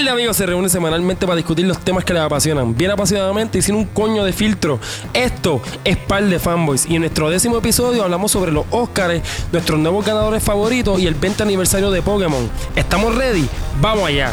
par 0.00 0.06
de 0.06 0.10
amigos 0.12 0.36
se 0.38 0.46
reúnen 0.46 0.70
semanalmente 0.70 1.26
para 1.26 1.36
discutir 1.36 1.66
los 1.66 1.78
temas 1.78 2.04
que 2.04 2.14
les 2.14 2.22
apasionan, 2.22 2.74
bien 2.74 2.90
apasionadamente 2.90 3.58
y 3.58 3.62
sin 3.62 3.74
un 3.74 3.84
coño 3.84 4.24
de 4.24 4.32
filtro. 4.32 4.80
Esto 5.12 5.60
es 5.84 5.98
Par 5.98 6.24
de 6.24 6.38
Fanboys 6.38 6.86
y 6.86 6.94
en 6.94 7.02
nuestro 7.02 7.28
décimo 7.28 7.58
episodio 7.58 8.02
hablamos 8.02 8.32
sobre 8.32 8.50
los 8.50 8.64
Oscars, 8.70 9.20
nuestros 9.52 9.78
nuevos 9.78 10.06
ganadores 10.06 10.42
favoritos 10.42 10.98
y 11.00 11.06
el 11.06 11.14
20 11.14 11.42
aniversario 11.42 11.90
de 11.90 12.00
Pokémon. 12.00 12.48
¿Estamos 12.76 13.14
ready? 13.14 13.46
¡Vamos 13.78 14.08
allá! 14.08 14.32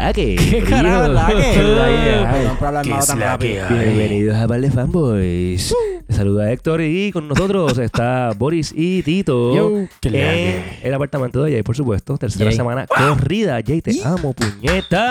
La 0.00 0.12
que? 0.14 0.36
¿Qué 0.36 0.62
carajo 0.62 1.04
es 1.04 1.10
la 1.14 1.26
que? 1.26 1.34
¿Qué 1.34 2.98
es 2.98 3.06
tan 3.06 3.20
la 3.20 3.26
rápido. 3.32 3.68
que? 3.68 3.74
Bienvenidos 3.74 4.36
a 4.36 4.48
Par 4.48 4.60
de 4.60 4.70
Fanboys. 4.70 5.74
Les 6.08 6.16
saluda 6.16 6.50
Héctor 6.50 6.80
y 6.80 7.12
con 7.12 7.28
nosotros 7.28 7.76
está 7.78 8.32
Boris 8.36 8.72
y 8.74 9.02
Tito 9.02 9.54
Yo, 9.54 9.86
¿qué 10.00 10.10
la 10.10 10.34
en 10.34 10.64
el 10.82 10.94
apartamento 10.94 11.42
de 11.42 11.52
Jay, 11.52 11.62
por 11.62 11.76
supuesto. 11.76 12.16
Tercera 12.16 12.46
Jay. 12.46 12.56
semana 12.56 12.86
corrida. 12.86 13.60
Jay, 13.64 13.82
te 13.82 13.92
amo, 14.02 14.32
puñeta. 14.32 15.02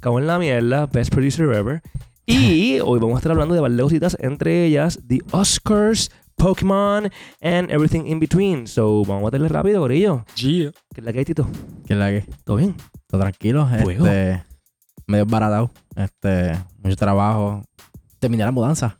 Cago 0.00 0.18
en 0.18 0.26
la 0.26 0.38
mierda. 0.38 0.86
Best 0.86 1.12
producer 1.12 1.44
ever. 1.54 1.82
Y 2.26 2.80
hoy 2.80 2.98
vamos 3.00 3.16
a 3.16 3.18
estar 3.18 3.32
hablando 3.32 3.54
de 3.54 3.60
varias 3.60 3.80
cositas, 3.80 4.16
entre 4.20 4.64
ellas 4.64 4.98
The 5.06 5.20
Oscars, 5.30 6.10
Pokémon 6.38 7.10
and 7.42 7.70
everything 7.70 8.06
in 8.06 8.18
between. 8.20 8.66
So, 8.66 9.04
vamos 9.04 9.22
a 9.22 9.24
meterle 9.26 9.48
rápido, 9.48 9.80
gorillo. 9.80 10.24
Yeah. 10.36 10.72
¿Qué 10.94 11.00
es 11.00 11.04
la 11.04 11.12
que 11.12 11.18
hay, 11.18 11.24
Tito? 11.24 11.46
¿Qué 11.86 11.92
es 11.94 11.98
la 11.98 12.08
que? 12.10 12.24
¿Todo 12.44 12.56
bien? 12.56 12.74
Todo 13.06 13.20
tranquilo. 13.20 13.68
Fuego. 13.82 14.06
Este, 14.06 14.42
medio 15.06 15.26
baratado. 15.26 15.70
Este, 15.96 16.52
mucho 16.82 16.96
trabajo. 16.96 17.62
Terminé 18.18 18.44
la 18.44 18.50
mudanza. 18.52 18.98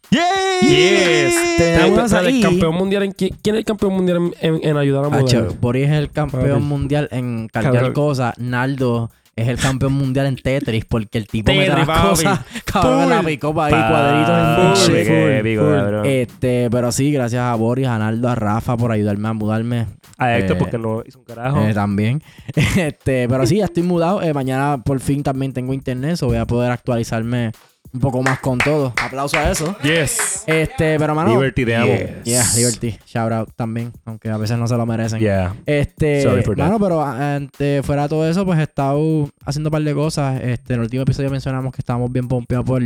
Yes. 0.61 1.37
El 1.61 2.41
campeón 2.43 2.75
mundial 2.75 3.03
en 3.05 3.13
qui- 3.13 3.35
¿Quién 3.43 3.55
es 3.57 3.61
el 3.61 3.65
campeón 3.65 3.95
mundial 3.95 4.33
en, 4.41 4.55
en- 4.57 4.69
en 4.71 4.77
ayudar 4.77 5.05
a 5.05 5.09
mudar? 5.09 5.53
Boris 5.61 5.87
es 5.87 5.93
el 5.93 6.11
campeón 6.11 6.63
mundial 6.65 7.09
en 7.13 7.49
cargar 7.49 7.73
Cabrón. 7.75 7.93
cosas. 7.95 8.39
Naldo 8.39 9.11
es 9.43 9.49
el 9.49 9.59
campeón 9.59 9.93
mundial 9.93 10.27
en 10.27 10.37
Tetris 10.37 10.85
porque 10.85 11.19
el 11.19 11.27
tipo 11.27 11.53
mete 11.53 11.67
Tetris, 11.67 11.87
las 11.87 11.97
papi. 11.99 12.09
cosas. 12.09 12.41
Cabrón, 12.65 13.03
en 13.05 13.09
la 13.11 13.17
Full. 13.19 13.27
picopa 13.27 13.67
ahí, 13.67 13.73
cuadritos 13.73 14.39
en 14.39 14.77
Full, 14.77 15.07
full, 15.07 15.31
épico, 15.31 15.63
full. 15.63 15.73
cabrón. 15.75 16.07
Este, 16.07 16.69
pero 16.71 16.93
sí, 16.93 17.13
gracias 17.13 17.43
a 17.43 17.55
Boris, 17.55 17.87
a 17.87 17.99
Naldo, 17.99 18.29
a 18.29 18.35
Rafa 18.35 18.77
por 18.77 18.93
ayudarme 18.93 19.29
a 19.29 19.33
mudarme. 19.33 19.87
A 20.19 20.37
Héctor 20.37 20.57
Eh, 20.57 20.59
porque 20.59 20.79
no 20.79 21.03
hizo 21.07 21.19
un 21.21 21.25
carajo. 21.25 21.61
Eh, 21.63 21.75
también. 21.75 22.23
Este, 22.77 23.29
pero 23.29 23.47
sí, 23.47 23.57
ya 23.59 23.65
estoy 23.67 23.83
mudado. 23.83 24.23
Eh, 24.23 24.33
mañana 24.35 24.79
por 24.85 25.01
fin 25.01 25.23
también 25.23 25.53
tengo 25.53 25.73
internet, 25.73 26.17
so 26.17 26.27
voy 26.27 26.37
a 26.39 26.47
poder 26.47 26.71
actualizarme 26.73 27.53
un 27.93 28.01
poco 28.01 28.23
más 28.23 28.39
con 28.41 28.59
todo. 28.59 28.93
Aplauso 29.03 29.39
a 29.39 29.51
eso. 29.51 29.77
Yes. 29.83 30.45
Este, 30.47 30.99
pero 30.99 31.15
mano. 31.15 31.31
Liberty, 31.31 31.65
te 31.65 31.77
amo. 31.77 31.93
Yes. 31.93 32.25
Yeah, 32.25 32.45
Liberty. 32.57 32.99
Shout 33.07 33.33
out 33.33 33.51
también, 33.57 33.93
aunque 34.05 34.31
a 34.31 34.37
veces 34.37 34.59
no 34.59 34.67
se 34.67 34.77
lo 34.77 34.87
merecen. 34.87 35.21
Yeah. 35.21 35.55
Este, 35.67 36.23
Sorry 36.23 36.43
for 36.43 36.57
that. 36.57 36.65
mano, 36.67 36.79
pero 36.79 37.05
este, 37.37 37.83
fuera 37.83 38.03
de 38.03 38.09
todo 38.09 38.29
eso, 38.29 38.45
pues 38.45 38.59
he 38.59 38.63
estado 38.63 39.29
haciendo 39.45 39.69
un 39.69 39.73
par 39.73 39.83
de 39.83 39.95
cosas. 39.95 40.41
Este, 40.43 40.75
en 40.75 40.81
el 40.81 40.85
último 40.85 41.03
episodio 41.03 41.31
mencionamos 41.31 41.73
que 41.73 41.81
estábamos 41.81 42.13
bien 42.13 42.29
pompeados 42.29 42.67
por 42.67 42.83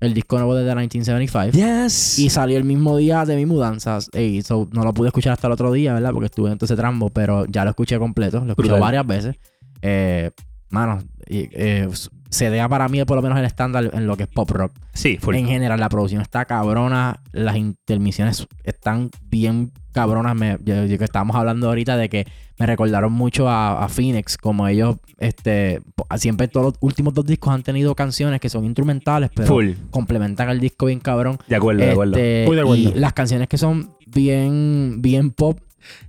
el 0.00 0.14
disco 0.14 0.36
nuevo 0.36 0.54
de 0.54 0.64
The 0.64 0.74
1975. 0.74 1.56
Yes. 1.56 2.18
Y 2.18 2.30
salió 2.30 2.56
el 2.56 2.64
mismo 2.64 2.96
día 2.96 3.24
de 3.24 3.36
mi 3.36 3.46
mudanza. 3.46 3.98
Y 4.12 4.42
so, 4.42 4.68
no 4.72 4.84
lo 4.84 4.94
pude 4.94 5.08
escuchar 5.08 5.32
hasta 5.32 5.48
el 5.48 5.52
otro 5.52 5.72
día, 5.72 5.92
¿verdad? 5.94 6.12
Porque 6.12 6.26
estuve 6.26 6.50
en 6.50 6.58
todo 6.58 6.66
ese 6.66 6.76
trambo, 6.76 7.10
pero 7.10 7.46
ya 7.46 7.64
lo 7.64 7.70
escuché 7.70 7.98
completo. 7.98 8.44
Lo 8.44 8.52
escuché 8.52 8.70
varias 8.70 9.06
veces. 9.06 9.36
Eh, 9.82 10.30
mano, 10.70 11.00
eh, 11.26 11.88
se 12.30 12.50
vea 12.50 12.68
para 12.68 12.88
mí 12.88 13.02
por 13.04 13.16
lo 13.16 13.22
menos 13.22 13.38
el 13.38 13.44
estándar 13.44 13.90
en 13.92 14.06
lo 14.06 14.16
que 14.16 14.24
es 14.24 14.28
pop 14.28 14.50
rock. 14.50 14.72
sí, 14.92 15.16
full. 15.20 15.34
En 15.34 15.46
general, 15.46 15.80
la 15.80 15.88
producción 15.88 16.20
está 16.20 16.44
cabrona. 16.44 17.20
Las 17.32 17.56
intermisiones 17.56 18.46
están 18.64 19.10
bien 19.30 19.72
cabronas. 19.92 20.36
Me, 20.36 20.58
yo, 20.64 20.84
yo 20.84 20.98
que 20.98 21.04
estábamos 21.04 21.36
hablando 21.36 21.68
ahorita 21.68 21.96
de 21.96 22.08
que 22.08 22.26
me 22.58 22.66
recordaron 22.66 23.12
mucho 23.12 23.48
a, 23.48 23.82
a 23.84 23.88
Phoenix. 23.88 24.36
Como 24.36 24.68
ellos, 24.68 24.96
este, 25.18 25.80
siempre 26.16 26.48
todos 26.48 26.66
los 26.66 26.74
últimos 26.80 27.14
dos 27.14 27.24
discos 27.24 27.54
han 27.54 27.62
tenido 27.62 27.94
canciones 27.94 28.40
que 28.40 28.48
son 28.50 28.64
instrumentales, 28.64 29.30
pero 29.34 29.48
Full. 29.48 29.70
complementan 29.90 30.50
el 30.50 30.60
disco 30.60 30.86
bien 30.86 31.00
cabrón. 31.00 31.38
De 31.46 31.56
acuerdo, 31.56 31.84
de 31.84 31.90
acuerdo. 31.92 32.16
Este, 32.16 32.44
Muy 32.46 32.56
de 32.56 32.62
acuerdo. 32.62 32.82
Y 32.82 32.92
las 32.94 33.12
canciones 33.14 33.48
que 33.48 33.58
son 33.58 33.94
bien, 34.06 34.96
bien 35.00 35.30
pop, 35.30 35.60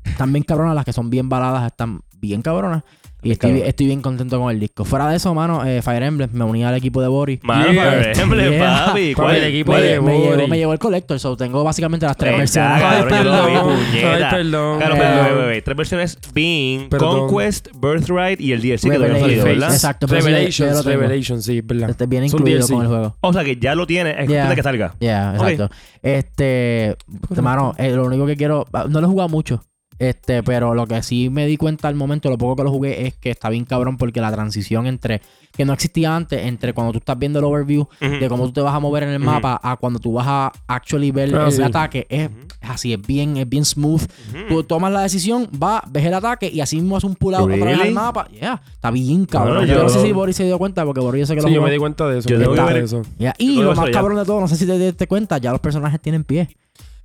están 0.04 0.34
bien 0.34 0.44
cabronas. 0.44 0.76
Las 0.76 0.86
que 0.86 0.94
son 0.94 1.10
bien 1.10 1.30
baladas 1.30 1.66
están 1.66 2.02
bien 2.20 2.42
cabronas. 2.42 2.84
Y 3.22 3.32
estoy, 3.32 3.62
estoy 3.62 3.86
bien 3.88 4.02
contento 4.02 4.40
con 4.40 4.50
el 4.50 4.60
disco. 4.62 4.86
Fuera 4.86 5.10
de 5.10 5.18
eso, 5.18 5.34
mano, 5.34 5.66
eh, 5.66 5.82
Fire 5.82 6.04
Emblem, 6.04 6.30
me 6.32 6.46
uní 6.46 6.64
al 6.64 6.76
equipo 6.76 7.02
de 7.02 7.10
Boris. 7.10 7.40
Mano, 7.44 7.72
Yeah. 7.74 7.84
por 7.98 8.08
ejemplo, 8.08 8.50
Yeah. 8.50 8.86
papi. 8.88 9.14
¿Cuál 9.14 9.36
el 9.36 9.44
equipo 9.44 9.74
me, 9.74 9.82
de 9.82 10.00
me 10.02 10.14
Boris. 10.14 10.36
llegó, 10.38 10.48
me 10.48 10.58
llegó 10.58 10.74
el 10.74 10.80
Collector, 10.80 11.20
so 11.20 11.36
tengo 11.36 11.62
básicamente 11.64 12.06
las 12.06 12.16
tres 12.16 12.38
versiones. 12.38 12.82
cabrón, 12.82 13.10
yo 13.10 13.24
lo 13.26 13.46
vi, 13.48 13.54
perdón. 13.54 13.76
puñeta. 13.92 14.30
Perdón. 14.32 14.78
Claro, 14.80 15.52
Eh. 15.52 15.62
Tres 15.62 15.76
versiones: 15.78 16.18
Being, 16.34 16.88
Perdón. 16.90 17.28
Conquest, 17.28 17.68
Birthright 17.76 18.40
y 18.40 18.54
el 18.54 18.62
DLC 18.62 18.84
que 18.90 18.96
todavía 18.96 19.14
no 19.16 19.20
salido, 19.20 19.44
¿verdad? 19.46 19.74
Exacto, 19.74 20.08
Revelations. 20.08 20.86
Revelations, 20.86 21.44
sí, 21.44 21.60
verdad. 21.62 21.90
Este 21.90 22.06
viene 22.06 22.28
incluido 22.28 22.60
DLC. 22.60 22.72
con 22.74 22.82
el 22.84 22.88
juego. 22.88 23.18
O 23.20 23.34
sea 23.34 23.44
que 23.44 23.58
ya 23.58 23.76
lo 23.76 23.86
tiene, 23.86 24.16
es 24.24 24.30
Yeah. 24.30 24.56
que 24.56 24.64
salga. 24.64 24.96
Ya, 25.02 25.34
exacto. 25.36 25.70
Este, 26.02 26.96
hermano, 27.36 27.74
eh, 27.78 27.92
lo 27.92 28.06
único 28.06 28.26
que 28.26 28.38
quiero, 28.38 28.66
ah, 28.72 28.86
no 28.90 29.02
lo 29.02 29.08
he 29.08 29.10
jugado 29.10 29.28
mucho. 29.30 29.62
Este, 30.00 30.42
pero 30.44 30.74
lo 30.74 30.88
que 30.88 31.04
sí 31.04 31.30
me 31.30 31.46
di 31.46 31.58
cuenta 31.58 31.88
al 31.90 31.96
momento, 31.96 32.30
lo 32.30 32.38
poco 32.38 32.56
que 32.56 32.64
lo 32.64 32.72
jugué, 32.72 33.06
es 33.08 33.16
que 33.16 33.30
está 33.32 33.50
bien 33.50 33.66
cabrón 33.66 33.98
porque 33.98 34.22
la 34.22 34.32
transición 34.32 34.88
entre, 34.88 35.22
que 35.56 35.66
no 35.66 35.74
existía 35.74 36.16
antes, 36.16 36.46
entre 36.46 36.74
cuando 36.74 36.94
tú 36.94 37.00
estás 37.00 37.20
viendo 37.20 37.40
el 37.40 37.46
overview 37.46 37.86
de 38.00 38.30
cómo 38.30 38.46
tú 38.46 38.54
te 38.54 38.62
vas 38.62 38.74
a 38.74 38.80
mover 38.80 39.04
en 39.04 39.10
el 39.10 39.20
mapa 39.20 39.60
a 39.62 39.76
cuando 39.76 40.00
tú 40.00 40.14
vas 40.14 40.26
a 40.28 40.52
actually 40.68 41.12
ver 41.12 41.36
Ah, 41.36 41.48
el 41.48 41.52
sí. 41.52 41.62
ataque, 41.62 42.08
es, 42.10 42.30
es 42.62 42.70
así, 42.70 42.94
es 42.94 43.02
bien, 43.06 43.36
es 43.38 43.50
bien 43.50 43.66
smooth. 43.66 44.04
Tú 44.48 44.64
tomas 44.64 44.92
la 44.94 45.02
decisión, 45.02 45.50
vas, 45.52 45.82
ves 45.92 46.06
el 46.06 46.14
ataque 46.14 46.50
y 46.52 46.62
así 46.62 46.78
mismo 46.78 46.96
haces 46.96 47.10
un 47.10 47.16
pull 47.16 47.36
out 47.36 47.44
otra 47.44 47.56
vez 47.58 47.66
Really? 47.66 47.90
al 47.90 47.94
mapa. 47.94 48.28
Yeah, 48.32 48.62
está 48.72 48.92
bien 48.92 49.26
cabrón. 49.26 49.58
Bueno, 49.58 49.68
yo, 49.68 49.76
yo- 49.80 49.84
no 49.84 49.90
sé 49.90 50.02
si 50.02 50.12
Boris 50.14 50.36
se 50.38 50.46
dio 50.46 50.58
cuenta 50.58 50.86
porque 50.86 51.02
Boris 51.02 51.20
yo 51.22 51.26
sé 51.26 51.36
que 51.36 51.42
lo 51.42 51.48
Sí, 51.50 51.54
yo 51.54 51.62
me 51.62 51.72
di 51.72 51.78
cuenta 51.78 52.08
de 52.08 52.20
eso. 52.20 52.30
Yo 52.30 52.36
me 52.38 52.40
di 52.40 52.44
tengo 52.46 52.54
que 52.56 52.62
cuenta 52.62 52.74
ver- 52.74 52.82
de 52.82 52.86
eso. 52.86 53.02
Yeah, 53.18 53.34
Yo 53.38 53.46
Y 53.46 53.56
lo 53.62 53.76
más 53.76 53.80
eso 53.90 53.92
cabrón 53.92 54.18
de 54.18 54.24
todo, 54.26 54.40
no 54.40 54.48
sé 54.48 54.56
si 54.56 54.66
te 54.66 54.78
diste 54.80 55.08
cuenta, 55.08 55.38
ya 55.40 55.52
los 55.52 55.60
personajes 55.60 56.00
tienen 56.00 56.24
pie. 56.24 56.48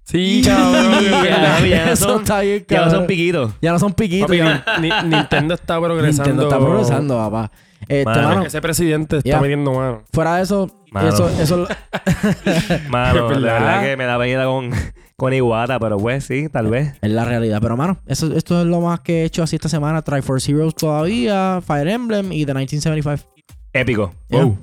Sí, 0.05 0.43
cabrón. 0.45 0.95
es 0.95 1.11
Ya, 1.11 1.23
verdad. 1.23 1.65
ya 1.65 1.87
no 1.87 1.93
Eso 1.93 2.05
son, 2.09 2.23
está 2.23 2.41
bien, 2.41 2.65
ya 2.69 2.77
no 2.77 2.83
cabrón. 2.85 2.99
son 3.01 3.07
piquitos. 3.07 3.53
Ya 3.63 3.73
no 3.73 3.79
son 3.79 3.93
piquitos. 3.95 4.27
Papi, 4.29 4.39
ya. 4.39 4.65
Ni- 4.81 5.09
Nintendo 5.17 5.55
está 5.55 5.81
progresando. 5.81 6.23
Nintendo 6.31 6.43
está 6.45 6.59
progresando, 6.59 7.17
papá. 7.17 7.51
Este, 7.89 8.05
Mano. 8.05 8.29
mano, 8.29 8.43
Ese 8.47 8.61
presidente 8.63 9.17
está 9.19 9.29
Yeah. 9.29 9.41
metiendo 9.41 9.73
mano. 9.73 10.03
fuera 10.13 10.37
de 10.37 10.43
eso, 10.43 10.71
Mano. 10.91 11.09
eso, 11.09 11.29
eso 11.41 11.69
Mano, 12.89 13.31
Es 13.33 13.39
la 13.41 13.53
verdad. 13.53 13.61
verdad 13.61 13.83
que 13.83 13.97
me 13.97 14.05
da 14.05 14.17
venida 14.17 14.45
con, 14.47 14.71
con 15.17 15.33
Iguata, 15.35 15.79
pero 15.79 15.99
pues 15.99 16.25
sí, 16.25 16.49
tal 16.51 16.69
vez. 16.69 16.95
es 17.03 17.11
la 17.11 17.25
realidad. 17.27 17.59
Pero, 17.61 17.77
mano, 17.77 17.99
eso, 18.07 18.35
esto 18.35 18.61
es 18.61 18.67
lo 18.67 18.81
más 18.81 19.01
que 19.01 19.23
he 19.23 19.25
hecho 19.25 19.43
así 19.43 19.57
esta 19.57 19.69
semana. 19.69 20.01
Triforce 20.03 20.51
Heroes 20.51 20.75
todavía, 20.75 21.61
Fire 21.67 21.89
Emblem 21.89 22.33
y 22.33 22.47
The 22.47 22.55
1975. 22.55 23.23
Épico. 23.73 24.15
Yeah. 24.29 24.45
Oh, 24.47 24.57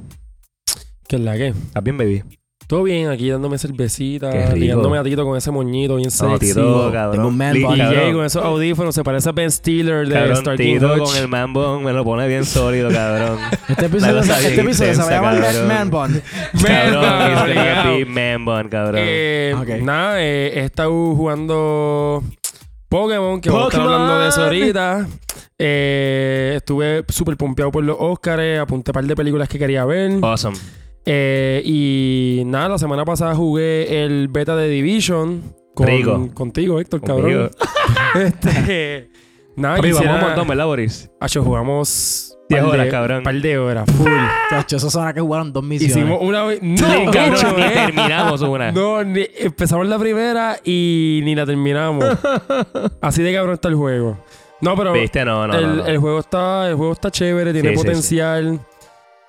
¿Qué 1.08 1.16
es 1.18 1.22
la 1.22 1.35
que? 1.35 1.47
¿Estás 1.50 1.84
bien, 1.84 1.97
baby? 1.97 2.23
Todo 2.71 2.83
bien, 2.83 3.09
aquí 3.09 3.29
dándome 3.29 3.57
cervecita, 3.57 4.53
ligándome 4.55 4.97
a 4.97 5.03
Tito 5.03 5.25
con 5.25 5.37
ese 5.37 5.51
moñito 5.51 5.97
bien 5.97 6.07
No, 6.07 6.37
sexy. 6.37 6.53
Tito, 6.53 6.89
cabrón. 6.89 7.15
Tengo 7.17 7.27
un 7.27 7.37
man 7.37 7.61
bun. 7.61 7.77
Jay 7.77 8.13
con 8.13 8.23
esos 8.23 8.41
audífonos 8.45 8.95
se 8.95 9.03
parece 9.03 9.27
a 9.27 9.33
Ben 9.33 9.51
Stiller 9.51 10.07
de 10.07 10.13
Cabrón, 10.13 10.37
Star 10.37 10.55
King 10.55 10.75
Tito 10.75 10.93
Hutch. 10.93 11.03
con 11.03 11.17
el 11.17 11.27
man 11.27 11.51
bun 11.51 11.84
me 11.84 11.91
lo 11.91 12.05
pone 12.05 12.29
bien 12.29 12.46
sólido, 12.46 12.90
cabrón. 12.90 13.40
Este 13.67 13.87
episodio, 13.87 14.19
este 14.22 14.61
episodio 14.61 14.93
se 14.93 15.01
va 15.01 15.07
a 15.07 15.11
llamar 15.11 15.66
Man. 15.67 15.90
Bun. 15.90 16.22
cabrón, 16.66 18.07
Man 18.13 18.46
bun, 18.46 18.69
cabrón. 18.69 19.01
Eh, 19.03 19.53
Ok. 19.59 19.67
Nada, 19.81 20.23
eh, 20.23 20.53
he 20.61 20.63
estado 20.63 20.91
jugando 21.13 22.23
Pokémon, 22.87 23.41
que 23.41 23.49
vamos 23.49 23.66
a 23.66 23.67
estar 23.67 23.81
Pokémon. 23.81 24.01
hablando 24.01 24.23
de 24.23 24.29
eso 24.29 24.43
ahorita. 24.43 25.07
Eh, 25.59 26.53
estuve 26.55 27.03
súper 27.09 27.35
pompeado 27.35 27.69
por 27.69 27.84
los 27.84 27.97
Oscars, 27.99 28.59
apunté 28.61 28.91
un 28.91 28.93
par 28.93 29.03
de 29.03 29.16
películas 29.17 29.49
que 29.49 29.59
quería 29.59 29.84
ver. 29.84 30.19
awesome. 30.22 30.55
Eh, 31.05 31.61
y 31.65 32.43
nada, 32.45 32.69
la 32.69 32.77
semana 32.77 33.05
pasada 33.05 33.35
jugué 33.35 34.03
el 34.03 34.27
beta 34.27 34.55
de 34.55 34.69
Division. 34.69 35.41
Con, 35.73 35.87
Rico. 35.87 36.29
Contigo, 36.33 36.79
Héctor, 36.79 37.01
Conmigo. 37.01 37.49
cabrón. 37.49 37.51
este, 38.27 39.09
nada, 39.55 39.77
Papi, 39.77 39.87
quisiera... 39.89 40.11
vamos 40.11 40.23
un 40.23 40.29
montón, 40.29 40.47
¿verdad, 40.49 40.65
Boris? 40.65 41.09
Acho, 41.19 41.43
jugamos... 41.43 42.27
Diez 42.49 42.61
par 42.61 42.69
horas, 42.73 42.85
de- 42.85 42.91
cabrón. 42.91 43.23
par 43.23 43.35
de 43.41 43.57
horas, 43.57 43.89
full. 43.97 44.11
Chacho, 44.49 44.75
eso 44.75 44.89
suena 44.89 45.13
que 45.13 45.21
jugaron 45.21 45.53
dos 45.53 45.63
misiones. 45.63 45.95
Hicimos 45.95 46.19
una 46.21 46.43
vez... 46.43 46.59
No, 46.61 46.75
Sí, 46.77 47.05
cabrón, 47.13 47.55
ni 47.55 47.63
eh. 47.63 47.69
terminamos 47.73 48.41
una. 48.41 48.71
No, 48.73 49.03
ni- 49.05 49.25
empezamos 49.39 49.87
la 49.87 49.97
primera 49.97 50.57
y 50.65 51.21
ni 51.23 51.33
la 51.33 51.45
terminamos. 51.45 52.03
Así 53.01 53.23
de 53.23 53.33
cabrón 53.33 53.53
está 53.53 53.69
el 53.69 53.75
juego. 53.75 54.17
No, 54.59 54.75
pero 54.75 54.91
¿Viste? 54.91 55.23
No, 55.23 55.47
no, 55.47 55.53
el, 55.55 55.65
no, 55.65 55.75
no. 55.75 55.85
el 55.85 55.97
juego 55.99 56.19
está, 56.19 56.67
el 56.67 56.75
juego 56.75 56.91
está 56.91 57.09
chévere, 57.09 57.53
tiene 57.53 57.69
Sí, 57.69 57.75
sí, 57.77 57.81
potencial. 57.83 58.59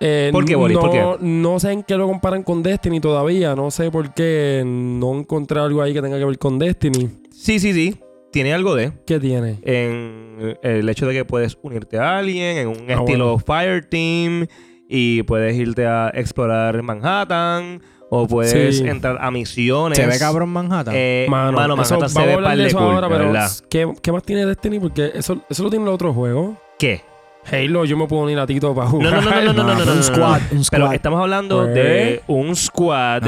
Eh, 0.04 0.30
¿Por 0.32 0.44
qué, 0.44 0.56
Boris? 0.56 0.74
No, 0.76 0.80
¿Por 0.80 0.90
qué? 0.90 1.16
no 1.24 1.60
sé 1.60 1.70
en 1.72 1.82
qué 1.84 1.94
lo 1.96 2.08
comparan 2.08 2.42
con 2.42 2.62
Destiny 2.62 2.98
todavía. 3.00 3.54
No 3.54 3.70
sé 3.70 3.90
por 3.90 4.12
qué 4.14 4.62
no 4.66 5.14
encontré 5.14 5.60
algo 5.60 5.80
ahí 5.80 5.92
que 5.94 6.02
tenga 6.02 6.18
que 6.18 6.24
ver 6.24 6.38
con 6.38 6.58
Destiny. 6.58 7.08
Sí, 7.30 7.58
sí, 7.60 7.72
sí. 7.72 7.96
Tiene 8.32 8.52
algo 8.54 8.74
de. 8.74 8.92
¿Qué 9.06 9.20
tiene? 9.20 9.58
En 9.62 10.56
el 10.62 10.88
hecho 10.88 11.06
de 11.06 11.14
que 11.14 11.24
puedes 11.24 11.56
unirte 11.62 11.98
a 11.98 12.18
alguien 12.18 12.56
en 12.56 12.68
un 12.68 12.76
Ah, 12.90 12.94
estilo 12.94 13.36
bueno. 13.36 13.38
Fireteam 13.38 14.46
y 14.88 15.22
puedes 15.22 15.56
irte 15.56 15.86
a 15.86 16.10
explorar 16.14 16.82
Manhattan 16.82 17.80
o 18.10 18.26
puedes 18.26 18.78
Sí. 18.78 18.86
entrar 18.88 19.18
a 19.20 19.30
misiones. 19.30 19.96
Se 19.98 20.06
ve 20.06 20.18
cabrón 20.18 20.48
Manhattan. 20.48 20.94
Eh, 20.96 21.26
Mano, 21.28 21.52
mano, 21.52 21.74
eso, 21.80 21.94
Manhattan 21.94 22.08
se 22.10 22.14
vamos 22.14 22.16
a 22.16 22.26
ve 22.26 22.32
hablar 22.34 22.50
par 22.50 22.56
de 22.56 22.62
de 22.62 22.68
eso 22.68 22.78
cool, 22.78 22.86
ahora, 22.94 23.08
pero. 23.08 23.32
¿qué, 23.70 23.92
qué 24.02 24.12
más 24.12 24.22
tiene 24.24 24.46
Destiny? 24.46 24.80
Porque 24.80 25.12
eso, 25.14 25.42
eso 25.48 25.62
lo 25.62 25.70
tiene 25.70 25.84
el 25.84 25.90
otro 25.92 26.12
juego. 26.12 26.56
¿Qué? 26.78 27.02
Halo, 27.50 27.84
yo 27.84 27.96
me 27.96 28.06
puedo 28.06 28.22
unir 28.22 28.38
a 28.38 28.46
Tito 28.46 28.74
para 28.74 28.88
jugar. 28.88 29.12
No, 29.12 29.20
no, 29.20 29.30
no, 29.30 29.42
no, 29.42 29.52
no, 29.52 29.64
no, 29.64 29.74
no, 29.74 29.84
no, 29.84 29.92
Un 29.92 30.02
squad. 30.02 30.40
Pero 30.70 30.92
estamos 30.92 31.20
hablando 31.20 31.66
de 31.66 32.22
un 32.26 32.54
squad 32.54 33.22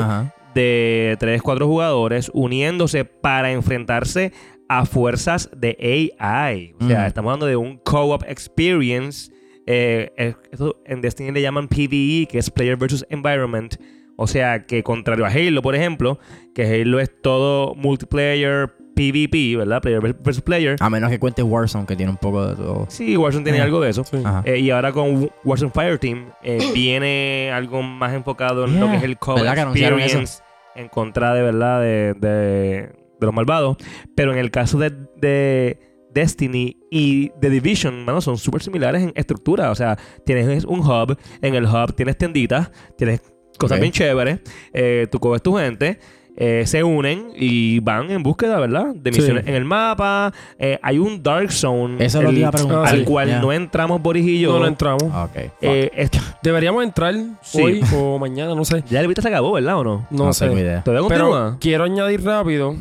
de 0.54 1.16
3, 1.18 1.42
4 1.42 1.66
jugadores 1.66 2.30
uniéndose 2.32 3.04
para 3.04 3.50
enfrentarse 3.50 4.32
a 4.68 4.86
fuerzas 4.86 5.50
de 5.56 6.14
AI. 6.18 6.74
O 6.80 6.86
sea, 6.86 7.00
mm. 7.00 7.06
estamos 7.06 7.30
hablando 7.30 7.46
de 7.46 7.56
un 7.56 7.78
co-op 7.78 8.22
experience. 8.26 9.32
Eh, 9.66 10.34
Esto 10.50 10.80
en 10.84 11.00
Destiny 11.00 11.32
le 11.32 11.42
llaman 11.42 11.68
PvE, 11.68 12.26
que 12.30 12.38
es 12.38 12.50
Player 12.50 12.76
versus 12.76 13.04
Environment. 13.10 13.74
O 14.16 14.26
sea, 14.26 14.64
que 14.64 14.82
contrario 14.82 15.26
a 15.26 15.28
Halo, 15.28 15.60
por 15.60 15.74
ejemplo, 15.74 16.18
que 16.54 16.62
Halo 16.62 17.00
es 17.00 17.10
todo 17.20 17.74
multiplayer, 17.74 18.72
PvP, 18.94 19.56
¿verdad? 19.56 19.80
Player 19.82 20.00
versus 20.00 20.42
player. 20.42 20.76
A 20.80 20.88
menos 20.90 21.10
que 21.10 21.18
cuente 21.18 21.42
Warzone, 21.42 21.86
que 21.86 21.96
tiene 21.96 22.10
un 22.10 22.18
poco 22.18 22.46
de 22.46 22.54
todo. 22.56 22.86
Sí, 22.88 23.16
Warzone 23.16 23.44
tiene 23.44 23.60
Ah. 23.60 23.64
algo 23.64 23.80
de 23.80 23.90
eso. 23.90 24.04
Sí. 24.04 24.18
Eh, 24.44 24.58
y 24.60 24.70
ahora 24.70 24.92
con 24.92 25.30
Warzone 25.44 25.72
Fireteam 25.72 26.30
eh, 26.42 26.58
viene 26.74 27.50
algo 27.52 27.82
más 27.82 28.12
enfocado 28.14 28.64
en 28.66 28.78
lo 28.80 28.90
que 28.90 28.96
es 28.96 29.02
el 29.02 29.18
co 29.18 29.36
experience 29.38 30.42
en 30.76 30.88
contra 30.88 31.34
de 31.34 31.42
verdad 31.42 31.80
de, 31.80 32.14
de, 32.14 32.28
de 32.30 33.26
los 33.26 33.34
malvados. 33.34 33.76
Pero 34.16 34.32
en 34.32 34.38
el 34.38 34.50
caso 34.50 34.78
de, 34.78 34.90
de 35.16 35.78
Destiny 36.12 36.76
y 36.90 37.30
The 37.40 37.50
Division, 37.50 38.04
mano, 38.04 38.20
son 38.20 38.38
súper 38.38 38.62
similares 38.62 39.02
en 39.02 39.12
estructura. 39.16 39.70
O 39.70 39.74
sea, 39.74 39.98
tienes 40.24 40.64
un 40.64 40.80
hub, 40.80 41.16
en 41.42 41.54
el 41.54 41.64
hub 41.64 41.92
tienes 41.94 42.16
tienditas, 42.16 42.70
tienes 42.96 43.20
cosas 43.58 43.78
bien 43.80 43.92
chéveres, 43.92 44.40
eh, 44.72 45.06
tú 45.10 45.18
coges 45.20 45.42
tu 45.42 45.56
gente. 45.56 45.98
Eh, 46.36 46.64
se 46.66 46.82
unen 46.82 47.28
y 47.36 47.78
van 47.80 48.10
en 48.10 48.22
búsqueda, 48.22 48.58
¿verdad? 48.58 48.86
De 48.94 49.12
Sí. 49.12 49.20
misiones 49.20 49.46
en 49.46 49.54
el 49.54 49.64
mapa. 49.64 50.32
Eh, 50.58 50.78
hay 50.82 50.98
un 50.98 51.22
Dark 51.22 51.52
Zone 51.52 52.04
Eso 52.04 52.20
lo 52.22 52.30
el- 52.30 52.38
iba 52.38 52.48
a 52.48 52.52
preguntar. 52.52 52.84
Ah, 52.86 52.90
al 52.90 52.98
sí. 53.00 53.04
cual 53.04 53.40
no 53.40 53.52
entramos 53.52 54.02
Boris 54.02 54.26
y 54.26 54.40
yo. 54.40 54.52
No, 54.54 54.60
no 54.60 54.66
entramos. 54.66 55.04
Ah, 55.12 55.24
Ok. 55.24 55.42
fuck. 55.44 55.52
Eh, 55.62 55.90
es- 55.94 56.10
Deberíamos 56.42 56.82
entrar 56.84 57.14
Sí. 57.42 57.62
hoy 57.62 57.80
o 57.96 58.18
mañana, 58.18 58.54
no 58.54 58.64
sé. 58.64 58.82
ya 58.90 59.00
el 59.00 59.06
vista 59.06 59.22
se 59.22 59.28
acabó, 59.28 59.52
¿verdad 59.52 59.78
o 59.78 59.84
no? 59.84 60.06
No, 60.10 60.24
no 60.26 60.32
sé. 60.32 60.46
tengo 60.46 60.58
idea. 60.58 60.82
¿Todavía 60.82 61.08
Pero 61.08 61.56
quiero 61.60 61.84
añadir 61.84 62.22
rápido 62.24 62.74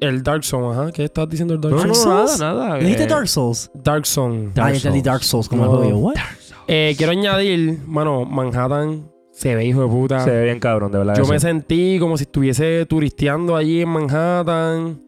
el 0.00 0.22
Dark 0.22 0.42
Zone, 0.44 0.72
ajá. 0.72 0.92
¿Qué 0.92 1.04
estás 1.04 1.28
diciendo 1.28 1.54
el 1.54 1.60
Dark 1.60 1.74
No, 1.76 1.84
no, 1.84 1.94
Zone? 1.94 2.14
nada, 2.14 2.26
Souls? 2.26 2.40
nada. 2.40 2.76
¿Dijiste 2.78 3.04
eh, 3.04 3.06
Dark 3.06 3.28
Souls? 3.28 3.70
Dark 3.74 4.04
Zone. 4.06 4.50
ah, 4.56 4.70
yo 4.70 4.76
entendí 4.76 5.00
Dark 5.02 5.22
Souls 5.22 5.48
como 5.48 5.64
No. 5.64 5.72
el 5.74 5.78
juego. 5.84 5.98
What? 6.00 6.14
Eh, 6.66 6.94
quiero 6.96 7.12
añadir, 7.12 7.78
mano, 7.86 8.24
Manhattan 8.24 9.09
se 9.32 9.54
ve 9.54 9.64
hijo 9.64 9.82
de 9.82 9.88
puta. 9.88 10.20
Se 10.20 10.30
ve 10.30 10.44
bien 10.44 10.60
cabrón, 10.60 10.92
de 10.92 10.98
verdad. 10.98 11.16
Yo 11.16 11.24
que 11.24 11.30
me 11.30 11.38
sí. 11.40 11.46
sentí 11.46 11.98
como 11.98 12.16
si 12.16 12.22
estuviese 12.22 12.84
turisteando 12.86 13.56
allí 13.56 13.82
en 13.82 13.88
Manhattan. 13.88 15.02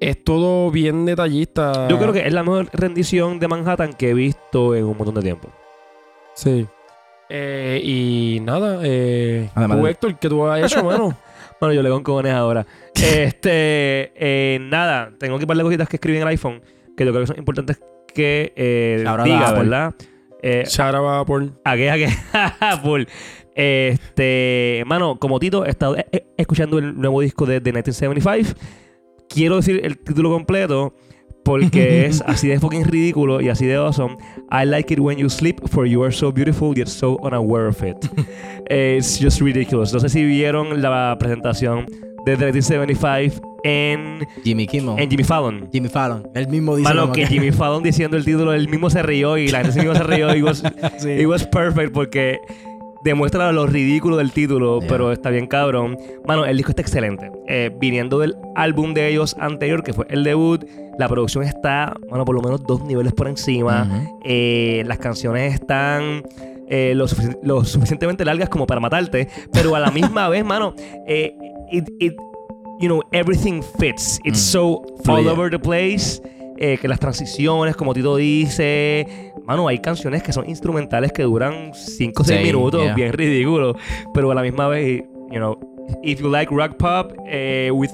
Es 0.00 0.22
todo 0.24 0.70
bien 0.70 1.04
detallista. 1.04 1.86
Yo 1.88 1.98
creo 1.98 2.12
que 2.12 2.26
es 2.26 2.32
la 2.32 2.42
mejor 2.42 2.68
rendición 2.72 3.38
de 3.38 3.46
Manhattan 3.48 3.92
que 3.92 4.10
he 4.10 4.14
visto 4.14 4.74
en 4.74 4.84
un 4.84 4.96
montón 4.96 5.14
de 5.14 5.22
tiempo. 5.22 5.48
Sí. 6.34 6.66
Eh, 7.28 7.80
y 7.82 8.40
nada, 8.42 8.80
eh, 8.82 9.48
Además 9.54 9.78
tú, 9.78 9.84
de- 9.84 9.90
Héctor, 9.92 10.18
¿qué 10.18 10.28
tú 10.28 10.46
has 10.46 10.64
hecho, 10.64 10.84
mano? 10.84 11.16
Bueno, 11.60 11.72
yo 11.72 11.82
le 11.82 11.90
con 11.90 12.02
cojones 12.02 12.32
ahora. 12.32 12.66
este, 12.94 14.12
eh, 14.16 14.58
nada, 14.60 15.12
tengo 15.18 15.38
que 15.38 15.46
par 15.46 15.56
de 15.56 15.62
cositas 15.62 15.88
que 15.88 15.96
escribí 15.96 16.16
en 16.16 16.22
el 16.22 16.28
iPhone 16.28 16.60
que 16.96 17.04
yo 17.04 17.12
creo 17.12 17.22
que 17.22 17.28
son 17.28 17.38
importantes 17.38 17.80
que 18.12 18.52
eh, 18.56 18.96
diga, 18.98 19.40
da 19.40 19.48
Apple. 19.48 19.62
¿verdad? 19.62 19.94
Eh, 20.42 20.64
Shara 20.66 21.00
va 21.00 21.24
por. 21.24 21.52
¿A 21.64 21.76
qué? 21.76 21.90
¿A 21.90 21.94
qué? 21.94 22.08
Full. 22.82 23.04
Este, 23.54 24.82
mano, 24.86 25.18
como 25.18 25.38
Tito, 25.38 25.64
he 25.66 25.70
estado 25.70 25.96
eh, 25.96 26.06
eh, 26.12 26.26
escuchando 26.36 26.78
el 26.78 26.98
nuevo 26.98 27.20
disco 27.20 27.46
de, 27.46 27.60
de 27.60 27.72
1975. 27.72 28.58
Quiero 29.28 29.56
decir 29.56 29.80
el 29.84 29.98
título 29.98 30.30
completo 30.30 30.94
porque 31.44 32.06
es 32.06 32.22
así 32.26 32.48
de 32.48 32.58
fucking 32.58 32.84
ridículo 32.84 33.40
y 33.40 33.48
así 33.48 33.66
de 33.66 33.76
awesome. 33.76 34.16
I 34.50 34.64
like 34.64 34.92
it 34.92 35.00
when 35.00 35.18
you 35.18 35.28
sleep, 35.28 35.60
for 35.68 35.86
you 35.86 36.02
are 36.02 36.12
so 36.12 36.32
beautiful 36.32 36.76
yet 36.76 36.88
so 36.88 37.18
unaware 37.22 37.68
of 37.68 37.82
it. 37.82 37.96
It's 38.70 39.18
just 39.20 39.40
ridiculous. 39.40 39.92
No 39.92 40.00
sé 40.00 40.08
si 40.08 40.24
vieron 40.24 40.80
la 40.82 41.16
presentación 41.18 41.86
de 42.24 42.36
The 42.36 42.52
1975 42.52 43.60
en, 43.64 44.26
Jimmy 44.44 44.66
Kimmel. 44.66 44.98
en 44.98 45.10
Jimmy 45.10 45.24
Fallon. 45.24 45.68
Jimmy 45.72 45.88
Fallon. 45.88 46.28
Él 46.34 46.48
mismo 46.48 46.76
dice 46.76 46.88
Mano, 46.88 47.12
que 47.12 47.26
Jimmy 47.26 47.52
Fallon 47.52 47.82
diciendo 47.82 48.16
el 48.16 48.24
título, 48.24 48.52
él 48.52 48.68
mismo 48.68 48.90
se 48.90 49.02
rió 49.02 49.36
y 49.36 49.48
la 49.48 49.62
gente 49.62 49.78
mismo 49.78 49.94
se 49.94 50.02
rió. 50.04 50.34
Y 50.34 50.42
was, 50.42 50.62
it 51.04 51.26
was 51.26 51.46
perfect 51.46 51.92
porque 51.92 52.40
demuestra 53.04 53.50
lo 53.52 53.66
ridículo 53.66 54.16
del 54.16 54.32
título, 54.32 54.78
Yeah. 54.80 54.88
pero 54.88 55.12
está 55.12 55.30
bien 55.30 55.46
cabrón. 55.46 55.96
Mano, 56.26 56.44
el 56.44 56.56
disco 56.56 56.70
está 56.70 56.82
excelente. 56.82 57.30
Eh, 57.48 57.70
viniendo 57.78 58.18
del 58.18 58.36
álbum 58.54 58.94
de 58.94 59.08
ellos 59.08 59.36
anterior, 59.40 59.82
que 59.82 59.92
fue 59.92 60.06
el 60.10 60.24
debut, 60.24 60.64
la 60.98 61.08
producción 61.08 61.44
está, 61.44 61.94
bueno, 62.08 62.24
por 62.24 62.34
lo 62.34 62.42
menos 62.42 62.62
dos 62.64 62.84
niveles 62.84 63.12
por 63.12 63.28
encima. 63.28 64.06
Eh, 64.24 64.82
las 64.86 64.98
canciones 64.98 65.54
están 65.54 66.22
eh, 66.68 66.94
lo, 66.94 67.06
lo 67.42 67.64
suficientemente 67.64 68.24
largas 68.24 68.48
como 68.48 68.66
para 68.66 68.80
matarte, 68.80 69.28
pero 69.52 69.74
a 69.74 69.80
la 69.80 69.90
misma 69.92 70.28
vez, 70.28 70.44
mano, 70.44 70.74
it, 71.06 71.88
it- 71.98 72.16
you 72.80 72.88
know, 72.88 73.00
everything 73.12 73.62
fits. 73.78 74.18
It's 74.24 74.38
Mm. 74.40 74.52
so 74.52 74.82
all 75.06 75.28
over 75.28 75.50
the 75.50 75.58
place. 75.58 76.20
Eh, 76.64 76.78
que 76.80 76.86
las 76.86 77.00
transiciones, 77.00 77.74
como 77.74 77.92
Tito 77.92 78.14
dice, 78.16 79.32
mano, 79.44 79.66
hay 79.66 79.80
canciones 79.80 80.22
que 80.22 80.32
son 80.32 80.48
instrumentales 80.48 81.12
que 81.12 81.24
duran 81.24 81.72
5 81.74 82.22
o 82.22 82.24
6 82.24 82.38
Sí, 82.40 82.46
minutos, 82.46 82.82
yeah. 82.84 82.94
bien 82.94 83.12
ridículo, 83.12 83.74
pero 84.14 84.30
a 84.30 84.34
la 84.36 84.42
misma 84.42 84.68
vez, 84.68 85.02
you 85.30 85.38
know, 85.38 85.58
if 86.04 86.20
you 86.20 86.30
like 86.30 86.54
rock 86.54 86.76
pop 86.76 87.12
eh, 87.26 87.70
with, 87.74 87.90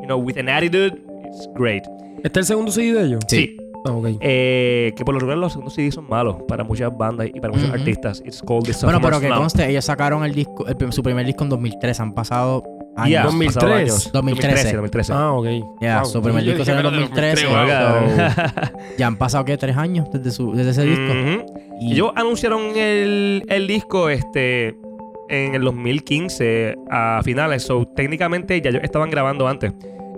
you 0.00 0.06
know, 0.06 0.18
with 0.18 0.36
an 0.36 0.48
attitude, 0.48 1.00
it's 1.26 1.48
great. 1.54 1.84
¿Este 2.24 2.40
es 2.40 2.44
el 2.50 2.56
segundo 2.56 2.72
CD 2.72 2.92
de 2.92 3.04
ellos? 3.06 3.20
Sí. 3.28 3.56
Ah, 3.86 3.92
ok. 3.92 4.08
Eh, 4.20 4.92
que 4.96 5.04
por 5.04 5.14
lo 5.14 5.20
regular 5.20 5.38
los 5.38 5.52
segundos 5.52 5.74
CDs 5.74 5.94
son 5.94 6.08
malos 6.08 6.38
para 6.48 6.64
muchas 6.64 6.90
bandas 6.96 7.28
y 7.32 7.38
para 7.40 7.52
muchos 7.52 7.68
Ujú. 7.68 7.78
artistas. 7.78 8.20
It's 8.26 8.42
called 8.42 8.64
the 8.64 8.74
Bueno, 8.84 9.00
pero 9.00 9.20
que 9.20 9.28
conste, 9.28 9.70
ellos 9.70 9.84
sacaron 9.84 10.24
el 10.24 10.34
disco, 10.34 10.66
el 10.66 10.92
su 10.92 11.02
primer 11.04 11.24
disco 11.24 11.44
en 11.44 11.50
2003. 11.50 12.00
Han 12.00 12.12
pasado 12.12 12.64
años. 12.98 13.08
Yeah, 13.10 13.22
2003. 13.24 13.54
pasado 13.54 13.74
años. 13.74 14.12
2013. 14.12 14.72
2013. 14.76 15.12
Ah, 15.12 15.32
ok. 15.32 15.46
Ya, 15.80 16.00
Wow. 16.02 16.10
su 16.10 16.22
primer 16.22 16.42
Yo 16.44 16.52
disco 16.52 16.64
dije, 16.64 16.74
salió 16.76 16.88
en 16.90 17.02
espérate, 17.02 17.44
2013. 17.44 17.46
wow. 17.46 18.12
Oiga. 18.12 18.72
Ya 18.98 19.06
han 19.06 19.16
pasado, 19.16 19.44
¿qué? 19.44 19.56
¿Tres 19.56 19.76
años 19.76 20.08
desde, 20.12 20.30
su, 20.30 20.52
desde 20.52 20.70
ese 20.70 20.84
disco? 20.84 21.02
Ujú. 21.12 21.60
Y 21.80 21.92
Ellos 21.92 22.10
anunciaron 22.16 22.76
el, 22.76 23.44
el 23.48 23.66
disco 23.66 24.08
este 24.10 24.76
en 25.28 25.54
el 25.54 25.62
2015 25.62 26.74
a 26.90 27.20
finales. 27.22 27.62
So, 27.62 27.86
técnicamente 27.86 28.60
ya 28.60 28.70
ellos 28.70 28.82
estaban 28.82 29.10
grabando 29.10 29.46
antes. 29.46 29.72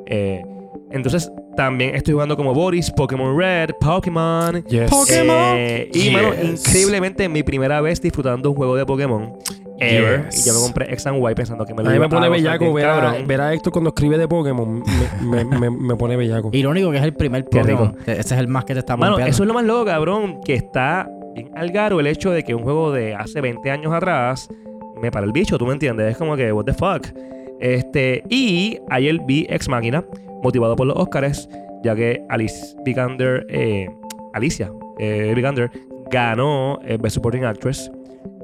Eh, 0.06 0.42
entonces, 0.90 1.30
también 1.56 1.94
estoy 1.94 2.14
jugando 2.14 2.36
como 2.36 2.54
Boris, 2.54 2.90
Pokémon 2.90 3.36
Red, 3.38 3.70
Pokémon. 3.80 4.64
Yes. 4.64 4.90
Pokémon. 4.90 5.54
Eh, 5.56 5.90
y, 5.92 6.10
mano, 6.10 6.30
Yes. 6.34 6.66
increíblemente, 6.66 7.28
mi 7.28 7.42
primera 7.42 7.80
vez 7.80 8.00
disfrutando 8.00 8.50
un 8.50 8.56
juego 8.56 8.76
de 8.76 8.86
Pokémon. 8.86 9.32
Ever. 9.80 10.26
Yes. 10.30 10.46
Y 10.46 10.48
yo 10.48 10.54
me 10.54 10.60
compré 10.60 10.92
X 10.92 11.06
and 11.06 11.16
Y 11.18 11.34
pensando 11.34 11.64
que 11.64 11.74
me 11.74 11.80
A 11.80 11.84
lo 11.84 11.90
mí 11.90 11.96
iba 11.96 12.06
me 12.06 12.10
pone 12.10 12.26
a 12.26 12.28
bellaco 12.28 12.72
ver 12.72 12.86
a, 12.86 13.12
ver 13.24 13.40
a 13.40 13.54
Héctor 13.54 13.72
cuando 13.72 13.88
escribe 13.90 14.18
de 14.18 14.28
Pokémon. 14.28 14.82
Me, 15.22 15.44
me, 15.44 15.58
me, 15.58 15.70
me 15.70 15.96
pone 15.96 16.16
bellaco. 16.16 16.50
Irónico 16.52 16.90
que 16.90 16.98
es 16.98 17.04
el 17.04 17.14
primer 17.14 17.44
Qué 17.44 17.60
Pokémon. 17.60 17.96
Ese 18.06 18.20
es 18.20 18.32
el 18.32 18.48
más 18.48 18.64
que 18.64 18.74
te 18.74 18.80
está 18.80 18.96
Mano, 18.96 19.18
eso 19.18 19.42
es 19.42 19.46
lo 19.46 19.54
más 19.54 19.64
loco, 19.64 19.86
cabrón, 19.86 20.40
que 20.44 20.54
está 20.54 21.08
bien 21.34 21.50
al 21.54 21.70
garo 21.70 22.00
el 22.00 22.06
hecho 22.06 22.30
de 22.30 22.42
que 22.42 22.54
un 22.54 22.62
juego 22.62 22.92
de 22.92 23.14
hace 23.14 23.40
20 23.40 23.70
años 23.70 23.92
atrás 23.92 24.48
me 25.00 25.10
para 25.10 25.26
el 25.26 25.32
bicho, 25.32 25.58
¿tú 25.58 25.66
me 25.66 25.72
entiendes? 25.72 26.12
Es 26.12 26.16
como 26.16 26.36
que, 26.36 26.52
what 26.52 26.64
the 26.64 26.74
fuck. 26.74 27.06
Este, 27.60 28.22
y 28.28 28.78
ayer 28.88 29.18
vi 29.26 29.46
Ex 29.48 29.68
Máquina, 29.68 30.04
motivado 30.42 30.76
por 30.76 30.86
los 30.86 30.96
Oscars, 30.96 31.48
ya 31.82 31.94
que 31.94 32.22
Alice 32.28 32.76
Vikander, 32.84 33.46
eh, 33.48 33.88
Alicia 34.32 34.72
eh, 34.98 35.32
Vikander, 35.34 35.70
ganó 36.10 36.80
eh, 36.84 36.98
Best 37.00 37.14
Supporting 37.14 37.44
Actress. 37.44 37.90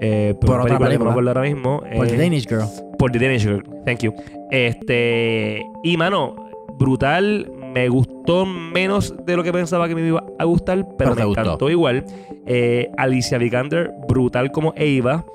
Eh, 0.00 0.34
por, 0.40 0.50
Por 0.50 0.60
otra 0.60 0.78
película 0.78 0.78
que 0.78 0.78
no 0.78 0.78
me 0.78 0.88
película. 0.88 1.10
acuerdo 1.10 1.30
ahora 1.30 1.42
mismo. 1.42 1.80
Por 1.96 2.06
eh, 2.06 2.10
The 2.10 2.16
Danish 2.18 2.46
Girl. 2.48 2.64
por 2.98 3.12
The 3.12 3.18
Danish 3.18 3.42
Girl. 3.44 3.62
Thank 3.84 4.00
you. 4.00 4.14
Este. 4.50 5.62
Y 5.84 5.96
mano, 5.96 6.36
brutal. 6.78 7.50
Me 7.74 7.88
gustó 7.90 8.46
menos 8.46 9.14
de 9.26 9.36
lo 9.36 9.42
que 9.42 9.52
pensaba 9.52 9.86
que 9.86 9.94
me 9.94 10.06
iba 10.06 10.24
a 10.38 10.44
gustar, 10.44 10.78
pero, 10.96 11.10
Pero 11.10 11.14
me 11.14 11.24
gustó. 11.26 11.40
encantó 11.42 11.70
igual. 11.70 12.04
Eh, 12.46 12.90
Alicia 12.96 13.36
Vikander, 13.36 13.90
brutal 14.08 14.50
como 14.50 14.72
Eva. 14.76 15.26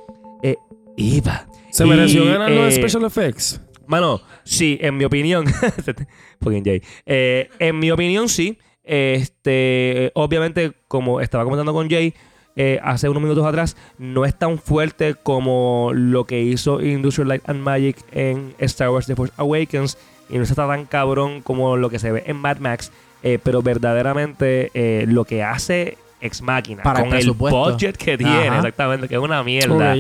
Eh, 0.42 0.56
Eva. 0.98 1.46
¿Se 1.70 1.86
mereció 1.86 2.26
ganar 2.26 2.50
los 2.52 2.74
Special 2.74 3.04
Effects? 3.06 3.62
Mano, 3.86 4.22
sí, 4.44 4.78
en 4.82 4.98
mi 4.98 5.04
opinión. 5.06 5.46
Fucking 6.42 6.64
Jay. 6.66 6.82
Eh, 7.06 7.48
en 7.60 7.78
mi 7.78 7.92
opinión, 7.92 8.28
sí. 8.28 8.58
Este, 8.84 10.12
obviamente, 10.16 10.72
como 10.88 11.22
estaba 11.22 11.44
comentando 11.44 11.74
con 11.74 11.90
Jay 11.90 12.14
eh, 12.56 12.80
hace 12.84 13.10
unos 13.10 13.24
minutos 13.24 13.46
atrás, 13.46 13.78
no 13.98 14.26
es 14.26 14.36
tan 14.36 14.58
fuerte 14.58 15.16
como 15.16 15.92
lo 15.94 16.26
que 16.26 16.42
hizo 16.42 16.82
Industrial 16.82 17.28
Light 17.28 17.48
and 17.50 17.62
Magic 17.62 17.98
en 18.12 18.54
Star 18.60 18.90
Wars 18.90 19.06
The 19.06 19.16
Force 19.16 19.34
Awakens 19.38 19.98
y 20.30 20.38
no 20.38 20.44
está 20.44 20.68
tan 20.68 20.86
cabrón 20.86 21.42
como 21.42 21.78
lo 21.78 21.90
que 21.90 22.00
se 22.00 22.12
ve 22.12 22.24
en 22.26 22.38
Mad 22.38 22.58
Max, 22.58 22.92
eh, 23.24 23.40
pero 23.42 23.62
verdaderamente 23.62 24.72
eh, 24.74 25.06
lo 25.08 25.26
que 25.26 25.44
hace 25.44 25.98
Ex 26.22 26.42
Máquina 26.42 26.84
Para 26.84 27.00
con 27.00 27.10
el, 27.10 27.16
presupuesto. 27.16 27.72
budget 27.72 27.98
que 27.98 28.18
tiene, 28.18 28.48
Ajá. 28.48 28.58
exactamente, 28.58 29.08
que 29.08 29.16
es 29.16 29.22
una 29.22 29.44
mierda 29.44 29.96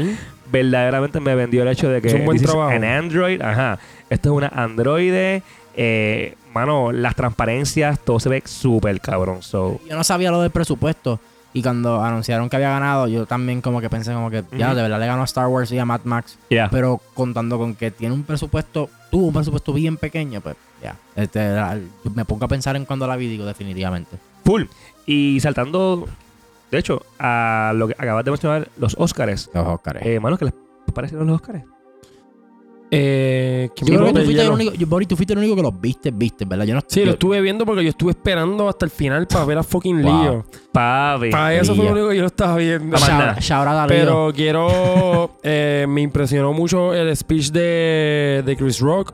verdaderamente 0.51 1.19
me 1.19 1.33
vendió 1.33 1.63
el 1.63 1.69
hecho 1.69 1.89
de 1.89 2.01
que 2.01 2.09
Es 2.09 2.13
un 2.13 2.25
buen 2.25 2.41
trabajo. 2.41 2.69
an 2.69 2.83
Android, 2.83 3.41
ajá. 3.41 3.79
Esto 4.09 4.29
es 4.29 4.35
una 4.35 4.47
Android. 4.47 5.41
Eh, 5.75 6.35
mano, 6.53 6.91
las 6.91 7.15
transparencias, 7.15 7.99
todo 7.99 8.19
se 8.19 8.29
ve 8.29 8.43
súper 8.45 8.99
cabrón. 8.99 9.41
So, 9.41 9.79
Yo 9.89 9.95
no 9.95 10.03
sabía 10.03 10.31
lo 10.31 10.41
del 10.41 10.51
presupuesto. 10.51 11.19
Y 11.53 11.61
cuando 11.61 12.01
anunciaron 12.01 12.49
que 12.49 12.55
había 12.55 12.69
ganado, 12.69 13.07
yo 13.07 13.25
también 13.25 13.61
como 13.61 13.81
que 13.81 13.89
pensé 13.89 14.13
como 14.13 14.29
que 14.29 14.43
ya, 14.57 14.73
de 14.73 14.81
verdad 14.81 14.99
le 14.99 15.05
ganó 15.07 15.21
a 15.21 15.25
Star 15.25 15.47
Wars 15.47 15.71
y 15.71 15.79
a 15.79 15.85
Mad 15.85 16.01
Max. 16.05 16.37
yeah. 16.49 16.69
Pero 16.71 17.01
contando 17.13 17.57
con 17.57 17.75
que 17.75 17.91
tiene 17.91 18.13
un 18.15 18.23
presupuesto, 18.23 18.89
tuvo 19.09 19.27
un 19.27 19.33
presupuesto 19.33 19.73
bien 19.73 19.97
pequeño, 19.97 20.39
pues 20.41 20.55
ya. 20.81 20.95
Este, 21.15 21.39
la- 21.53 21.77
me 22.15 22.23
pongo 22.25 22.45
a 22.45 22.47
pensar 22.47 22.75
en 22.77 22.85
cuando 22.85 23.05
la 23.05 23.15
vi, 23.17 23.27
digo, 23.27 23.45
definitivamente. 23.45 24.17
full. 24.45 24.63
Y 25.05 25.39
saltando, 25.41 26.07
de 26.71 26.77
hecho, 26.77 27.01
a 27.19 27.73
lo 27.75 27.87
que 27.87 27.95
acabas 27.97 28.23
de 28.23 28.31
mencionar, 28.31 28.69
los 28.77 28.95
Oscars. 28.97 29.49
Los 29.53 29.67
Oscars. 29.67 29.99
Eh, 30.05 30.19
mano, 30.19 30.37
¿qué 30.37 30.45
les 30.45 30.53
parecieron 30.93 31.27
los 31.27 31.35
Oscars? 31.41 31.63
Eh, 32.93 33.69
¿quién 33.73 33.87
yo 33.89 33.95
creo 33.99 34.07
que 34.13 34.19
tú 34.19 34.25
fuiste, 34.25 34.41
el 34.43 34.49
único, 34.51 34.73
yo, 34.73 34.85
Boris, 34.87 35.07
tú 35.07 35.15
fuiste 35.15 35.31
el 35.31 35.39
único 35.39 35.55
que 35.55 35.61
los 35.61 35.79
viste, 35.79 36.11
viste, 36.11 36.43
¿verdad? 36.43 36.65
Yo 36.65 36.75
no 36.75 36.81
Sí, 36.85 36.99
yo- 36.99 37.05
lo 37.05 37.11
estuve 37.13 37.39
viendo 37.39 37.65
porque 37.65 37.83
yo 37.83 37.89
estuve 37.89 38.11
esperando 38.11 38.67
hasta 38.67 38.83
el 38.83 38.91
final 38.91 39.27
para 39.27 39.45
ver 39.45 39.57
a 39.59 39.63
fucking 39.63 40.01
Wow. 40.01 40.23
Leo. 40.23 40.45
Papi. 40.73 41.29
Para 41.31 41.53
eso 41.55 41.73
fue 41.73 41.85
lo 41.85 41.91
único 41.93 42.09
que 42.09 42.15
yo 42.17 42.21
lo 42.21 42.27
estaba 42.27 42.57
viendo. 42.57 42.85
Más 42.87 43.01
Shout- 43.07 43.17
nada. 43.17 43.39
shout 43.39 43.65
out 43.67 43.77
a 43.77 43.87
Leo. 43.87 43.97
Pero 43.97 44.31
quiero. 44.35 45.37
eh, 45.43 45.85
me 45.87 46.01
impresionó 46.01 46.51
mucho 46.51 46.93
el 46.93 47.15
speech 47.15 47.51
de, 47.51 48.43
de 48.45 48.57
Chris 48.57 48.79
Rock. 48.81 49.13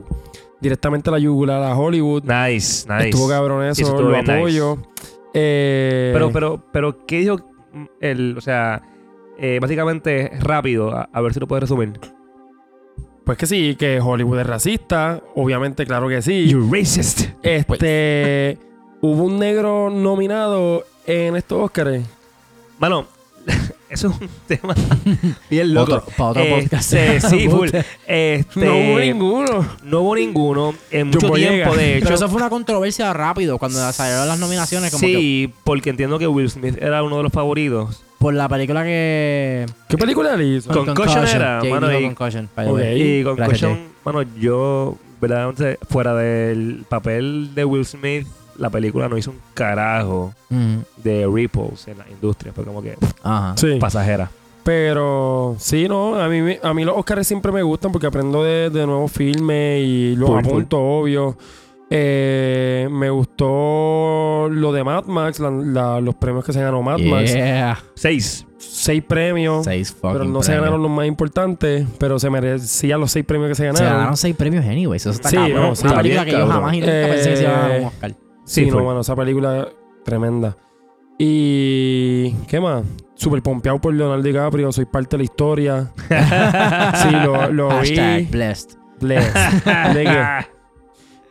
Directamente 0.60 1.08
a 1.08 1.12
la 1.12 1.20
yugular 1.20 1.62
a 1.62 1.76
Hollywood. 1.78 2.24
Nice, 2.24 2.84
nice. 2.92 3.10
Estuvo 3.10 3.28
cabrón 3.28 3.62
eso, 3.64 3.80
eso 3.82 3.92
estuvo 3.92 4.10
lo 4.10 4.18
nice. 4.20 4.32
apoyo. 4.32 4.76
Eh, 5.34 6.10
Pero, 6.12 6.32
pero, 6.32 6.62
pero, 6.72 7.06
¿qué 7.06 7.20
dijo 7.20 7.36
el, 8.00 8.34
o 8.36 8.40
sea, 8.40 8.82
eh, 9.38 9.58
básicamente 9.62 10.32
rápido, 10.40 10.90
a, 10.90 11.08
a 11.12 11.20
ver 11.20 11.32
si 11.32 11.38
lo 11.38 11.46
puedes 11.46 11.60
resumir? 11.62 11.92
Pues 13.28 13.36
que 13.36 13.46
sí, 13.46 13.76
que 13.78 14.00
Hollywood 14.00 14.40
es 14.40 14.46
racista. 14.46 15.20
Obviamente, 15.34 15.84
claro 15.84 16.08
que 16.08 16.22
sí. 16.22 16.48
You 16.48 16.66
racist. 16.72 17.28
Este. 17.42 18.56
hubo 19.02 19.24
un 19.24 19.38
negro 19.38 19.90
nominado 19.90 20.86
en 21.06 21.36
estos 21.36 21.62
Oscars. 21.64 22.06
Mano, 22.78 23.06
eso 23.90 24.08
es 24.08 24.18
un 24.22 24.30
tema 24.46 24.74
bien 25.50 25.74
loco. 25.74 25.96
Otro- 25.96 26.06
para 26.16 26.30
otro 26.30 26.42
Este, 26.42 26.62
podcast. 26.62 27.28
sí, 27.30 27.48
full. 27.50 27.68
Este, 28.06 28.64
No 28.64 28.78
hubo 28.78 28.98
ninguno. 28.98 29.68
No 29.82 30.00
hubo 30.00 30.14
ninguno 30.16 30.74
en 30.90 31.08
mucho 31.08 31.30
tiempo, 31.30 31.76
de 31.76 31.96
hecho. 31.98 32.04
Pero 32.04 32.14
eso 32.14 32.28
fue 32.30 32.38
una 32.38 32.48
controversia 32.48 33.12
rápido 33.12 33.58
cuando 33.58 33.92
salieron 33.92 34.26
las 34.26 34.38
nominaciones, 34.38 34.90
como 34.90 35.02
que 35.02 35.06
sí, 35.14 35.52
porque 35.64 35.90
entiendo 35.90 36.18
que 36.18 36.26
Will 36.26 36.48
Smith 36.48 36.78
era 36.80 37.02
uno 37.02 37.18
de 37.18 37.24
los 37.24 37.32
favoritos. 37.32 38.04
Por 38.18 38.34
la 38.34 38.48
película 38.48 38.82
que. 38.84 39.66
¿Qué 39.88 39.96
película 39.98 40.36
le 40.36 40.44
hizo? 40.44 40.72
Con- 40.72 40.86
Concussion 40.86 41.26
era, 41.26 41.60
Jay 41.60 41.70
mano, 41.70 41.98
y- 41.98 42.04
Concussion, 42.04 42.48
by 42.54 42.66
the 42.66 42.72
Ok. 42.72 42.78
way. 42.78 43.02
Y 43.20 43.24
Concussion, 43.24 43.78
mano, 44.04 44.22
yo, 44.38 44.96
verdaderamente, 45.20 45.78
fuera 45.88 46.14
del 46.14 46.84
papel 46.88 47.54
de 47.54 47.64
Will 47.64 47.86
Smith, 47.86 48.26
la 48.56 48.70
película 48.70 49.08
no 49.08 49.16
hizo 49.16 49.30
un 49.30 49.38
carajo 49.54 50.34
Ujú. 50.50 50.84
de 50.96 51.26
ripples 51.32 51.86
en 51.88 51.98
la 51.98 52.08
industria. 52.10 52.52
Fue 52.52 52.64
como 52.64 52.82
que 52.82 52.96
Ajá. 53.22 53.54
Sí. 53.56 53.76
pasajera. 53.80 54.30
Pero 54.64 55.56
sí, 55.58 55.88
no, 55.88 56.16
a 56.20 56.28
mí, 56.28 56.56
a 56.62 56.74
mí 56.74 56.84
los 56.84 56.94
Oscars 56.98 57.26
siempre 57.26 57.50
me 57.52 57.62
gustan 57.62 57.90
porque 57.90 58.06
aprendo 58.06 58.42
de, 58.44 58.68
de 58.68 58.84
nuevos 58.86 59.10
filmes 59.10 59.82
y 59.82 60.14
los 60.16 60.28
apunto, 60.30 60.78
obvio. 60.78 61.36
Eh, 61.90 62.86
me 62.90 63.08
gustó 63.10 64.48
lo 64.50 64.72
de 64.72 64.84
Mad 64.84 65.04
Max, 65.06 65.40
la- 65.40 65.50
la- 65.50 66.00
los 66.00 66.14
premios 66.16 66.44
que 66.44 66.52
se 66.52 66.60
ganó 66.60 66.82
Mad 66.82 66.98
Max. 67.00 67.34
Seis. 67.94 68.44
Seis 68.58 69.02
premios, 69.06 69.64
Seis 69.64 69.92
fucking 69.92 70.12
pero 70.12 70.24
no 70.24 70.42
se 70.42 70.54
ganaron 70.54 70.82
los 70.82 70.90
más 70.90 71.06
importantes, 71.06 71.86
pero 71.98 72.18
se 72.18 72.28
merecían 72.28 73.00
los 73.00 73.10
seis 73.12 73.24
premios 73.24 73.48
que 73.48 73.54
se 73.54 73.62
Se 73.62 73.66
ganaron. 73.66 73.92
ganaron 73.92 74.16
seis 74.16 74.34
premios 74.36 74.64
anyways. 74.66 75.02
Eso 75.02 75.10
está 75.10 75.30
Sí, 75.30 75.36
cabrón. 75.36 75.54
no, 75.62 75.74
sí, 75.76 75.86
una 75.86 75.96
película 75.96 76.24
bien 76.24 76.34
que 76.36 76.40
yo 76.42 76.46
jamás 76.48 76.72
nunca 76.72 76.86
pensé 76.86 77.30
que 77.30 77.36
se 77.36 77.42
iba 77.44 77.52
a 77.52 77.54
ganar 77.60 77.70
un 77.70 77.82
Eh, 77.82 77.86
Oscar. 77.86 78.10
Sí, 78.44 78.64
Sí, 78.64 78.70
no, 78.70 78.84
mano, 78.84 79.00
esa 79.00 79.14
película 79.16 79.68
tremenda. 80.04 80.56
Y 81.18 82.32
¿qué 82.48 82.60
más? 82.60 82.82
Super 83.14 83.42
pompeado 83.42 83.80
por 83.80 83.92
Leonardo 83.94 84.22
DiCaprio, 84.22 84.70
soy 84.72 84.84
parte 84.84 85.16
de 85.16 85.18
la 85.18 85.24
historia. 85.24 85.92
sí, 87.02 87.10
lo, 87.10 87.50
lo 87.52 87.70
Hashtag 87.70 88.18
vi. 88.20 88.24
blessed. 88.26 88.70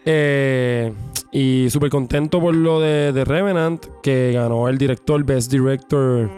¿De? 0.08 0.88
Eh, 0.90 0.94
y 1.32 1.70
súper 1.70 1.90
contento 1.90 2.40
por 2.40 2.56
lo 2.56 2.80
de, 2.80 3.12
de 3.12 3.26
Revenant, 3.26 3.86
que 4.02 4.32
ganó 4.34 4.68
el 4.70 4.78
director 4.78 5.24
Best 5.24 5.52
Director. 5.52 6.30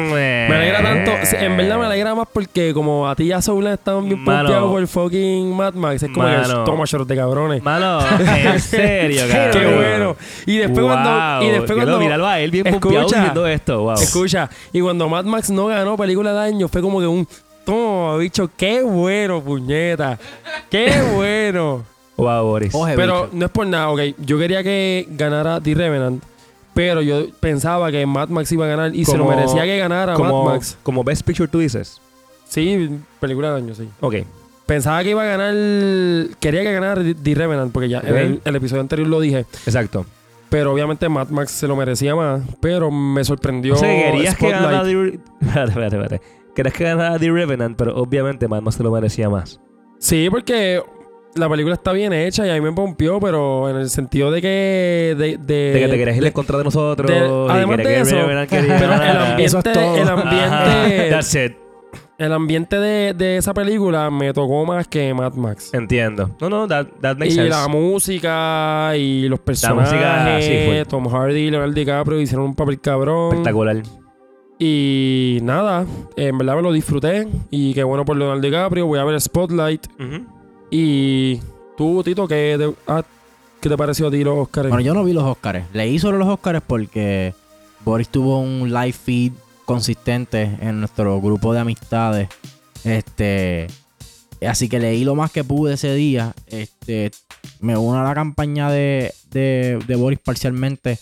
Me 0.00 0.46
alegra 0.54 0.82
tanto. 0.82 1.12
En 1.38 1.56
verdad 1.56 1.78
me 1.78 1.86
alegra 1.86 2.14
más 2.14 2.28
porque 2.32 2.72
como 2.74 3.08
a 3.08 3.16
ti 3.16 3.24
y 3.24 3.32
a 3.32 3.40
Soula 3.40 3.74
estaban 3.74 4.04
bien 4.04 4.24
pompeados 4.24 4.70
por 4.70 4.86
fucking 4.86 5.54
Mad 5.56 5.74
Max. 5.74 6.02
Es 6.02 6.10
como 6.10 6.26
Mano. 6.26 6.64
que 6.64 6.70
toma 6.70 6.84
short 6.84 7.08
de 7.08 7.16
cabrones. 7.16 7.62
Mano, 7.62 7.98
en 8.20 8.60
serio, 8.60 9.22
cabrón. 9.30 9.50
Qué 9.52 9.74
bueno. 9.74 10.16
Y 10.44 10.58
después 10.58 10.84
cuando... 10.86 11.44
Y 11.46 11.50
después 11.50 11.72
cuando 11.72 11.98
Míralo 11.98 12.26
a 12.26 12.40
él 12.40 12.50
bien 12.50 12.66
Escucha. 12.66 13.02
diciendo 13.02 13.46
esto. 13.46 13.82
Wow. 13.82 13.94
Escucha, 13.94 14.50
y 14.72 14.80
cuando 14.80 15.08
Mad 15.08 15.24
Max 15.24 15.50
no 15.50 15.66
ganó 15.66 15.96
película 15.96 16.30
del 16.30 16.54
año, 16.54 16.68
fue 16.68 16.82
como 16.82 17.00
que 17.00 17.06
un... 17.06 17.26
Toma, 17.64 18.16
bicho, 18.18 18.48
qué 18.56 18.82
bueno, 18.82 19.42
puñeta. 19.42 20.18
Qué 20.70 20.92
bueno. 21.14 21.95
Wow, 22.16 22.44
Boris. 22.46 22.74
Oje, 22.74 22.94
Pero 22.96 23.24
bicho. 23.24 23.36
no 23.36 23.44
es 23.46 23.50
por 23.52 23.66
nada, 23.66 23.90
ok. 23.90 24.00
Yo 24.18 24.38
quería 24.38 24.62
que 24.62 25.06
ganara 25.10 25.60
The 25.60 25.74
Revenant, 25.74 26.22
pero 26.74 27.02
yo 27.02 27.26
pensaba 27.40 27.90
que 27.90 28.04
Mad 28.06 28.28
Max 28.28 28.50
iba 28.52 28.64
a 28.64 28.68
ganar 28.68 28.94
y 28.94 29.04
se 29.04 29.16
lo 29.16 29.24
Como- 29.24 29.36
merecía 29.36 29.64
que 29.64 29.76
ganara 29.78 30.14
como, 30.14 30.44
Mad 30.44 30.54
Max. 30.54 30.78
como 30.82 31.04
Best 31.04 31.22
Picture 31.26 31.48
tú 31.48 31.58
dices. 31.58 32.00
Sí, 32.48 32.90
película 33.20 33.52
del 33.54 33.64
año, 33.64 33.74
sí. 33.74 33.88
Ok. 34.00 34.16
Pensaba 34.66 35.02
que 35.04 35.10
iba 35.10 35.22
a 35.22 35.26
ganar. 35.26 35.54
Quería 36.40 36.62
que 36.62 36.72
ganara 36.72 37.02
The 37.22 37.34
Revenant, 37.34 37.72
porque 37.72 37.88
ya 37.88 38.00
en 38.00 38.16
el, 38.16 38.40
el 38.44 38.56
episodio 38.56 38.80
anterior 38.80 39.06
lo 39.08 39.20
dije. 39.20 39.40
Exacto. 39.66 40.06
Pero 40.48 40.72
obviamente 40.72 41.08
Mad 41.08 41.28
Max 41.28 41.50
se 41.52 41.66
lo 41.68 41.76
merecía 41.76 42.14
más. 42.14 42.40
Pero 42.60 42.90
me 42.90 43.24
sorprendió. 43.24 43.74
o 43.74 43.76
sea, 43.76 43.88
querías 44.12 44.36
que 44.36 44.48
Spotlight. 44.48 44.62
ganara 44.62 44.84
The... 44.84 45.20
Espérate, 45.40 45.68
espérate, 45.70 45.96
espérate. 45.96 46.20
Querías 46.54 46.74
que 46.74 46.84
ganara 46.84 47.18
The 47.18 47.30
Revenant, 47.30 47.76
pero 47.76 47.96
obviamente 47.96 48.48
Mad 48.48 48.62
Max 48.62 48.76
se 48.76 48.82
lo 48.82 48.90
merecía 48.90 49.28
más. 49.28 49.60
Sí, 49.98 50.28
porque 50.30 50.82
la 51.36 51.48
película 51.48 51.74
está 51.74 51.92
bien 51.92 52.12
hecha 52.12 52.46
y 52.46 52.50
a 52.50 52.54
mí 52.54 52.60
me 52.60 52.72
pompió, 52.72 53.20
pero 53.20 53.68
en 53.70 53.76
el 53.76 53.88
sentido 53.90 54.30
de 54.30 54.40
que. 54.42 55.14
De, 55.16 55.36
de, 55.38 55.72
De 55.72 55.80
que 55.80 55.88
te 55.88 55.96
querías 55.98 56.16
ir 56.16 56.26
en 56.26 56.32
contra 56.32 56.58
de 56.58 56.64
nosotros. 56.64 57.10
de- 57.10 57.16
y 57.18 57.50
además 57.50 57.76
de 57.78 58.00
eso, 58.00 58.16
Pero 58.16 58.30
el 58.32 58.38
ambiente, 58.38 59.44
Eso 59.44 59.58
es 59.58 59.64
todo. 59.64 59.96
el 59.96 60.08
ambiente, 60.08 61.08
That's 61.10 61.34
it. 61.34 61.52
el 62.18 62.32
ambiente 62.32 62.78
de, 62.78 63.14
de 63.14 63.36
esa 63.36 63.52
película 63.54 64.10
me 64.10 64.32
tocó 64.32 64.64
más 64.66 64.88
que 64.88 65.12
Mad 65.14 65.34
Max. 65.34 65.72
Entiendo. 65.74 66.30
No, 66.40 66.48
no, 66.48 66.66
that, 66.66 66.86
that 67.00 67.16
makes 67.16 67.32
Y 67.32 67.36
sense. 67.36 67.48
la 67.50 67.68
música 67.68 68.96
y 68.96 69.28
los 69.28 69.38
música, 69.40 69.44
personajes, 69.44 70.44
sí, 70.44 70.58
fue. 70.66 70.84
Tom 70.86 71.06
Hardy 71.08 71.40
y 71.40 71.50
Leonardo 71.50 71.74
DiCaprio 71.74 72.20
hicieron 72.20 72.46
un 72.46 72.54
papel 72.54 72.80
cabrón. 72.80 73.32
Espectacular. 73.32 73.82
Y 74.58 75.38
nada, 75.42 75.84
en 76.16 76.38
verdad 76.38 76.56
me 76.56 76.62
lo 76.62 76.72
disfruté 76.72 77.28
y 77.50 77.74
qué 77.74 77.84
bueno 77.84 78.04
por 78.06 78.16
Leonardo 78.16 78.40
DiCaprio. 78.40 78.86
Voy 78.86 78.98
a 78.98 79.04
ver 79.04 79.20
Spotlight 79.20 79.86
Ujú. 80.00 80.24
Y 80.70 81.40
tú, 81.76 82.02
Tito, 82.02 82.26
¿qué 82.26 82.56
te, 82.58 82.74
ah, 82.86 83.04
¿qué 83.60 83.68
te 83.68 83.76
pareció 83.76 84.08
a 84.08 84.10
ti 84.10 84.24
los 84.24 84.38
Oscars? 84.38 84.68
Bueno, 84.68 84.82
yo 84.82 84.94
no 84.94 85.04
vi 85.04 85.12
los 85.12 85.24
Oscars. 85.24 85.64
Leí 85.72 85.98
sobre 85.98 86.18
los 86.18 86.28
Oscars 86.28 86.62
porque 86.66 87.34
Boris 87.84 88.08
tuvo 88.08 88.40
un 88.40 88.72
live 88.72 88.92
feed 88.92 89.32
consistente 89.64 90.56
en 90.60 90.80
nuestro 90.80 91.20
grupo 91.20 91.52
de 91.52 91.60
amistades. 91.60 92.28
Este. 92.84 93.66
Así 94.46 94.68
que 94.68 94.78
leí 94.78 95.04
lo 95.04 95.14
más 95.14 95.30
que 95.30 95.44
pude 95.44 95.74
ese 95.74 95.94
día. 95.94 96.34
Este. 96.46 97.10
Me 97.60 97.76
uno 97.76 98.00
a 98.00 98.04
la 98.04 98.14
campaña 98.14 98.70
de, 98.70 99.12
de, 99.30 99.78
de 99.86 99.96
Boris 99.96 100.18
parcialmente. 100.18 100.98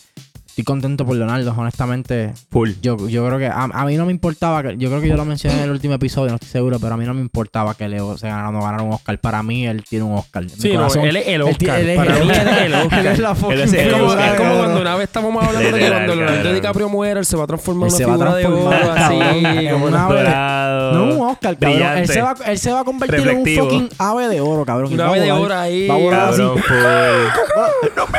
Estoy 0.54 0.62
contento 0.62 1.04
por 1.04 1.16
Leonardo, 1.16 1.52
honestamente. 1.58 2.32
Full. 2.52 2.70
Yo, 2.80 3.08
yo 3.08 3.26
creo 3.26 3.40
que 3.40 3.48
a, 3.48 3.64
a 3.64 3.84
mí 3.86 3.96
no 3.96 4.06
me 4.06 4.12
importaba, 4.12 4.62
que, 4.62 4.76
yo 4.76 4.88
creo 4.88 5.00
que 5.00 5.08
yo 5.08 5.16
lo 5.16 5.24
mencioné 5.24 5.56
en 5.56 5.64
el 5.64 5.70
último 5.72 5.94
episodio, 5.94 6.28
no 6.28 6.36
estoy 6.36 6.48
seguro, 6.48 6.78
pero 6.78 6.94
a 6.94 6.96
mí 6.96 7.04
no 7.04 7.12
me 7.12 7.22
importaba 7.22 7.74
que 7.74 7.88
Leo 7.88 8.16
se 8.16 8.28
ganara 8.28 8.50
o 8.50 8.52
no 8.52 8.62
ganara 8.62 8.84
un 8.84 8.92
Oscar. 8.92 9.18
Para 9.18 9.42
mí, 9.42 9.66
él 9.66 9.82
tiene 9.82 10.04
un 10.04 10.16
Oscar. 10.16 10.44
En 10.44 10.50
mi 10.50 10.54
sí, 10.54 10.68
no, 10.68 10.76
corazón, 10.76 11.06
él 11.06 11.16
es 11.16 11.26
el 11.26 11.42
Oscar. 11.42 11.80
él 11.80 11.90
es- 11.90 11.96
Para 11.96 12.16
él 12.18 12.24
mí 12.24 12.30
es- 12.30 12.38
él 12.38 12.48
es 12.48 12.56
el 12.66 12.74
Oscar. 12.74 12.98
él 13.00 13.06
es 13.08 13.18
la 13.18 13.32
es 13.32 13.72
el 13.72 13.80
Es 13.80 13.92
como, 13.92 14.04
Oscar, 14.04 14.28
es 14.28 14.34
como 14.36 14.48
cabrón. 14.50 14.58
cuando 14.64 14.80
una 14.80 14.94
vez 14.94 15.04
estábamos 15.08 15.44
hablando 15.44 15.70
de 15.76 15.82
que 15.82 15.88
cuando 15.90 16.14
Leonardo. 16.14 16.52
DiCaprio 16.54 16.88
muera, 16.88 17.18
él 17.18 17.26
se 17.26 17.36
va 17.36 17.42
a 17.42 17.46
transformar 17.48 17.88
en 17.88 17.94
una 17.94 17.98
se 17.98 18.04
va 18.06 18.12
a 18.12 18.16
figura 18.16 18.34
de 18.36 18.46
oro 18.46 18.70
transformar, 18.70 19.56
así. 19.56 19.68
como 19.70 19.86
una 19.86 20.06
ave. 20.06 20.94
No 20.94 21.02
un 21.16 21.30
Oscar, 21.30 21.58
cabrón. 21.58 21.82
Él 21.98 22.06
se, 22.08 22.22
va, 22.22 22.34
él 22.46 22.58
se 22.60 22.70
va 22.72 22.78
a 22.80 22.84
convertir 22.84 23.24
Reflectivo. 23.24 23.64
en 23.70 23.74
un 23.74 23.80
fucking 23.88 23.98
ave 23.98 24.28
de 24.28 24.40
oro, 24.40 24.64
cabrón. 24.64 24.92
Una 24.92 25.08
ave 25.08 25.18
de 25.20 25.32
oro 25.32 25.52
ahí. 25.56 25.88
Va 25.88 25.94
a 25.94 25.98
volar 25.98 26.28
así. 26.28 26.42
Cabrón. 26.44 28.14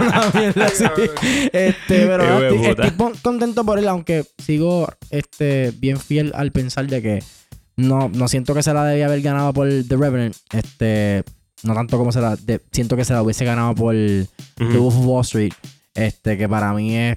Una 0.00 0.30
mierda 0.34 0.66
así. 0.66 0.84
Este, 1.52 2.06
pero 2.06 2.24
no, 2.40 2.40
estoy, 2.70 3.12
contento 3.22 3.64
por 3.64 3.78
él, 3.78 3.88
aunque 3.88 4.24
sigo 4.38 4.88
este, 5.10 5.72
bien 5.78 5.98
fiel 5.98 6.32
al 6.34 6.52
pensar 6.52 6.86
de 6.86 7.02
que 7.02 7.22
no, 7.76 8.08
no 8.08 8.28
siento 8.28 8.54
que 8.54 8.62
se 8.62 8.72
la 8.72 8.84
debía 8.84 9.06
haber 9.06 9.20
ganado 9.22 9.52
por 9.52 9.68
The 9.68 9.96
Revenant. 9.96 10.36
Este, 10.52 11.22
no 11.62 11.74
tanto 11.74 11.98
como 11.98 12.12
se 12.12 12.20
la. 12.20 12.36
de- 12.36 12.60
siento 12.72 12.96
que 12.96 13.04
se 13.04 13.12
la 13.12 13.22
hubiese 13.22 13.44
ganado 13.44 13.74
por 13.74 13.94
The. 13.94 14.26
Wolf 14.78 14.96
of 14.96 15.06
Wall 15.06 15.22
Street. 15.22 15.52
Este, 15.94 16.36
que 16.36 16.48
para 16.48 16.72
mí 16.72 16.96
es 16.96 17.16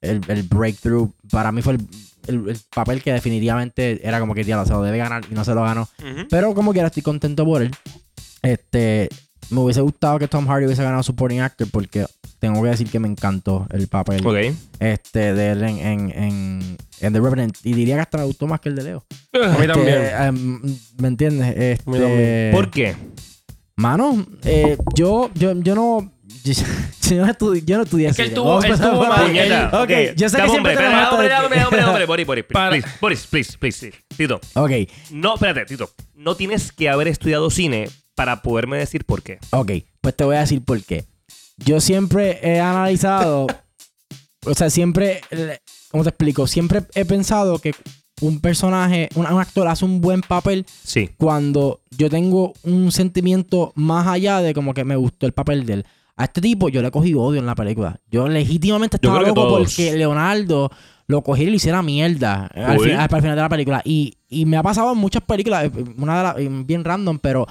el, 0.00 0.20
el 0.28 0.42
breakthrough. 0.44 1.10
Para 1.30 1.52
mí 1.52 1.62
fue 1.62 1.74
el, 1.74 1.80
el- 2.26 2.48
el 2.50 2.58
papel 2.74 3.02
que 3.02 3.12
definitivamente 3.12 4.06
era 4.06 4.20
como 4.20 4.34
que 4.34 4.44
diablo, 4.44 4.66
se 4.66 4.72
lo 4.72 4.82
debe 4.82 4.98
ganar 4.98 5.24
y 5.30 5.34
no 5.34 5.44
se 5.44 5.54
lo 5.54 5.62
ganó. 5.62 5.88
Pero 6.28 6.54
como 6.54 6.72
quiera, 6.72 6.88
estoy 6.88 7.02
contento 7.02 7.44
por 7.44 7.62
él. 7.62 7.70
Este, 8.42 9.08
me 9.50 9.60
hubiese 9.60 9.80
gustado 9.80 10.18
que 10.18 10.28
Tom 10.28 10.46
Hardy 10.46 10.66
hubiese 10.66 10.82
ganado 10.82 11.02
Supporting 11.02 11.40
Actor 11.40 11.68
porque 11.70 12.06
tengo 12.38 12.62
que 12.62 12.68
decir 12.70 12.88
que 12.90 12.98
me 13.00 13.08
encantó 13.08 13.66
el 13.70 13.88
papel 13.88 14.24
Ok. 14.26 14.54
este, 14.78 15.34
de 15.34 15.50
él 15.50 15.62
en, 15.64 15.78
en, 15.78 16.10
en, 16.10 16.76
en 17.00 17.12
The 17.12 17.20
Revenant. 17.20 17.56
Y 17.64 17.72
diría 17.72 17.96
que 17.96 18.00
hasta 18.02 18.18
me 18.18 18.24
gustó 18.24 18.46
más 18.46 18.60
que 18.60 18.68
el 18.68 18.76
de 18.76 18.82
Leo. 18.84 19.04
A 19.34 19.38
mí 19.38 19.54
Este, 19.60 19.66
también. 19.68 20.02
em, 20.20 20.60
¿Me 20.98 21.08
entiendes? 21.08 21.46
mí 21.86 21.98
también. 21.98 22.20
Este, 22.20 22.50
¿Por 22.52 22.70
qué? 22.70 22.94
Mano, 23.76 24.26
eh, 24.44 24.76
yo, 24.94 25.30
yo, 25.34 25.52
yo 25.60 25.74
no... 25.74 26.12
Yo, 26.44 26.52
yo 27.10 27.16
no 27.24 27.30
estudié, 27.30 27.62
yo 27.64 27.76
no 27.78 27.82
estudié 27.84 28.08
Es 28.08 28.16
que 28.16 28.22
él 28.22 28.34
tuvo- 28.34 28.62
él 28.62 28.76
tuvo 28.78 29.12
ahí. 29.12 29.26
Puñeta. 29.28 29.82
Ok, 29.82 29.90
yo 30.16 30.28
sé 30.28 30.36
que 30.42 30.48
siempre 30.48 30.72
espera, 30.72 31.02
esto 31.04 31.14
hombre, 31.16 31.34
hombre, 31.36 31.64
hombre, 31.64 31.84
hombre, 31.84 32.06
Boris, 32.06 32.26
Boris, 32.26 32.44
please, 32.44 32.86
Boris, 33.00 33.26
please, 33.26 33.56
please, 33.58 33.78
please. 33.90 33.92
Tito, 34.16 34.40
Ok, 34.54 34.70
no, 35.10 35.34
espérate, 35.34 35.64
Tito. 35.66 35.90
No 36.16 36.34
tienes 36.36 36.72
que 36.72 36.88
haber 36.88 37.08
estudiado 37.08 37.50
cine 37.50 37.88
para 38.18 38.42
poderme 38.42 38.76
decir 38.78 39.04
por 39.04 39.22
qué. 39.22 39.38
Ok, 39.50 39.70
pues 40.00 40.16
te 40.16 40.24
voy 40.24 40.34
a 40.36 40.40
decir 40.40 40.60
por 40.62 40.82
qué. 40.82 41.04
Yo 41.56 41.80
siempre 41.80 42.40
he 42.42 42.58
analizado, 42.60 43.46
o 44.44 44.54
sea, 44.54 44.70
siempre, 44.70 45.20
¿cómo 45.90 46.02
te 46.02 46.10
explico? 46.10 46.46
Siempre 46.48 46.82
he 46.94 47.04
pensado 47.04 47.58
que 47.60 47.74
un 48.20 48.40
personaje, 48.40 49.08
un, 49.14 49.24
un 49.26 49.40
actor 49.40 49.68
hace 49.68 49.84
un 49.84 50.00
buen 50.00 50.20
papel 50.22 50.66
Sí. 50.84 51.10
cuando 51.16 51.80
yo 51.96 52.10
tengo 52.10 52.52
un 52.64 52.90
sentimiento 52.90 53.72
más 53.76 54.08
allá 54.08 54.40
de 54.40 54.52
como 54.52 54.74
que 54.74 54.84
me 54.84 54.96
gustó 54.96 55.26
el 55.26 55.32
papel 55.32 55.64
de 55.64 55.72
él. 55.74 55.86
A 56.16 56.24
este 56.24 56.40
tipo 56.40 56.68
yo 56.68 56.82
le 56.82 56.90
cogí 56.90 57.14
odio 57.14 57.38
en 57.38 57.46
la 57.46 57.54
película. 57.54 58.00
Yo 58.10 58.28
legítimamente 58.28 58.96
estaba 58.96 59.22
loco 59.22 59.48
porque 59.48 59.96
Leonardo 59.96 60.68
lo 61.06 61.22
cogiera 61.22 61.48
y 61.48 61.50
le 61.52 61.56
hiciera 61.58 61.80
mierda 61.82 62.46
al, 62.54 62.80
fin- 62.80 62.98
final 63.08 63.36
de 63.36 63.42
la 63.42 63.48
película. 63.48 63.80
Y, 63.84 64.14
y 64.28 64.44
me 64.44 64.56
ha 64.56 64.62
pasado 64.64 64.92
en 64.92 64.98
muchas 64.98 65.22
películas, 65.22 65.64
eh, 65.66 65.70
una 65.96 66.16
de 66.18 66.22
las, 66.24 66.38
eh, 66.38 66.48
bien 66.66 66.84
random, 66.84 67.18
pero 67.20 67.46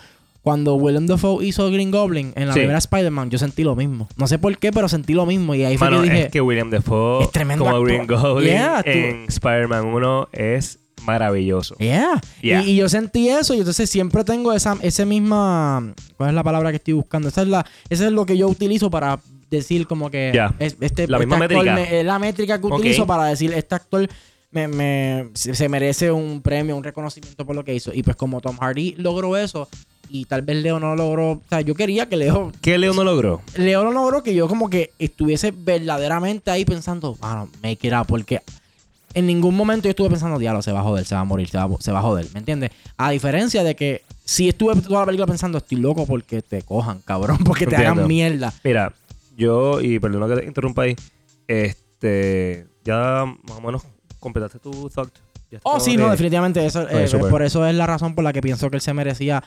cuando 0.48 0.75
Willem 0.75 1.08
Dafoe 1.08 1.46
hizo 1.46 1.70
Green 1.70 1.92
Goblin 1.92 2.32
en 2.38 2.48
la 2.48 2.54
Sí. 2.54 2.60
primera 2.62 2.77
Spider-Man, 2.80 3.30
yo 3.30 3.38
sentí 3.38 3.66
lo 3.66 3.75
mismo. 3.75 4.08
No 4.16 4.27
sé 4.27 4.39
por 4.39 4.58
qué, 4.58 4.72
pero 4.72 4.88
sentí 4.88 5.13
lo 5.13 5.25
mismo. 5.25 5.54
Y 5.56 5.66
ahí 5.66 5.77
fue 5.77 5.89
Mano, 5.89 6.01
que 6.04 6.10
dije, 6.10 6.24
es 6.27 6.32
que 6.32 6.39
William 6.39 6.70
Defoe 6.70 7.24
es 7.25 7.32
tremendo 7.32 7.66
como 7.66 7.75
actor. 7.75 7.88
Green 7.89 8.08
Goblin 8.08 8.48
Yeah, 8.50 8.82
en 8.86 9.25
Spider-Man 9.27 9.88
1 9.88 10.30
es 10.32 10.80
maravilloso. 11.04 11.75
Yeah. 11.80 12.22
Yeah. 12.42 12.63
Y, 12.63 12.70
y 12.72 12.75
yo 12.77 12.88
sentí 12.88 13.27
eso 13.27 13.56
y 13.56 13.58
entonces 13.60 13.89
siempre 13.89 14.24
tengo 14.24 14.54
esa, 14.54 14.77
ese 14.82 15.06
misma... 15.06 15.94
¿Cuál 16.16 16.30
es 16.30 16.36
la 16.36 16.44
palabra 16.44 16.70
que 16.70 16.77
estoy 16.77 16.94
buscando? 16.94 17.27
Esa 17.27 17.42
es, 17.42 17.50
la, 17.50 17.66
esa 17.89 18.06
es 18.06 18.12
lo 18.13 18.25
que 18.25 18.38
yo 18.38 18.48
utilizo 18.48 18.89
para 18.89 19.20
decir 19.51 19.86
como 19.86 20.10
que... 20.10 20.30
Yeah. 20.32 20.56
es- 20.60 20.77
este, 20.80 21.10
La 21.10 21.18
este 21.18 21.25
misma 21.27 21.39
métrica. 21.39 21.75
me- 21.75 22.00
es 22.00 22.06
la 22.06 22.20
métrica 22.20 22.62
que 22.62 22.68
utilizo 22.68 23.06
para 23.06 23.25
decir 23.25 23.51
este 23.51 23.75
actor 23.75 24.08
me, 24.50 25.27
se 25.34 25.68
merece 25.68 26.10
un 26.10 26.42
premio, 26.42 26.77
un 26.77 26.84
reconocimiento 26.86 27.46
por 27.46 27.54
lo 27.54 27.66
que 27.66 27.75
hizo. 27.75 27.94
Y 27.94 28.01
pues 28.01 28.16
como 28.16 28.39
Tom 28.39 28.58
Hardy 28.58 28.96
logró 28.98 29.36
eso 29.36 29.68
y 30.10 30.26
tal 30.26 30.42
vez 30.42 30.58
Leo 30.58 30.80
no 30.80 30.96
lo 30.96 31.04
logró... 31.04 31.32
O 31.32 31.42
sea, 31.50 31.62
yo 31.62 31.76
quería 31.76 32.08
que 32.08 32.16
Leo... 32.18 32.52
¿Qué 32.62 32.78
Leo 32.78 32.94
no 32.94 33.04
logró? 33.04 33.42
Leo 33.56 33.84
lo 33.84 33.92
logró 33.92 34.24
que 34.24 34.34
yo 34.34 34.48
como 34.48 34.70
que 34.70 34.92
estuviese 35.00 35.52
verdaderamente 35.56 36.50
ahí 36.52 36.66
pensando, 36.66 37.18
mano, 37.22 37.50
make 37.64 37.86
it 37.88 37.94
up, 37.94 38.06
porque 38.08 38.42
en 39.14 39.26
ningún 39.26 39.56
momento 39.56 39.86
yo 39.86 39.92
estuve 39.92 40.10
pensando, 40.10 40.38
diablo, 40.40 40.62
se 40.62 40.72
va 40.72 40.79
a 40.81 40.84
joder, 40.84 41.05
se 41.05 41.16
va 41.16 41.22
a 41.22 41.25
morir, 41.25 41.50
se 41.50 41.58
va, 41.58 41.64
a- 41.64 41.70
se 41.81 41.92
va 41.92 42.00
a 42.00 42.01
joder, 42.03 42.27
¿me 42.34 42.40
entiendes? 42.40 42.72
A 42.98 43.12
diferencia 43.12 43.64
de 43.64 43.75
que 43.75 44.03
si 44.25 44.50
estuve 44.50 44.75
toda 44.81 45.00
la 45.01 45.05
película 45.05 45.27
pensando, 45.27 45.58
estoy 45.58 45.77
loco 45.79 46.05
porque 46.05 46.42
te 46.42 46.62
cojan, 46.62 47.00
cabrón, 47.05 47.38
porque 47.46 47.66
te 47.66 47.75
Entiendo. 47.75 47.94
hagan 48.01 48.08
mierda. 48.08 48.53
Mira, 48.64 48.94
yo, 49.38 49.81
y 49.81 50.00
perdona 50.00 50.27
que 50.34 50.42
te 50.42 50.48
interrumpa 50.48 50.84
ahí, 50.84 50.96
este, 51.48 52.66
ya 52.84 53.25
más 53.48 53.58
o 53.58 53.62
menos 53.62 53.81
completaste 54.20 54.60
tu 54.60 54.90
thought. 54.90 55.12
Oh, 55.64 55.79
sí, 55.79 55.96
no, 55.96 56.05
de- 56.05 56.12
definitivamente, 56.12 56.66
eso, 56.66 56.81
Ok, 56.81 56.90
eh, 56.92 57.10
por 57.29 57.42
eso 57.42 57.66
es 57.66 57.74
la 57.74 57.88
razón 57.88 58.14
por 58.16 58.24
la 58.24 58.34
que 58.34 58.42
pienso 58.42 58.70
que 58.70 58.75
él 58.77 58.81
se 58.81 58.94
merecía... 58.94 59.44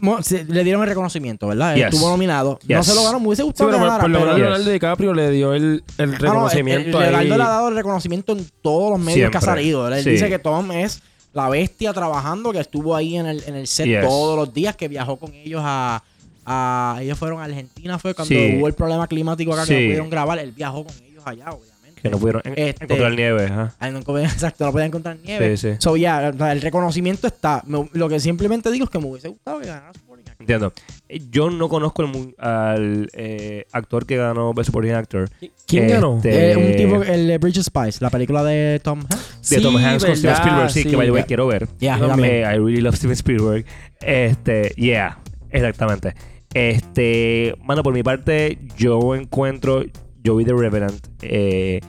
Mo- 0.00 0.22
se- 0.22 0.44
le 0.44 0.64
dieron 0.64 0.82
el 0.82 0.88
reconocimiento, 0.88 1.46
¿verdad? 1.48 1.74
Él 1.74 1.84
Yes. 1.84 1.94
estuvo 1.94 2.08
nominado. 2.10 2.58
No 2.66 2.76
Yes. 2.78 2.86
se 2.86 2.94
lo 2.94 3.04
ganó, 3.04 3.20
me 3.20 3.26
hubiese 3.28 3.42
Sí, 3.42 3.46
gustado 3.46 3.68
pero 3.70 3.78
que 3.78 3.80
por, 3.80 3.86
ganara, 3.88 4.02
por 4.02 4.10
lo 4.10 4.18
pero- 4.18 4.24
menos 4.26 4.36
Yes. 4.38 4.48
Leonardo 4.50 4.70
DiCaprio 4.72 5.14
le 5.14 5.30
dio 5.30 5.54
el, 5.54 5.62
el 5.98 6.14
Ah, 6.14 6.18
no, 6.18 6.50
el- 6.50 6.58
el-. 6.68 6.90
Leonardo 6.92 7.36
le 7.36 7.42
ha 7.42 7.48
dado 7.48 7.68
el 7.68 7.74
reconocimiento 7.76 8.32
en 8.32 8.46
todos 8.62 8.90
los 8.90 9.00
medios 9.00 9.30
que 9.30 9.36
ha 9.36 9.40
Siempre. 9.40 9.60
salido. 9.62 9.88
Él 9.88 10.02
Sí. 10.04 10.10
dice 10.10 10.28
que 10.28 10.38
Tom 10.38 10.70
es 10.72 11.02
la 11.32 11.48
bestia 11.48 11.92
trabajando, 11.92 12.52
que 12.52 12.60
estuvo 12.60 12.94
ahí 12.96 13.16
en 13.16 13.26
el, 13.26 13.42
en 13.46 13.54
el 13.56 13.66
set 13.66 13.86
Yes. 13.86 14.00
todos 14.04 14.36
los 14.36 14.52
días, 14.54 14.76
que 14.76 14.88
viajó 14.88 15.16
con 15.16 15.32
ellos 15.34 15.62
a, 15.64 16.02
a- 16.46 16.98
Ellos 17.02 17.18
fueron 17.18 17.40
a 17.40 17.44
Argentina, 17.44 17.98
fue 17.98 18.14
cuando 18.14 18.34
Sí. 18.34 18.56
hubo 18.58 18.66
el 18.68 18.74
problema 18.74 19.06
climático 19.06 19.52
acá 19.52 19.62
que 19.62 19.68
Sí. 19.68 19.74
no 19.74 19.80
pudieron 19.88 20.10
grabar. 20.10 20.38
Él 20.38 20.52
viajó 20.52 20.84
con 20.84 20.94
ellos 21.04 21.22
allá, 21.26 21.44
obviamente. 21.50 21.67
Que 22.02 22.10
no 22.10 22.18
pudieron 22.18 22.42
Este- 22.44 22.84
encontrar 22.84 23.12
nieve, 23.14 23.48
no 23.50 24.00
podían- 24.02 24.30
exacto, 24.32 24.64
no 24.66 24.72
podían 24.72 24.88
encontrar 24.88 25.16
nieve. 25.24 25.56
Sí, 25.56 25.70
sí. 25.70 25.76
So, 25.78 25.96
ya, 25.96 26.28
el 26.28 26.60
reconocimiento 26.60 27.26
está. 27.26 27.62
Me- 27.66 27.88
lo 27.92 28.08
que 28.08 28.20
simplemente 28.20 28.70
digo 28.70 28.84
es 28.84 28.90
que 28.90 28.98
me 28.98 29.06
hubiese 29.06 29.28
gustado 29.28 29.60
que 29.60 29.66
ganara 29.66 29.92
Supporting 29.94 30.24
Actor. 30.28 30.40
Entiendo. 30.40 30.72
Eh, 31.08 31.20
Yo 31.30 31.50
no 31.50 31.68
conozco 31.68 32.02
el 32.02 32.34
al 32.38 33.08
eh, 33.12 33.66
actor 33.72 34.06
que 34.06 34.16
ganó 34.16 34.52
Best 34.54 34.66
Supporting 34.66 34.92
Actor. 34.92 35.28
¿Quién 35.66 35.88
ganó? 35.88 36.16
Este, 36.16 36.52
Eh, 36.52 36.56
un 36.56 36.76
tipo, 36.76 37.02
el 37.02 37.26
de 37.26 37.38
Bridge 37.38 37.62
Spice, 37.62 37.98
la 38.00 38.10
película 38.10 38.44
de 38.44 38.80
Tom 38.82 39.00
Hanks. 39.00 39.50
de 39.50 39.60
Tom 39.60 39.76
Sí, 39.76 39.84
Hanks 39.84 40.04
con 40.04 40.16
Steven 40.16 40.34
Spielberg, 40.36 40.70
sí, 40.70 40.84
que 40.84 40.96
by 40.96 41.06
the 41.06 41.12
way 41.12 41.22
quiero 41.24 41.46
ver. 41.46 41.68
Eh, 41.80 41.86
I 41.86 42.58
really 42.58 42.80
love 42.80 42.94
Steven 42.96 43.14
Spielberg. 43.16 43.64
Este, 44.00 44.72
yeah, 44.76 45.18
exactamente. 45.50 46.14
Este, 46.54 47.54
mano, 47.64 47.82
por 47.82 47.92
mi 47.94 48.02
parte, 48.02 48.58
yo 48.76 49.14
encuentro, 49.14 49.84
yo 50.28 50.36
vi 50.36 50.44
The 50.44 50.52
Revenant 50.52 51.08
eh, 51.22 51.80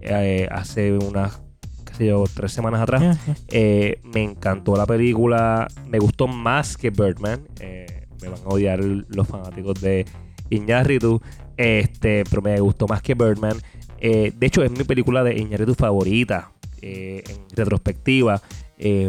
eh, 0.00 0.48
hace 0.52 0.92
unas, 0.92 1.42
qué 1.84 1.94
sé 1.94 2.06
yo, 2.06 2.22
tres 2.32 2.52
semanas 2.52 2.80
atrás. 2.80 3.00
Yeah, 3.00 3.18
yeah. 3.26 3.36
Eh, 3.48 4.00
me 4.04 4.22
encantó 4.22 4.76
la 4.76 4.86
película, 4.86 5.66
me 5.88 5.98
gustó 5.98 6.28
más 6.28 6.76
que 6.76 6.90
Birdman. 6.90 7.48
Me 7.58 8.28
van 8.28 8.38
a 8.44 8.48
odiar 8.48 8.78
los 8.78 9.26
fanáticos 9.26 9.80
de 9.80 10.06
Iñárritu, 10.50 11.20
este, 11.56 12.22
pero 12.30 12.42
me 12.42 12.60
gustó 12.60 12.86
más 12.86 13.02
que 13.02 13.14
Birdman. 13.14 13.56
De 14.00 14.36
hecho, 14.40 14.62
es 14.62 14.70
mi 14.70 14.84
película 14.84 15.24
de 15.24 15.36
Iñárritu 15.36 15.74
favorita 15.74 16.52
en 16.80 17.24
retrospectiva, 17.56 18.40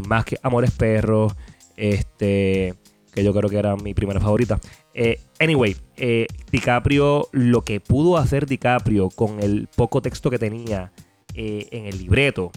más 0.08 0.26
que 0.26 0.38
Amores 0.42 0.72
Perros, 0.72 1.36
este, 1.78 2.74
que 3.14 3.24
yo 3.24 3.32
creo 3.32 3.48
que 3.48 3.60
era 3.60 3.76
mi 3.76 3.94
primera 3.94 4.20
favorita. 4.20 4.60
Eh, 4.94 5.20
anyway, 5.40 5.76
eh, 5.98 6.28
DiCaprio, 6.52 7.28
lo 7.32 7.62
que 7.64 7.80
pudo 7.80 8.18
hacer 8.18 8.46
DiCaprio 8.46 9.10
con 9.10 9.42
el 9.42 9.68
poco 9.76 10.02
texto 10.02 10.30
que 10.30 10.38
tenía 10.40 10.92
eh, 11.34 11.68
en 11.72 11.86
el 11.86 11.98
libreto, 11.98 12.52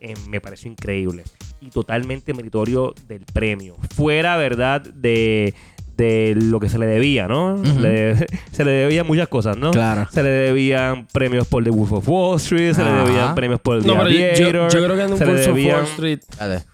eh, 0.00 0.14
me 0.28 0.40
pareció 0.40 0.70
increíble 0.70 1.24
y 1.60 1.68
totalmente 1.70 2.32
meritorio 2.32 2.94
del 3.08 3.24
premio. 3.24 3.76
Fuera, 3.94 4.36
¿verdad? 4.36 4.80
De, 4.80 5.52
de 5.96 6.34
lo 6.40 6.58
que 6.60 6.68
se 6.70 6.78
le 6.78 6.86
debía, 6.86 7.26
¿no? 7.28 7.56
Le- 7.62 8.16
se 8.52 8.64
le 8.64 8.70
debían 8.70 9.06
muchas 9.06 9.28
cosas, 9.28 9.58
¿no? 9.58 9.70
Claro. 9.72 10.08
Se 10.10 10.22
le 10.22 10.30
debían 10.30 11.06
premios 11.12 11.46
por 11.48 11.62
The 11.64 11.70
Wolf 11.70 11.92
of 11.92 12.08
Wall 12.08 12.36
Street, 12.36 12.72
se 12.74 12.82
le 12.84 12.90
debían 12.90 13.34
premios 13.34 13.60
por 13.60 13.82
The 13.82 13.86
No, 13.88 13.98
pero 13.98 14.08
yo, 14.10 14.18
yo- 14.18 14.24
Aviator, 14.26 14.72
yo 14.72 14.84
creo 14.84 14.96
que 14.96 15.02
en 15.02 15.10
le 15.10 15.16
curso 15.18 15.52
debían- 15.52 15.74
Wall 15.76 15.84
Street. 15.84 16.20
Espérate. 16.30 16.66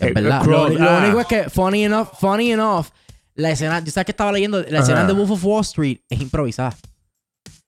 Es 0.00 0.14
verdad. 0.14 0.42
Crow- 0.42 0.68
lo, 0.70 0.78
lo 0.78 0.90
ah. 0.90 1.00
único 1.04 1.20
es 1.20 1.26
que, 1.26 1.50
funny 1.50 1.84
enough, 1.84 2.08
funny 2.20 2.52
enough, 2.52 2.86
la 3.34 3.50
escena, 3.50 3.80
yo 3.84 3.90
sabes 3.92 4.06
que 4.06 4.12
estaba 4.12 4.32
leyendo, 4.32 4.62
la 4.68 4.80
escena 4.80 5.04
de 5.04 5.12
Wolf 5.12 5.30
of 5.30 5.44
Wall 5.44 5.60
Street 5.62 5.98
es 6.08 6.20
improvisada. 6.20 6.76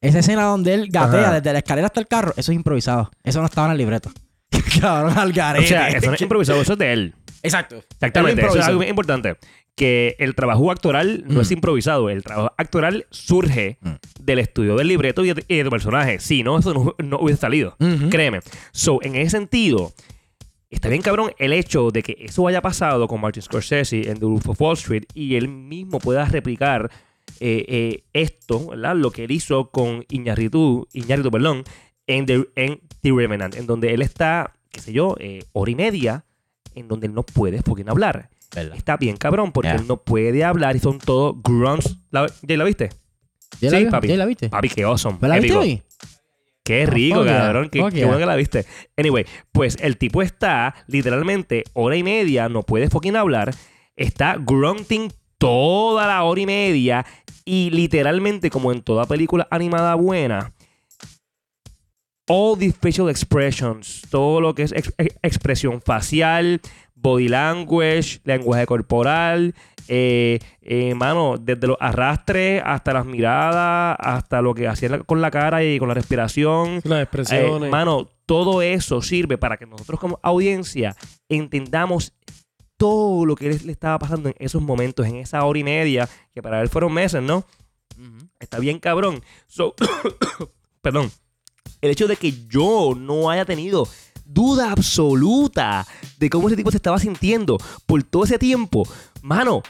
Esa 0.01 0.21
escena 0.21 0.45
donde 0.45 0.73
él 0.75 0.88
gatea 0.90 1.21
Ajá. 1.25 1.35
desde 1.35 1.53
la 1.53 1.59
escalera 1.59 1.87
hasta 1.87 2.01
el 2.01 2.07
carro, 2.09 2.33
eso 2.37 2.53
es 2.53 2.57
improvisado. 2.57 3.11
Eso 3.23 3.40
no 3.40 3.47
estaba 3.47 3.66
en 3.69 3.73
el 3.73 3.79
libreto. 3.79 4.11
Cabrón, 4.81 5.16
al 5.19 5.31
O 5.31 5.35
garete. 5.35 5.66
sea, 5.69 5.88
eso 5.88 6.07
no 6.09 6.14
es 6.14 6.21
improvisado, 6.23 6.61
eso 6.62 6.73
es 6.73 6.79
de 6.79 6.93
él. 6.93 7.14
Exacto. 7.43 7.77
Exactamente, 7.77 8.43
eso 8.45 8.59
es 8.59 8.64
algo 8.64 8.81
bien 8.81 8.90
importante. 8.90 9.37
Que 9.77 10.16
el 10.19 10.35
trabajo 10.35 10.71
actoral 10.71 11.25
no 11.27 11.38
Mm. 11.38 11.43
es 11.43 11.51
improvisado, 11.53 12.11
el 12.11 12.23
trabajo 12.23 12.53
actoral 12.59 13.07
surge 13.11 13.79
Mm. 13.81 13.90
del 14.21 14.38
estudio 14.40 14.77
del 14.77 14.88
libreto 14.88 15.25
y 15.25 15.33
de, 15.33 15.45
y 15.49 15.57
de 15.59 15.64
tu 15.64 15.71
personaje. 15.71 16.19
Si 16.19 16.43
no, 16.43 16.59
eso 16.59 16.75
no, 16.75 16.95
no 16.99 17.19
hubiese 17.19 17.40
salido. 17.40 17.77
Créeme. 18.11 18.40
So, 18.73 19.01
en 19.03 19.16
ese 19.16 19.31
sentido, 19.31 19.93
está 20.70 20.88
bien 20.88 21.02
cabrón 21.02 21.33
el 21.38 21.52
hecho 21.52 21.90
de 21.90 22.02
que 22.02 22.16
eso 22.20 22.46
haya 22.46 22.62
pasado 22.62 23.06
con 23.09 23.20
Martin 23.20 23.42
Scorsese 23.42 24.11
en 24.11 24.18
The 24.18 24.24
Wolf 24.24 24.48
of 24.48 24.61
Wall 24.61 24.76
Street 24.76 25.04
y 25.14 25.35
él 25.35 25.48
mismo 25.48 25.98
pueda 25.98 26.24
replicar 26.24 26.90
eh, 27.40 27.64
eh, 27.68 28.04
esto, 28.12 28.68
¿verdad? 28.68 28.96
Lo 28.96 29.11
que 29.11 29.24
él 29.24 29.30
hizo 29.30 29.70
con 29.70 30.04
Iñárritu, 30.09 30.88
Iñárritu, 30.92 31.30
perdón, 31.30 31.64
en 32.06 32.26
The, 32.26 32.48
en 32.56 32.80
The 33.02 33.12
Revenant, 33.12 33.56
en 33.56 33.66
donde 33.66 33.94
él 33.94 34.02
está, 34.02 34.52
qué 34.70 34.80
sé 34.80 34.92
yo, 34.92 35.16
eh, 35.18 35.44
hora 35.52 35.70
y 35.70 35.74
media, 35.74 36.24
en 36.74 36.88
donde 36.88 37.06
él 37.06 37.14
no 37.14 37.22
puede 37.22 37.62
fucking 37.62 37.88
hablar. 37.88 38.30
¿Verdad? 38.52 38.76
está 38.76 38.96
bien 38.96 39.16
cabrón 39.16 39.52
porque 39.52 39.70
él 39.70 39.87
no 39.87 39.98
puede 39.98 40.42
hablar 40.42 40.74
y 40.74 40.80
son 40.80 40.98
todos 40.98 41.37
grunts. 41.40 41.98
¿La, 42.11 42.26
¿Ya 42.42 42.56
la 42.56 42.64
viste? 42.64 42.90
¿Ya 43.61 43.70
Sí, 43.70 43.85
la, 43.85 43.90
papi. 43.90 44.09
¿Ya 44.09 44.16
la 44.16 44.26
viste? 44.26 44.48
Papi, 44.48 44.68
qué 44.70 44.83
awesome. 44.83 45.18
¿Me 45.20 45.28
la 45.28 45.38
viste 45.38 45.56
hoy? 45.56 45.83
Qué 46.70 46.87
rico, 46.87 47.24
cabrón. 47.24 47.68
Qué, 47.68 47.80
bueno 48.04 48.18
que 48.18 48.26
la 48.26 48.37
viste. 48.37 48.64
Anyway, 48.96 49.24
pues 49.52 49.76
el 49.80 49.96
tipo 49.96 50.22
está 50.22 50.74
literalmente 50.87 51.64
hora 51.72 51.96
y 51.96 52.02
media, 52.02 52.48
no 52.48 52.62
puede 52.62 52.88
fucking 52.88 53.16
hablar. 53.16 53.52
Está 53.96 54.37
grunting 54.38 55.12
toda 55.38 56.06
la 56.06 56.22
hora 56.22 56.40
y 56.40 56.46
media. 56.46 57.04
Y 57.44 57.70
literalmente, 57.70 58.50
como 58.50 58.70
en 58.72 58.83
toda 58.83 59.06
película 59.06 59.48
animada 59.50 59.94
buena, 59.96 60.52
all 62.28 62.56
the 62.59 62.72
facial 62.72 63.09
expressions, 63.11 64.02
todo 64.11 64.40
lo 64.40 64.54
que 64.54 64.62
es 64.62 64.72
ex- 64.72 64.94
ex- 64.98 65.16
expresión 65.22 65.80
facial, 65.83 66.61
body 66.94 67.28
language, 67.28 68.20
lenguaje 68.24 68.66
corporal, 68.66 69.54
eh, 69.92 70.38
eh, 70.62 70.94
mano, 70.94 71.35
desde 71.37 71.66
los 71.66 71.76
arrastres 71.81 72.62
hasta 72.64 72.92
las 72.92 73.05
miradas, 73.05 73.96
hasta 73.98 74.40
lo 74.40 74.55
que 74.55 74.68
hacía 74.68 74.88
la- 74.90 74.98
con 75.00 75.20
la 75.20 75.33
cara 75.33 75.64
y 75.64 75.81
con 75.81 75.88
la 75.88 75.94
respiración. 75.94 76.81
Las 76.85 77.00
Eh, 77.00 77.03
expresiones. 77.03 77.70
mano, 77.70 78.09
todo 78.24 78.62
eso 78.62 79.03
sirve 79.03 79.37
para 79.37 79.57
que 79.57 79.66
nosotros 79.66 79.98
como 79.98 80.20
audiencia 80.22 80.94
entendamos 81.29 82.12
todo 82.76 83.26
lo 83.26 83.35
que 83.35 83.48
le, 83.50 83.59
le 83.59 83.72
estaba 83.72 83.98
pasando 83.98 84.29
en 84.29 84.37
esos 84.38 84.62
momentos, 84.62 85.07
en 85.07 85.16
esa 85.16 85.44
hora 85.44 85.59
y 85.59 85.64
media, 85.64 86.09
que 86.33 86.40
para 86.40 86.62
él 86.62 86.68
fueron 86.68 86.92
meses, 86.94 87.20
¿no? 87.20 87.44
Está 88.38 88.59
bien 88.61 88.79
cabrón. 88.79 89.22
So, 89.48 89.74
perdón. 90.83 91.11
El 91.83 91.90
hecho 91.90 92.07
de 92.07 92.16
que 92.16 92.33
yo 92.46 92.94
no 92.96 93.29
haya 93.31 93.44
tenido 93.44 93.87
duda 94.33 94.71
absoluta 94.71 95.87
de 96.19 96.31
cómo 96.31 96.49
ese 96.49 96.57
tipo 96.57 96.71
se 96.71 96.77
estaba 96.77 96.99
sintiendo 96.99 97.59
por 97.87 98.03
todo 98.03 98.25
ese 98.25 98.38
tiempo, 98.38 98.88
mano, 99.23 99.62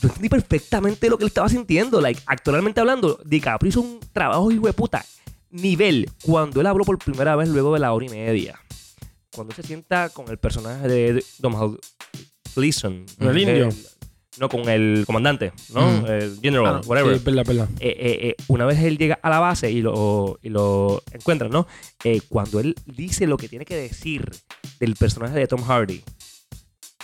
yo 0.00 0.08
entendí 0.08 0.28
perfectamente 0.28 1.08
lo 1.08 1.16
que 1.18 1.24
él 1.24 1.28
estaba 1.28 1.48
sintiendo. 1.48 2.00
Like, 2.00 2.20
actualmente 2.26 2.80
hablando, 2.80 3.18
DiCaprio 3.24 3.70
hizo 3.70 3.80
un 3.80 4.00
trabajo 4.12 4.50
hijo 4.50 4.66
de 4.66 4.72
puta. 4.72 5.04
Nivel, 5.50 6.10
cuando 6.22 6.60
él 6.60 6.66
habló 6.66 6.84
por 6.84 6.98
primera 6.98 7.36
vez 7.36 7.48
luego 7.48 7.74
de 7.74 7.80
la 7.80 7.92
hora 7.92 8.04
y 8.04 8.08
media. 8.08 8.60
Cuando 9.34 9.54
se 9.54 9.62
sienta 9.62 10.10
con 10.10 10.28
el 10.28 10.38
personaje 10.38 10.88
de 10.88 11.24
Domhnall 11.38 11.78
Gleeson. 12.54 13.06
¿Con 13.18 13.28
el 13.28 13.38
indio? 13.38 13.68
No, 14.38 14.48
con 14.48 14.68
el 14.68 15.04
comandante, 15.06 15.52
¿no? 15.72 16.02
Mm. 16.02 16.06
El 16.06 16.38
general, 16.42 16.76
Ah, 16.76 16.80
whatever 16.86 17.18
Sí, 17.18 17.24
verdad. 17.24 17.68
eh, 17.80 17.88
eh, 17.98 18.18
eh, 18.28 18.34
una 18.48 18.66
vez 18.66 18.78
él 18.80 18.98
llega 18.98 19.18
a 19.22 19.30
la 19.30 19.38
base 19.40 19.70
y 19.70 19.80
lo, 19.80 20.38
y 20.42 20.48
lo 20.50 21.02
encuentran, 21.12 21.50
¿no? 21.50 21.66
Cuando 22.28 22.60
él 22.60 22.74
dice 22.86 23.26
lo 23.26 23.36
que 23.36 23.48
tiene 23.48 23.64
que 23.64 23.76
decir 23.76 24.30
del 24.80 24.94
personaje 24.96 25.38
de 25.38 25.46
Tom 25.46 25.62
Hardy, 25.62 26.02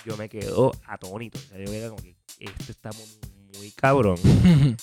yo 0.05 0.17
me 0.17 0.29
quedo 0.29 0.73
atónito. 0.87 1.39
O 1.39 1.43
sea, 1.49 1.59
yo 1.59 1.71
quedo 1.71 1.91
como 1.91 2.03
que 2.03 2.17
esto 2.41 2.71
está 2.73 2.91
mu- 2.93 3.59
muy 3.59 3.71
cabrón. 3.71 4.17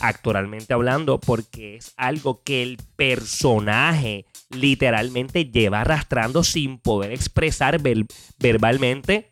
actoralmente 0.00 0.72
hablando, 0.74 1.18
porque 1.20 1.76
es 1.76 1.92
algo 1.96 2.42
que 2.42 2.62
el 2.62 2.78
personaje 2.96 4.26
literalmente 4.50 5.44
lleva 5.46 5.80
arrastrando 5.82 6.42
sin 6.44 6.78
poder 6.78 7.12
expresar 7.12 7.80
ver- 7.80 8.06
verbalmente 8.38 9.30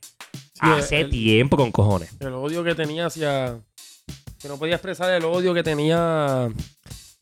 hace 0.60 1.00
el- 1.00 1.10
tiempo 1.10 1.56
con 1.56 1.70
cojones. 1.72 2.10
El 2.20 2.32
odio 2.34 2.62
que 2.64 2.74
tenía 2.74 3.06
hacia. 3.06 3.58
Que 4.40 4.48
no 4.48 4.58
podía 4.58 4.74
expresar 4.74 5.10
el 5.12 5.24
odio 5.24 5.54
que 5.54 5.62
tenía 5.62 6.46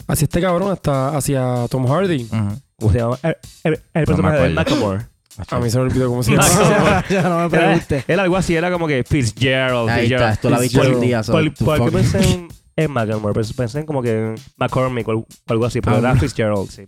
hacia 0.06 0.24
este 0.24 0.40
cabrón, 0.40 0.72
hasta 0.72 1.16
hacia 1.16 1.66
Tom 1.68 1.86
Hardy. 1.86 2.24
Ujú. 2.24 2.60
¿Cómo 2.80 2.92
se 2.92 2.98
llama? 2.98 3.18
El, 3.22 3.36
el- 3.64 3.82
el 3.94 4.04
personaje 4.04 4.36
de. 4.48 5.06
A 5.48 5.58
mí 5.58 5.68
se 5.68 5.78
me 5.78 5.82
olvidó 5.84 6.08
cómo 6.08 6.22
se 6.22 6.32
llama. 6.32 7.04
ya 7.10 7.22
no 7.22 7.36
me 7.38 7.44
Era, 7.46 7.48
preguntes. 7.48 8.04
era 8.06 8.22
algo 8.22 8.36
así, 8.36 8.54
era 8.54 8.70
como 8.70 8.86
que 8.86 9.02
Fitzgerald. 9.04 9.88
Ahí 9.90 10.12
está, 10.12 10.30
esto 10.32 10.48
lo 10.50 10.56
ha 10.56 10.60
visto 10.60 10.78
Fitzgerald. 10.80 11.02
el 11.02 11.08
día. 11.08 11.22
¿Por, 11.66 11.84
qué 11.86 11.90
pensé 11.90 12.22
en, 12.34 12.48
en 12.76 12.90
Macklemore? 12.92 13.34
Pensé, 13.34 13.54
pensé 13.54 13.78
en 13.80 13.86
como 13.86 14.00
que 14.02 14.10
en 14.12 14.34
McCormick 14.56 15.08
o 15.08 15.26
algo- 15.46 15.66
así, 15.66 15.80
pero 15.80 15.96
Ah, 15.96 15.98
era. 15.98 16.16
Fitzgerald, 16.16 16.68
sí. 16.70 16.82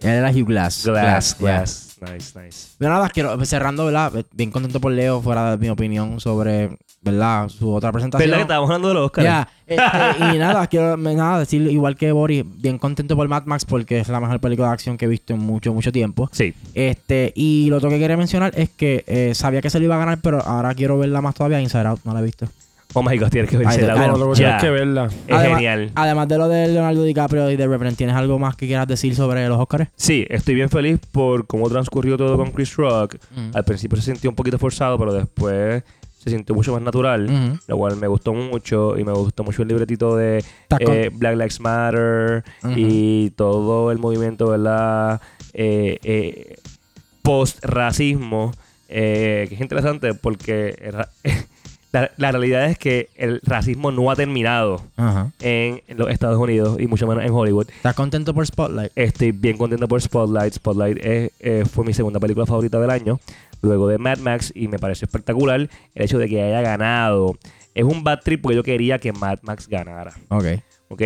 Él 0.00 0.08
era 0.10 0.30
Hugh 0.30 0.46
Glass. 0.46 0.84
Glass. 0.84 1.36
Glass. 1.38 1.91
Nice, 2.02 2.38
nice. 2.38 2.68
Pero 2.78 2.90
nada, 2.90 3.08
quiero, 3.10 3.44
cerrando, 3.44 3.84
¿verdad? 3.86 4.12
Bien 4.32 4.50
contento 4.50 4.80
por 4.80 4.90
Leo, 4.90 5.22
fuera 5.22 5.52
de 5.52 5.58
mi 5.58 5.68
opinión 5.68 6.18
sobre, 6.18 6.76
¿verdad? 7.00 7.48
Su 7.48 7.72
otra 7.72 7.92
presentación. 7.92 8.28
¿Verdad 8.28 8.38
que 8.38 8.42
estábamos 8.42 8.70
hablando 8.70 8.88
de 8.88 8.94
los 8.94 9.04
Oscars? 9.06 9.24
Ya, 9.24 9.48
este, 9.66 10.34
y 10.34 10.38
nada, 10.38 10.66
quiero 10.66 10.96
nada, 10.96 11.38
decir 11.38 11.62
igual 11.62 11.96
que 11.96 12.10
Boris, 12.10 12.44
bien 12.44 12.78
contento 12.78 13.14
por 13.14 13.28
Mad 13.28 13.44
Max 13.44 13.64
porque 13.64 14.00
es 14.00 14.08
la 14.08 14.18
mejor 14.18 14.40
película 14.40 14.68
de 14.68 14.74
acción 14.74 14.98
que 14.98 15.04
he 15.04 15.08
visto 15.08 15.32
en 15.32 15.40
mucho, 15.40 15.72
mucho 15.72 15.92
tiempo. 15.92 16.28
Sí. 16.32 16.54
Este, 16.74 17.32
y 17.36 17.68
lo 17.70 17.76
otro 17.76 17.88
que 17.88 18.00
quería 18.00 18.16
mencionar 18.16 18.52
es 18.56 18.70
que 18.70 19.04
eh, 19.06 19.32
sabía 19.36 19.60
que 19.60 19.70
se 19.70 19.78
lo 19.78 19.84
iba 19.84 19.94
a 19.94 19.98
ganar, 19.98 20.18
pero 20.20 20.42
ahora 20.44 20.74
quiero 20.74 20.98
verla 20.98 21.20
más 21.20 21.36
todavía. 21.36 21.60
Inside 21.60 21.86
Out, 21.86 22.00
no 22.04 22.14
la 22.14 22.20
he 22.20 22.24
visto. 22.24 22.48
Oh 22.94 23.02
my 23.02 23.16
god, 23.18 23.28
tienes 23.30 23.50
que 23.50 23.56
verse 23.56 23.82
la 23.82 23.94
No, 24.08 24.34
Ya. 24.34 24.58
tienes 24.58 24.62
que 24.62 24.70
verla. 24.70 25.06
Es 25.06 25.12
Además- 25.34 25.56
genial. 25.58 25.90
Además 25.94 26.28
de 26.28 26.38
lo 26.38 26.48
de 26.48 26.68
Leonardo 26.68 27.04
DiCaprio 27.04 27.50
y 27.50 27.56
de 27.56 27.66
Reverend, 27.66 27.96
¿tienes 27.96 28.14
algo 28.16 28.38
más 28.38 28.56
que 28.56 28.66
quieras 28.66 28.86
decir 28.86 29.14
sobre 29.14 29.48
los 29.48 29.58
Oscars? 29.58 29.88
Sí, 29.96 30.26
estoy 30.28 30.54
bien 30.54 30.68
feliz 30.68 30.98
por 31.10 31.46
cómo 31.46 31.68
transcurrió 31.70 32.16
todo 32.16 32.36
con 32.36 32.50
Chris 32.50 32.76
Rock. 32.76 33.16
Mm. 33.34 33.50
Al 33.56 33.64
principio 33.64 33.96
se 34.00 34.10
sintió 34.12 34.28
un 34.30 34.36
poquito 34.36 34.58
forzado, 34.58 34.98
pero 34.98 35.14
después 35.14 35.82
se 36.18 36.30
sintió 36.30 36.54
mucho 36.54 36.72
más 36.72 36.82
natural. 36.82 37.24
Ujú. 37.24 37.58
Lo 37.66 37.76
cual 37.78 37.96
me 37.96 38.06
gustó 38.06 38.32
mucho 38.32 38.96
y 38.98 39.04
me 39.04 39.12
gustó 39.12 39.42
mucho 39.42 39.62
el 39.62 39.68
libretito 39.68 40.14
de 40.16 40.38
¿Estás 40.38 40.78
con- 40.84 40.94
eh, 40.94 41.10
Black 41.12 41.34
Lives 41.34 41.60
Matter 41.60 42.44
Ujú. 42.62 42.74
y 42.76 43.30
todo 43.36 43.90
el 43.90 43.98
movimiento, 43.98 44.48
¿verdad? 44.48 45.20
Eh, 45.54 45.98
eh, 46.04 46.56
Post-racismo, 47.22 48.52
eh, 48.88 49.46
que 49.48 49.54
es 49.54 49.60
interesante 49.60 50.12
porque 50.14 50.76
la, 51.92 52.10
la 52.16 52.32
realidad 52.32 52.66
es 52.70 52.78
que 52.78 53.10
el 53.16 53.40
racismo 53.44 53.92
no 53.92 54.10
ha 54.10 54.16
terminado 54.16 54.82
Ajá. 54.96 55.30
en 55.40 55.82
los 55.88 56.10
Estados 56.10 56.38
Unidos 56.38 56.78
y 56.80 56.86
mucho 56.86 57.06
menos 57.06 57.24
en 57.24 57.30
Hollywood. 57.32 57.68
¿Estás 57.76 57.94
contento 57.94 58.32
por 58.34 58.46
Spotlight? 58.46 58.92
Estoy 58.96 59.32
bien 59.32 59.56
contento 59.58 59.86
por 59.88 60.00
Spotlight. 60.00 60.54
Spotlight 60.54 60.98
es, 61.04 61.30
eh, 61.40 61.64
fue 61.70 61.84
mi 61.84 61.92
segunda 61.94 62.18
película 62.18 62.46
favorita 62.46 62.80
del 62.80 62.90
año, 62.90 63.20
luego 63.60 63.88
de 63.88 63.98
Mad 63.98 64.18
Max, 64.18 64.52
y 64.54 64.68
me 64.68 64.78
pareció 64.78 65.04
espectacular 65.04 65.60
el 65.60 65.68
hecho 66.04 66.18
de 66.18 66.28
que 66.28 66.42
haya 66.42 66.60
ganado. 66.62 67.36
Es 67.74 67.84
un 67.84 68.02
bad 68.04 68.20
trip 68.24 68.42
porque 68.42 68.56
yo 68.56 68.62
quería 68.62 68.98
que 68.98 69.12
Mad 69.12 69.38
Max 69.42 69.68
ganara. 69.68 70.12
Ok. 70.28 70.44
¿Ok? 70.88 71.02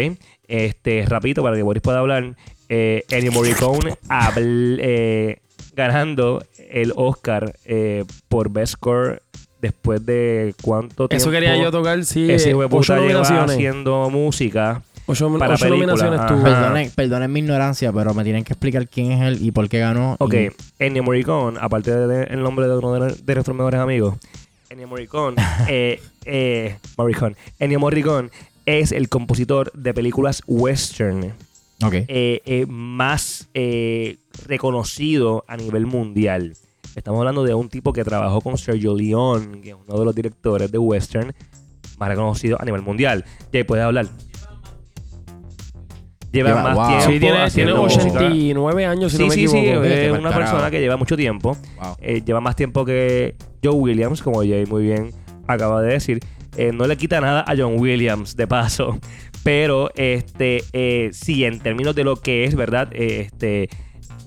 Este, 0.49 1.05
rapidito, 1.07 1.43
para 1.43 1.57
que 1.57 1.63
Boris 1.63 1.83
pueda 1.83 1.99
hablar. 1.99 2.35
Eh, 2.69 3.05
Ennio 3.11 3.31
Morricone 3.33 3.95
habl- 4.09 4.79
eh, 4.81 5.39
ganando 5.75 6.45
el 6.71 6.93
Oscar 6.97 7.55
eh, 7.65 8.05
por 8.29 8.51
Best 8.51 8.73
Score 8.75 9.23
después 9.67 10.05
de 10.05 10.55
cuánto 10.63 11.09
tiempo. 11.09 11.17
Eso 11.23 11.31
quería 11.31 11.57
yo 11.57 11.71
tocar, 11.71 12.05
sí. 12.05 12.31
Ese 12.31 12.51
hijo 12.51 12.63
de 12.63 12.69
puta 12.69 12.99
lleva 12.99 13.45
haciendo 13.45 14.11
música. 14.11 14.83
Ocho, 15.09 15.33
para 15.39 15.55
ocho 15.55 15.69
nominaciones 15.69 16.27
tuvo. 16.27 16.43
Perdonen, 16.43 16.91
perdonen 16.91 17.33
mi 17.33 17.39
ignorancia, 17.41 17.93
pero 17.93 18.13
me 18.13 18.25
tienen 18.25 18.43
que 18.43 18.55
explicar 18.55 18.89
quién 18.89 19.13
es 19.13 19.23
él 19.23 19.39
y 19.41 19.53
por 19.53 19.69
qué 19.69 19.79
ganó. 19.79 20.17
Ok, 20.19 20.35
y- 20.35 20.49
Ennio 20.81 21.05
Morricone, 21.05 21.59
aparte 21.61 21.95
del 21.97 22.43
nombre 22.43 22.67
de 22.67 22.77
uno 22.77 22.93
de, 22.95 23.15
de 23.15 23.35
nuestros 23.35 23.57
mejores 23.57 23.79
amigos, 23.79 24.17
Ennio 24.69 24.89
Morricone, 24.89 25.37
eh, 25.69 26.01
eh, 26.25 26.77
Morricone, 26.97 27.37
Ennio 27.61 27.79
Morricone 27.79 28.31
es 28.67 28.91
el 28.91 29.09
compositor 29.09 29.71
de 29.75 29.95
películas 29.95 30.43
western 30.49 31.35
eh, 31.83 32.41
eh, 32.45 32.67
más 32.69 33.49
eh, 33.55 34.17
reconocido 34.47 35.45
a 35.47 35.57
nivel 35.57 35.87
mundial. 35.87 36.55
Estamos 36.97 37.19
hablando 37.21 37.45
de 37.45 37.55
un 37.55 37.69
tipo 37.69 37.93
que 37.93 38.03
trabajó 38.05 38.41
con 38.41 38.57
Sergio 38.57 38.95
Leone, 38.97 39.61
que 39.61 39.69
es 39.71 39.77
uno 39.87 39.99
de 39.99 40.05
los 40.05 40.15
directores 40.15 40.73
de 40.73 40.79
western 40.79 41.33
más 41.99 42.09
reconocido 42.09 42.57
a 42.61 42.65
nivel 42.65 42.83
mundial. 42.83 43.25
Ya 43.53 43.65
puedes 43.65 43.85
hablar. 43.85 44.07
Lleva, 46.33 46.49
Lleva- 46.51 46.63
más 46.63 46.75
wow. 46.75 46.87
tiempo. 46.89 47.03
Sí, 47.05 47.09
tiene, 47.21 47.21
tiene 47.21 47.39
haciendo 47.45 47.83
89 47.83 48.87
años, 48.87 49.13
si 49.13 49.19
Sí, 49.19 49.23
no 49.23 49.29
me 49.29 49.35
sí, 49.35 49.49
sí, 49.49 49.59
es 49.67 50.11
pa'l 50.11 50.21
una 50.21 50.35
persona 50.35 50.71
que 50.71 50.81
lleva 50.81 50.97
mucho 50.97 51.17
tiempo. 51.17 51.57
Wow. 51.81 51.97
Eh, 52.01 52.23
lleva 52.25 52.41
más 52.41 52.57
tiempo 52.57 52.85
que 52.85 53.37
Joe 53.63 53.75
Williams, 53.75 54.23
como 54.23 54.41
Jay 54.41 54.65
muy 54.67 54.83
bien 54.85 55.13
acaba 55.47 55.83
de 55.83 55.93
decir. 55.93 56.21
Eh, 56.57 56.73
no 56.73 56.87
le 56.87 56.97
quita 56.97 57.21
nada 57.21 57.45
a 57.47 57.55
John 57.57 57.79
Williams, 57.79 58.37
de 58.37 58.47
paso. 58.47 58.99
Pero, 59.45 59.91
este, 59.95 60.65
eh, 60.73 61.11
sí, 61.13 61.45
en 61.45 61.61
términos 61.61 61.95
de 61.95 62.05
lo 62.05 62.17
que 62.17 62.45
es, 62.45 62.55
¿verdad? 62.55 62.89
Eh, 62.93 63.29
este, 63.31 63.69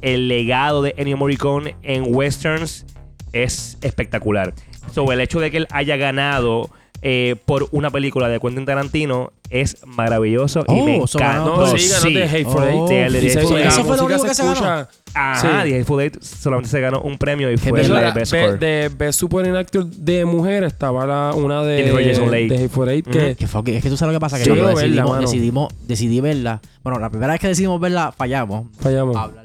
el 0.02 0.28
legado 0.28 0.82
de 0.82 0.94
Ennio 0.98 1.18
Morricone 1.18 1.76
en 1.84 2.14
westerns 2.16 2.86
es 3.34 3.78
espectacular. 3.82 4.54
Sobre 4.94 5.16
el 5.16 5.22
hecho 5.22 5.40
de 5.40 5.52
que 5.52 5.58
él 5.58 5.68
haya 5.72 5.98
ganado 5.98 6.70
eh, 7.02 7.38
por 7.46 7.70
una 7.72 7.92
película 7.92 8.28
de 8.28 8.40
Quentin 8.42 8.66
Tarantino 8.66 9.32
es 9.50 9.78
maravilloso 9.86 10.62
y 10.62 10.64
Oh, 10.68 10.84
me 10.86 10.96
encanta. 10.98 11.20
ganó- 11.20 11.46
No, 11.46 11.54
Oh, 11.64 11.78
sí, 11.78 11.88
ganó 11.88 12.02
sí. 12.02 12.14
de 12.14 12.24
Hateful 12.26 12.62
Oh, 12.62 12.66
Eight. 12.66 12.88
sí, 12.88 12.94
la 13.14 13.18
Eight. 13.20 13.68
Eso 13.68 13.84
fue 13.86 13.98
lo 13.98 14.06
único 14.06 14.24
que 14.24 14.34
se 14.36 14.42
escucha- 14.44 14.90
Ajá, 15.14 15.42
Sí. 15.64 15.70
The 15.70 15.76
Hateful 15.78 16.02
Eight 16.02 16.22
solamente 16.22 16.70
se 16.70 16.80
ganó 16.82 17.02
un 17.02 17.18
premio 17.18 17.52
y 17.52 17.58
fue 17.58 17.82
el 17.82 17.88
de 17.88 18.12
Best 18.12 18.32
Be- 18.34 18.44
Score. 18.44 18.60
de 18.60 18.90
Best 18.96 19.20
Supporting 19.20 19.56
Actor 19.56 19.86
de 19.86 20.26
mujer 20.26 20.64
estaba 20.66 21.06
la, 21.08 21.34
una 21.36 21.64
de, 21.64 21.90
Hateful 21.90 22.90
Eight 22.90 23.08
que 23.08 23.36
Que 23.36 23.48
fuck, 23.48 23.68
es 23.70 23.82
que 23.82 23.90
tú 23.90 23.96
sabes 23.98 24.14
lo 24.14 24.20
que 24.20 24.22
pasa, 24.22 24.38
que 24.38 24.44
Sí, 24.44 24.52
verla, 24.52 24.70
decidimos, 24.72 25.20
decidimos, 25.20 25.74
decidí 25.88 26.20
verla. 26.22 26.62
Bueno, 26.84 27.00
la 27.00 27.10
primera 27.10 27.32
vez 27.32 27.40
que 27.42 27.48
decidimos 27.48 27.80
verla, 27.80 28.12
fallamos. 28.12 28.68
fallamos. 28.80 29.16
Hablar 29.16 29.44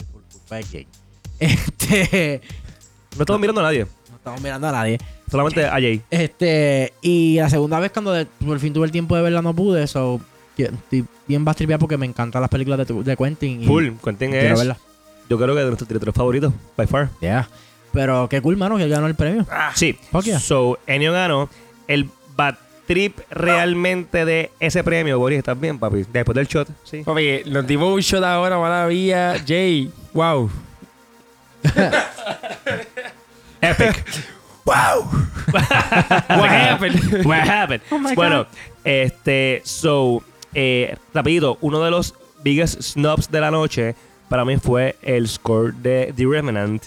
Este. 1.38 2.40
No 3.16 3.22
estamos 3.22 3.40
mirando 3.40 3.60
a 3.60 3.64
nadie. 3.64 3.86
estamos 4.16 4.40
mirando 4.40 4.68
a 4.68 4.72
nadie. 4.72 4.98
Solamente 5.30 5.64
a 5.64 5.72
Jay. 5.72 6.00
Este, 6.10 6.92
y 7.02 7.36
la 7.36 7.48
segunda 7.50 7.78
vez 7.80 7.90
cuando 7.92 8.12
de- 8.12 8.26
por 8.26 8.58
fin 8.60 8.72
tuve 8.72 8.86
el 8.86 8.92
tiempo 8.92 9.16
de 9.16 9.22
verla 9.22 9.42
no 9.42 9.54
pude, 9.54 9.86
so 9.86 10.20
que- 10.56 10.64
estoy 10.64 11.04
bien 11.26 11.44
bastripeado 11.44 11.80
porque 11.80 11.96
me 11.96 12.06
encantan 12.06 12.40
las 12.40 12.50
películas 12.50 12.78
de, 12.78 12.86
tu- 12.86 13.02
de 13.02 13.16
Quentin. 13.16 13.62
y 13.62 13.66
Full. 13.66 13.88
Quentin 14.02 14.30
Quiero 14.30 14.54
es, 14.54 14.58
verla. 14.58 14.78
yo 15.28 15.36
creo 15.38 15.54
que 15.54 15.60
de 15.60 15.66
nuestros 15.66 15.88
directores 15.88 16.14
favoritos, 16.14 16.52
by 16.76 16.86
far. 16.86 17.10
Yeah. 17.20 17.48
Pero 17.92 18.28
qué 18.28 18.40
cool, 18.42 18.56
mano, 18.56 18.76
que 18.76 18.82
él 18.84 18.90
ganó 18.90 19.06
el 19.06 19.14
premio. 19.14 19.46
Sí. 19.74 19.96
Fuck 20.12 20.24
yeah. 20.24 20.40
So, 20.40 20.78
Ennio 20.86 21.12
ganó. 21.12 21.48
El 21.86 22.08
bad 22.36 22.56
trip 22.86 23.18
realmente 23.30 24.24
de 24.24 24.50
ese 24.60 24.84
premio, 24.84 25.18
Boris, 25.18 25.38
¿estás 25.38 25.58
bien, 25.58 25.78
papi? 25.78 26.04
Después 26.12 26.34
del 26.34 26.46
shot, 26.46 26.68
sí. 26.84 27.02
Papi, 27.04 27.42
nos 27.46 27.66
dimos 27.66 27.92
un 27.92 28.00
shot 28.00 28.24
ahora, 28.24 28.58
mala 28.58 28.86
vía. 28.86 29.36
Jay, 29.46 29.90
wow. 30.12 30.50
Epic. 33.60 34.04
What 34.64 35.62
happened? 36.50 37.24
What 37.24 37.46
happened? 37.46 37.82
bueno, 38.14 38.46
este, 38.82 39.60
so, 39.64 40.22
eh, 40.54 40.96
rapidito, 41.12 41.58
uno 41.60 41.82
de 41.82 41.90
los 41.90 42.14
biggest 42.42 42.80
snubs 42.80 43.30
de 43.30 43.40
la 43.40 43.50
noche 43.50 43.94
para 44.28 44.44
mí 44.44 44.56
fue 44.56 44.96
el 45.02 45.28
score 45.28 45.74
de 45.74 46.12
The 46.16 46.26
Remnant. 46.26 46.84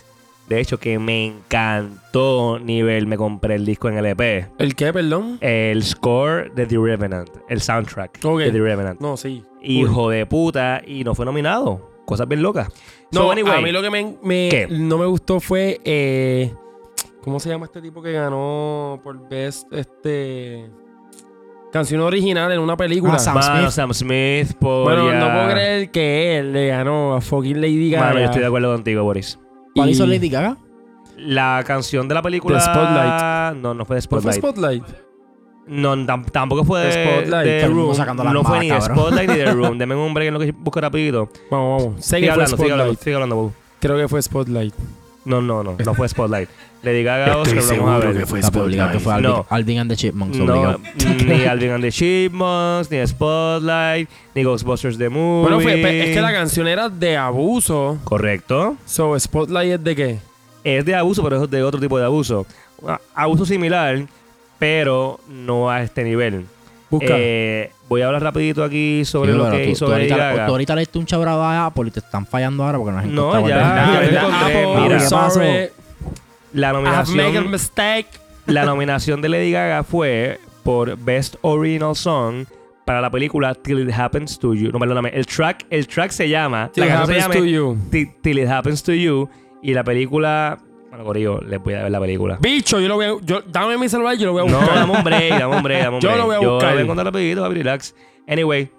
De 0.47 0.60
hecho, 0.62 0.79
que 0.79 0.97
me 0.97 1.25
encantó 1.25 2.57
nivel, 2.60 3.05
me 3.07 3.17
compré 3.17 3.55
el 3.55 3.65
disco 3.65 3.89
en 3.89 3.97
LP. 3.97 4.47
¿El 4.57 4.75
qué, 4.75 4.93
perdón? 4.93 5.38
El 5.41 5.83
score 5.83 6.51
de 6.53 6.65
The 6.65 6.77
Revenant, 6.77 7.29
el 7.49 7.62
soundtrack 7.62 8.19
Ok. 8.23 8.39
de 8.39 8.51
The 8.51 8.60
Revenant. 8.62 9.01
No, 9.01 9.17
sí. 9.17 9.43
Hijo 9.62 10.10
de 10.10 10.25
puta, 10.25 10.81
y 10.86 11.03
no 11.03 11.15
fue 11.15 11.25
nominado. 11.25 11.91
Cosas 12.05 12.27
bien 12.29 12.41
locas. 12.41 12.69
No, 13.12 13.23
So, 13.23 13.31
anyway, 13.31 13.57
a 13.57 13.62
mí 13.62 13.71
lo 13.73 13.81
que 13.81 13.89
me, 13.89 14.15
me- 14.23 14.47
¿Qué? 14.49 14.67
no 14.69 14.97
me 14.97 15.05
gustó 15.05 15.39
fue. 15.41 15.81
eh, 15.83 16.53
¿Cómo 17.23 17.41
se 17.41 17.49
llama 17.49 17.65
este 17.65 17.81
tipo 17.81 18.01
que 18.01 18.13
ganó 18.13 19.01
por 19.03 19.27
Best 19.27 19.67
este 19.73 20.69
canción 21.73 21.99
original 21.99 22.49
en 22.53 22.60
una 22.60 22.77
película? 22.77 23.15
Ah, 23.15 23.19
Sam 23.19 23.36
Mano, 23.36 23.57
Smith. 23.60 23.69
Sam 23.71 23.93
Smith, 23.93 24.53
por 24.57 24.86
bueno, 24.86 25.12
ya- 25.12 25.19
no 25.19 25.33
puedo 25.33 25.49
creer 25.51 25.91
que 25.91 26.38
él 26.38 26.53
le 26.53 26.67
ganó 26.67 27.15
a 27.15 27.19
fucking 27.21 27.60
Lady 27.60 27.91
Gaga. 27.91 28.05
Mano, 28.07 28.19
yo 28.19 28.25
estoy 28.25 28.39
de 28.41 28.47
acuerdo 28.47 28.73
contigo, 28.73 29.03
Boris. 29.03 29.38
¿Cuál 29.78 29.90
Y- 29.90 29.92
hizo 29.94 30.06
Lady 30.06 30.30
Gaga? 30.30 30.58
La 31.18 31.63
canción 31.66 32.08
de 32.08 32.13
la 32.16 32.22
película. 32.22 32.60
The 32.60 32.66
Spotlight. 32.66 33.63
No, 33.63 33.74
no 33.74 33.86
fue 33.86 33.96
de 33.96 34.02
¿No 34.12 34.22
fue 34.22 34.34
Spotlight. 34.34 34.84
Spotlight? 34.84 34.84
No, 35.68 35.96
tam- 36.06 36.26
tampoco 36.32 36.63
fue 36.63 36.82
de, 36.82 36.92
Spotlight. 36.92 37.46
mundo 37.48 37.68
Room. 37.68 38.34
No 38.34 38.44
fue 38.44 38.60
ni 38.60 38.70
de. 38.70 38.82
Spotlight 38.82 39.30
ni 39.30 39.36
de 39.38 39.46
Room. 39.54 39.78
Deme 39.78 39.96
un 39.96 40.13
break 40.13 40.28
en 40.28 40.34
lo 40.36 40.40
que 40.40 40.52
busco 40.52 40.80
rapidito. 40.80 41.30
Vamos, 41.52 41.84
vamos. 41.84 42.06
Sigue 42.06 42.30
hablando, 42.30 42.56
sigue 42.58 42.72
hablando, 42.72 42.84
Spotlight. 42.94 43.04
sigue 43.04 43.13
hablando, 43.16 43.36
Bob. 43.36 43.52
Creo 43.80 43.98
que 43.98 44.08
fue 44.08 44.22
Spotlight. 44.22 44.74
No, 45.28 45.42
no, 45.42 45.62
no. 45.62 45.76
No 45.84 45.94
fue 45.94 46.08
Spotlight. 46.08 46.50
Lady 46.84 47.04
Gaga, 47.04 47.38
Oscar, 47.38 47.62
vamos 47.78 48.04
a 48.04 48.08
ver. 48.08 48.18
Está 48.18 48.62
obligado 48.62 48.92
que 48.94 49.00
fue 49.00 49.13
Alvin, 49.13 49.30
No. 49.30 49.46
Alvin 49.50 49.80
and 49.80 49.90
the 49.92 49.98
Chipmunks. 49.98 50.38
No, 50.38 50.78
ni 51.26 51.44
Alvin 51.46 51.72
and 51.72 51.84
the 51.84 51.92
Chipmunks, 51.92 52.90
ni 52.90 53.06
Spotlight, 53.06 54.10
ni 54.34 54.44
Ghostbusters 54.44 54.98
The 54.98 55.10
Movie. 55.10 55.42
Bueno, 55.50 55.60
fue, 55.60 56.06
es 56.10 56.16
que 56.16 56.22
la 56.22 56.32
canción 56.32 56.66
era 56.66 56.88
de 56.88 57.18
abuso. 57.18 57.98
Correcto. 58.06 58.78
So, 58.86 59.20
Spotlight 59.20 59.74
es 59.74 59.84
de 59.84 59.96
qué? 59.98 60.20
Es 60.63 60.86
de 60.86 60.96
abuso, 60.96 61.22
pero 61.24 61.44
es 61.44 61.50
de 61.50 61.62
otro 61.62 61.82
tipo 61.82 62.00
de 62.00 62.06
abuso. 62.06 62.46
Abuso 63.13 63.46
similar, 63.46 64.06
pero 64.58 65.20
no 65.28 65.70
a 65.70 65.82
este 65.82 66.06
nivel. 66.06 66.46
Busca. 66.89 67.08
Eh, 67.17 67.71
voy 67.89 68.02
a 68.02 68.08
hablar 68.08 68.23
rapidito 68.23 68.63
aquí 68.63 69.04
sobre 69.06 69.32
Sí, 69.34 69.38
lo 69.38 69.52
que 69.52 69.63
tú- 69.65 69.69
hizo 69.71 69.86
tú 69.86 69.91
Lady 69.91 70.04
ahorita, 70.04 70.17
Gaga. 70.17 70.45
tú 70.45 70.52
ahorita 70.52 70.76
le 70.76 70.80
diste 70.82 70.97
un 71.00 71.06
chabrado 71.06 71.43
a 71.43 71.65
Apple 71.65 71.86
y 71.88 71.91
te 71.91 72.00
están 72.00 72.26
fallando 72.26 72.63
ahora 72.63 72.78
porque 72.78 72.91
no 72.93 73.00
has 73.00 73.06
No, 73.06 73.38
encontrado 73.38 73.45
el 73.45 73.50
ya, 73.52 73.58
ya 73.58 73.93
lo 73.93 74.00
¿Verdad, 74.00 74.23
encontré, 74.23 74.63
Apple? 74.63 74.82
mira. 74.82 75.69
La 76.54 76.67
I 76.67 76.71
have 76.71 76.82
made 76.82 76.93
a 76.95 77.04
nominación, 77.41 77.52
mistake. 77.52 78.08
la 78.45 78.65
nominación 78.65 79.21
de 79.21 79.30
Lady 79.30 79.52
Gaga 79.52 79.84
fue 79.84 80.39
por 80.63 80.97
Best 80.97 81.36
Original 81.41 81.95
Song 81.95 82.45
para 82.86 83.02
la 83.02 83.10
película 83.12 83.54
Till 83.54 83.80
It 83.80 83.93
Happens 83.93 84.39
to 84.39 84.54
You. 84.54 84.71
No, 84.71 84.80
perdóname. 84.80 85.10
El 85.13 85.26
track, 85.26 85.65
el 85.69 85.88
track 85.88 86.12
se 86.12 86.30
llama. 86.30 86.69
Till 86.73 86.86
se 86.86 86.91
happens 86.91 87.17
llama 87.17 87.34
to 87.36 87.45
you. 87.45 87.78
Ti- 87.91 88.12
Till 88.21 88.39
It 88.39 88.47
Happens 88.47 88.82
to 88.84 88.93
You. 88.93 89.30
Y 89.62 89.73
la 89.73 89.84
película. 89.84 90.58
Bueno, 90.89 91.04
Corillo, 91.04 91.39
les 91.41 91.62
voy 91.62 91.73
a 91.73 91.84
ver 91.84 91.91
la 91.91 92.00
película. 92.00 92.38
Bicho, 92.41 92.80
yo 92.80 92.88
lo 92.88 92.95
voy 92.95 93.06
a... 93.06 93.13
Yo, 93.23 93.41
dame 93.47 93.78
mi 93.78 93.89
celular 93.89 94.15
y 94.15 94.19
yo 94.19 94.28
lo 94.28 94.32
voy 94.34 94.43
a 94.47 94.52
No, 94.52 94.58
buscar. 94.58 94.76
dame 94.76 94.93
un 94.97 95.04
break, 95.04 95.39
dame 95.39 95.56
un 95.58 95.63
break, 95.63 95.84
dame 95.84 95.95
un 95.97 96.02
Yo 96.02 96.08
break. 96.10 96.19
lo 96.21 96.26
voy 96.28 96.36
a 96.36 96.41
Yo 96.41 96.52
buscar. 96.54 96.69
lo 96.69 96.76
voy 96.76 96.84
a 96.84 96.88
contar 96.88 97.06
rapidito, 97.06 97.41
papi, 97.41 97.56
relax. 97.56 97.95
Anyway, 98.28 98.71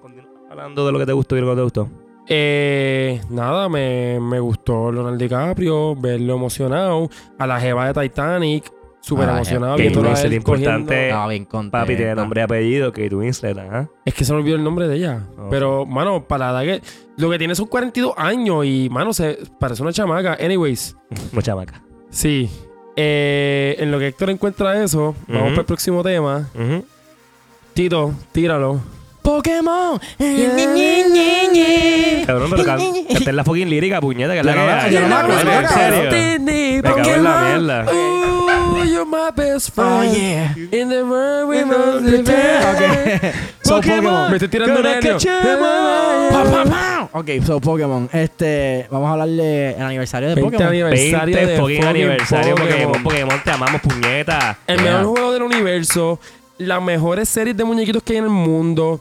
hablando 0.51 0.87
de 0.87 0.93
lo 0.93 0.99
que 0.99 1.07
te 1.07 1.13
gustó 1.13 1.37
y 1.37 1.41
lo 1.41 1.47
que 1.47 1.51
no 1.51 1.57
te 1.57 1.63
gustó. 1.63 1.89
Eh, 2.31 3.21
nada, 3.31 3.69
me, 3.69 4.19
me 4.21 4.39
gustó 4.41 4.91
Leonardo 4.93 5.17
DiCaprio, 5.19 5.97
verlo 5.97 6.35
emocionado. 6.35 7.09
A 7.39 7.47
la 7.47 7.59
jeva 7.61 7.91
de 7.91 8.01
Titanic, 8.09 8.71
súper 9.01 9.29
emocionado. 9.29 9.73
Kate 9.77 9.83
viéndola 9.89 10.09
a 10.09 10.13
Winslet, 10.13 10.33
importante. 10.35 11.07
Estaba 11.09 11.29
bien. 11.29 11.47
Papi, 11.71 11.97
tiene 11.97 12.15
nombre 12.15 12.41
y 12.41 12.45
apellido, 12.45 12.93
Kate 12.93 13.15
Winslet, 13.15 13.57
ajá. 13.59 13.89
Es 14.05 14.13
que 14.15 14.25
se 14.25 14.33
me 14.33 14.41
olvidó 14.41 14.57
el 14.57 14.65
nombre 14.65 14.89
de 14.89 14.97
ella. 14.97 15.23
Pero, 15.51 15.87
mano, 15.87 16.25
para 16.27 16.53
la 16.53 16.63
que... 16.65 16.83
Lo 17.17 17.31
que 17.31 17.39
tiene 17.39 17.55
son 17.55 17.67
42 17.67 18.13
años 18.17 18.65
y, 18.65 18.89
mano, 18.91 19.13
se 19.13 19.39
parece 19.59 19.83
una 19.83 19.93
chamaca. 19.93 20.37
Anyways, 20.41 20.97
Mucha 21.33 21.55
maca. 21.57 21.83
Sí. 22.11 22.51
Eh, 23.01 23.77
en 23.79 23.93
lo 23.93 23.99
que 24.01 24.09
Héctor 24.09 24.31
encuentra 24.31 24.83
eso, 24.83 25.15
vamos 25.29 25.51
para 25.51 25.61
el 25.61 25.67
próximo 25.67 26.03
tema. 26.03 26.49
Tito, 27.75 28.13
tíralo. 28.33 28.81
Pokémon. 29.23 30.01
Cabrón, 32.27 32.51
pero 32.51 32.65
can- 32.65 32.81
esta 33.09 33.31
es 33.31 33.37
la 33.37 33.45
fucking 33.45 33.69
lírica, 33.71 34.01
puñeta, 34.01 34.33
que 34.33 34.41
es 34.41 34.47
la 34.47 34.85
que 34.89 34.91
yo 34.95 35.01
no 35.09 35.21
En 35.33 35.69
serio. 35.69 36.41
Me 36.41 36.83
cago 36.83 36.99
en 37.11 37.25
la 37.25 37.41
mierda. 37.41 37.87
Oh, 37.91 38.85
you're 38.85 39.05
my 39.05 39.31
best 39.37 39.75
friend. 39.75 39.91
Oh, 40.11 40.15
yeah. 40.15 40.55
In 40.73 40.89
the 40.89 41.03
world 41.05 41.49
we 41.49 41.65
must. 41.65 42.05
So, 43.63 43.77
Pokémon. 43.77 44.31
Me 44.31 44.37
estoy 44.37 44.49
tirando 44.49 44.77
un 44.77 44.83
Gonna 44.83 44.95
aéreo. 44.97 45.13
catch 45.19 45.27
'em 45.27 45.63
all. 45.63 46.29
Pa, 46.31 46.45
pa, 46.45 46.98
Ok, 47.13 47.29
so 47.45 47.61
Pokémon. 47.61 48.09
Este, 48.13 48.87
vamos 48.91 49.09
a 49.09 49.13
hablarle 49.13 49.71
el 49.77 49.83
aniversario 49.83 50.29
de 50.29 50.35
20 50.37 50.51
Pokémon. 50.53 50.69
aniversario 50.73 51.37
20 51.37 51.47
de 51.53 51.59
fucking 51.59 51.77
fucking 51.77 51.89
aniversario 51.89 52.55
Pokémon. 52.55 52.79
Pokémon. 52.93 53.03
Pokémon, 53.03 53.41
te 53.45 53.51
amamos, 53.51 53.81
puñeta. 53.81 54.59
El 54.67 54.81
Yeah. 54.81 54.99
mejor 54.99 55.07
juego 55.17 55.33
del 55.33 55.43
universo, 55.43 56.21
las 56.59 56.83
mejores 56.83 57.29
series 57.29 57.57
de 57.57 57.65
muñequitos 57.65 58.03
que 58.03 58.13
hay 58.15 58.19
en 58.19 58.25
el 58.25 58.31
mundo. 58.31 59.01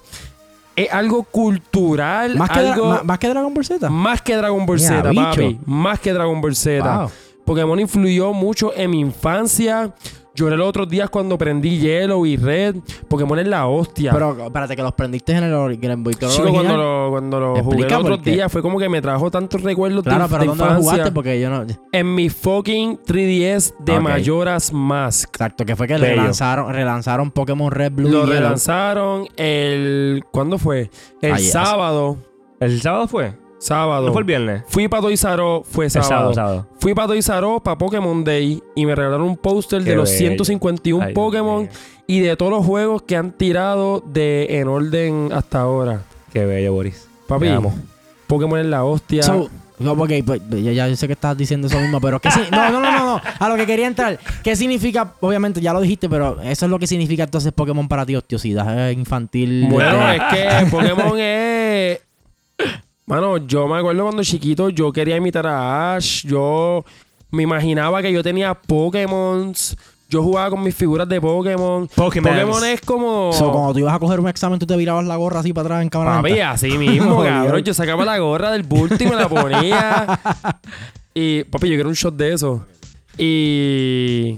Es 0.76 0.92
algo 0.94 1.24
cultural, 1.24 2.36
Más 2.36 2.50
que, 2.52 2.60
algo 2.60 2.86
Dra- 2.86 2.98
ma- 2.98 3.04
más 3.04 3.18
que 3.20 3.28
Dragon 3.30 3.54
Ball 3.54 3.66
Z. 3.66 3.90
más 3.90 4.22
que 4.22 4.36
Dragon 4.36 4.66
Ball 4.66 4.78
Yeah, 4.78 4.90
Z, 4.90 5.10
bicho. 5.10 5.24
papi. 5.24 5.60
Más 5.66 6.00
que 6.00 6.14
Dragon 6.14 6.40
Ball 6.40 6.56
Z. 6.56 6.98
Wow. 7.00 7.12
Pokémon 7.48 7.80
influyó 7.80 8.34
mucho 8.34 8.72
en 8.76 8.92
mi 8.92 9.00
infancia. 9.00 9.94
Lloré 10.36 10.56
los 10.56 10.68
otros 10.68 10.88
días 10.88 11.10
cuando 11.10 11.36
prendí 11.36 11.80
Yellow 11.80 12.24
y 12.26 12.38
Red. 12.38 12.76
Pokémon 13.08 13.40
es 13.40 13.48
la 13.48 13.66
hostia. 13.66 14.12
Pero 14.14 14.38
espérate, 14.46 14.76
que 14.76 14.84
los 14.84 14.94
prendiste 14.94 15.32
en 15.32 15.46
el 15.46 15.78
Game 15.78 16.04
Boy 16.04 16.14
Color 16.14 16.32
Chico, 16.32 16.44
original. 16.50 16.66
cuando 16.68 16.84
lo, 16.84 17.10
cuando 17.10 17.40
lo 17.40 17.64
jugué 17.64 17.90
los 17.90 17.94
otros 18.02 18.22
días, 18.22 18.52
fue 18.52 18.62
como 18.62 18.78
que 18.78 18.88
me 18.88 19.02
trajo 19.02 19.32
tantos 19.32 19.64
recuerdos 19.64 20.04
Claro, 20.04 20.26
de, 20.26 20.30
pero 20.30 20.42
de 20.42 20.48
¿dónde 20.50 20.64
lo 20.64 20.70
infancia. 20.72 20.92
jugaste? 20.92 21.12
Porque 21.12 21.42
yo 21.42 21.50
no... 21.50 21.66
En 21.92 22.14
mi 22.14 22.30
fucking 22.30 23.00
3DS 23.00 23.74
de. 23.80 24.00
Mayoras 24.00 24.72
Mask. 24.72 25.30
Exacto, 25.30 25.66
que 25.66 25.76
fue 25.76 25.88
que 25.88 25.94
Bello. 25.96 26.08
relanzaron, 26.08 26.72
relanzaron 26.72 27.32
Pokémon 27.32 27.72
Red, 27.72 27.94
Blue 27.94 28.10
Lo 28.10 28.28
y 28.28 28.30
relanzaron 28.30 29.28
el... 29.38 30.24
¿Cuándo 30.32 30.60
fue? 30.60 30.92
El 31.22 31.34
Ayer. 31.34 31.52
sábado. 31.52 32.18
¿El 32.60 32.80
sábado 32.82 33.08
fue? 33.08 33.34
Sábado. 33.60 34.08
¿No 34.08 34.14
fue 34.14 34.22
el 34.22 34.26
viernes? 34.26 34.64
Fui 34.68 34.88
para 34.88 35.08
Us, 35.08 35.22
fue 35.70 35.90
sábado. 35.90 36.10
sábado, 36.10 36.34
sábado. 36.34 36.68
Fui 36.80 36.94
para 36.94 37.14
Us, 37.14 37.28
para 37.64 37.78
Pokémon 37.78 38.24
Day 38.24 38.62
y 38.76 38.86
me 38.86 38.94
regalaron 38.96 39.28
un 39.28 39.38
póster 39.38 39.84
de 39.84 39.96
los 39.96 40.10
bello. 40.10 40.18
151 40.30 41.06
Ay, 41.06 41.14
Pokémon 41.14 41.68
y 42.06 42.20
de 42.20 42.36
todos 42.38 42.52
los 42.52 42.66
juegos 42.66 43.02
que 43.02 43.16
han 43.18 43.32
tirado 43.32 44.02
de 44.06 44.60
en 44.60 44.68
orden 44.68 45.30
hasta 45.34 45.62
ahora. 45.62 46.02
Qué 46.32 46.46
bello, 46.46 46.74
Boris. 46.74 47.08
Papi. 47.28 47.50
Pokémon 48.28 48.60
es 48.60 48.66
la 48.66 48.84
hostia. 48.84 49.24
So, 49.24 49.50
no, 49.80 49.92
ok, 49.94 50.12
pues, 50.26 50.42
ya, 50.50 50.72
ya 50.72 50.88
yo 50.88 50.96
sé 50.96 51.08
que 51.08 51.14
estás 51.14 51.38
diciendo 51.38 51.68
eso 51.68 51.80
mismo, 51.80 52.02
pero 52.02 52.20
¿qué 52.20 52.32
si- 52.32 52.40
no, 52.52 52.70
no, 52.72 52.80
no, 52.82 52.92
no, 52.92 53.06
no, 53.06 53.22
a 53.40 53.50
lo 53.50 53.56
que 53.56 53.66
quería 53.66 53.86
entrar, 53.86 54.20
¿qué 54.44 54.56
significa? 54.56 55.14
Obviamente 55.20 55.62
ya 55.62 55.72
lo 55.72 55.82
dijiste, 55.82 56.10
pero 56.10 56.42
eso 56.42 56.66
es 56.66 56.72
lo 56.72 56.80
que 56.80 56.88
significa 56.88 57.24
entonces 57.24 57.54
Pokémon 57.54 57.88
para 57.88 58.06
ti, 58.06 58.16
hostiosidad 58.16 58.90
eh, 58.90 58.94
infantil. 58.94 59.68
Bueno, 59.70 60.10
eh, 60.12 60.18
es 60.18 60.24
que 60.34 60.72
Pokémon 60.72 61.20
es. 61.20 62.00
Mano, 63.08 63.38
yo 63.38 63.70
me 63.70 63.78
acuerdo 63.78 64.04
cuando 64.04 64.22
chiquito 64.22 64.68
yo 64.70 64.92
quería 64.92 65.16
imitar 65.16 65.48
a 65.48 65.96
Ash. 65.96 66.26
Yo 66.26 66.84
me 67.32 67.44
imaginaba 67.44 68.02
que 68.02 68.12
yo 68.12 68.22
tenía 68.22 68.54
Pokémon. 68.54 69.54
Yo 70.10 70.22
jugaba 70.22 70.50
con 70.50 70.62
mis 70.62 70.76
figuras 70.76 71.08
de 71.08 71.22
Pokémon. 71.22 71.88
Pokémon. 71.88 72.34
Pokémon 72.34 72.66
es 72.66 72.82
como. 72.82 73.32
so, 73.32 73.50
cuando 73.54 73.72
tú 73.72 73.80
ibas 73.80 73.96
a 73.96 74.00
coger 74.00 74.20
un 74.20 74.28
examen, 74.28 74.60
tú 74.60 74.66
te 74.66 74.76
virabas 74.76 75.06
la 75.06 75.16
gorra 75.16 75.40
así 75.40 75.54
para 75.54 75.68
atrás 75.68 75.84
en 75.84 75.90
cámara 75.90 76.18
Papi, 76.18 76.32
lenta. 76.32 76.52
así 76.52 76.70
mismo, 76.78 77.24
cabrón. 77.24 77.64
Yo 77.64 77.74
sacaba 77.74 78.04
la 78.04 78.18
gorra 78.20 78.52
del 78.52 78.64
bulto 78.64 79.02
y 79.02 79.08
me 79.08 79.16
la 79.16 79.30
ponía. 79.30 80.20
y, 81.14 81.46
papi, 81.46 81.70
yo 81.70 81.76
quiero 81.76 81.88
un 81.88 81.96
shot 81.96 82.14
de 82.14 82.34
eso. 82.34 82.66
Y. 83.18 84.36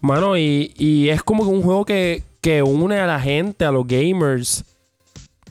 Mano, 0.00 0.36
y, 0.38 0.72
y 0.78 1.08
es 1.08 1.24
como 1.24 1.42
que 1.42 1.50
un 1.50 1.62
juego 1.62 1.84
que, 1.84 2.22
que 2.40 2.62
une 2.62 3.00
a 3.00 3.06
la 3.08 3.18
gente, 3.18 3.64
a 3.64 3.72
los 3.72 3.84
gamers. 3.84 4.64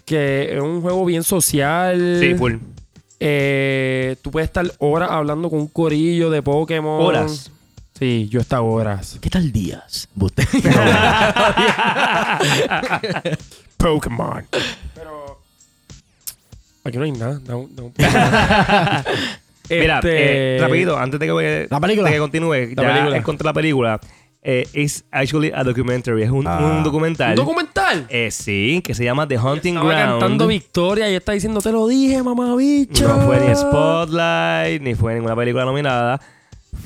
Que 0.10 0.56
es 0.56 0.60
un 0.60 0.82
juego 0.82 1.06
bien 1.06 1.22
social. 1.24 2.18
Sí, 2.20 2.34
full. 2.34 2.56
Eh, 3.20 4.16
tú 4.24 4.32
puedes 4.32 4.50
estar 4.50 4.66
horas 4.80 5.12
hablando 5.12 5.52
con 5.52 5.60
un 5.60 5.68
corillo 5.68 6.32
de 6.32 6.42
Pokémon. 6.42 7.00
Horas. 7.06 7.52
Sí, 8.00 8.28
yo 8.32 8.40
estaba 8.40 8.64
horas. 8.64 9.20
¿Qué 9.22 9.30
tal 9.30 9.52
días? 9.52 10.10
Pokémon. 13.78 14.46
Pero. 14.96 15.40
Aquí 16.84 16.98
no 16.98 17.04
hay 17.04 17.12
nada. 17.12 17.40
No, 17.48 17.70
no. 17.76 17.92
Mira, 19.70 19.98
Este- 20.00 20.56
eh, 20.56 20.60
rapidito, 20.60 20.98
antes 20.98 21.20
de 21.20 21.28
que, 21.28 21.68
La 21.70 21.80
película. 21.80 22.10
de 22.10 22.16
que 22.16 22.20
continúe, 22.20 22.54
La 22.76 22.82
ya 22.84 22.94
película. 22.94 23.18
encontré 23.18 23.46
la 23.46 23.54
película. 23.54 24.00
Eh, 24.42 24.66
it's 24.74 25.04
actually 25.12 25.52
a 25.54 25.64
documentary. 25.64 26.24
Es 26.24 26.30
un, 26.30 26.48
Ah. 26.48 26.60
un 26.78 26.84
documental. 26.84 27.32
¿Un 27.32 27.36
documental? 27.36 28.06
Eh, 28.10 28.32
sí, 28.32 28.82
que 28.84 28.94
se 28.94 29.04
llama 29.04 29.28
The 29.28 29.38
Hunting 29.38 29.76
Estaba 29.76 29.94
Ground. 29.94 30.20
cantando 30.22 30.48
Victoria 30.48 31.10
y 31.12 31.16
está 31.16 31.34
diciendo, 31.34 31.60
te 31.62 31.72
lo 31.72 31.86
dije, 31.88 32.24
mamá 32.24 32.56
bicho. 32.56 33.08
No 33.08 33.22
fue 33.26 33.40
ni 33.42 33.54
Spotlight, 33.56 34.82
ni 34.82 34.96
fue 34.96 35.14
ninguna 35.16 35.36
película 35.36 35.66
nominada. 35.66 36.22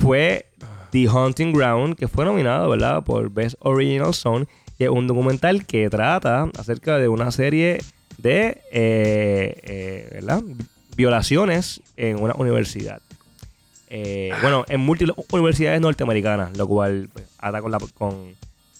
Fue 0.00 0.46
The 0.90 1.08
Hunting 1.08 1.52
Ground, 1.52 1.96
que 1.96 2.08
fue 2.08 2.24
nominado, 2.24 2.68
¿verdad? 2.70 3.04
Por 3.04 3.30
Best 3.30 3.54
Original 3.60 4.12
Song. 4.14 4.46
Y 4.78 4.84
es 4.84 4.90
un 4.90 5.06
documental 5.06 5.64
que 5.64 5.88
trata 5.88 6.48
acerca 6.58 6.98
de 6.98 7.06
una 7.08 7.30
serie 7.30 7.80
de, 8.18 8.60
eh, 8.72 9.60
eh, 9.62 10.08
¿verdad? 10.14 10.42
Violaciones 10.96 11.80
en 11.96 12.20
una 12.20 12.34
universidad. 12.34 13.00
Eh, 13.96 14.32
bueno, 14.42 14.64
en 14.68 14.80
múltiples 14.80 15.16
universidades 15.30 15.80
norteamericanas, 15.80 16.56
lo 16.56 16.66
cual 16.66 17.08
pues, 17.12 17.26
ata 17.38 17.62
con 17.62 17.70
la, 17.70 17.78
con 17.96 18.34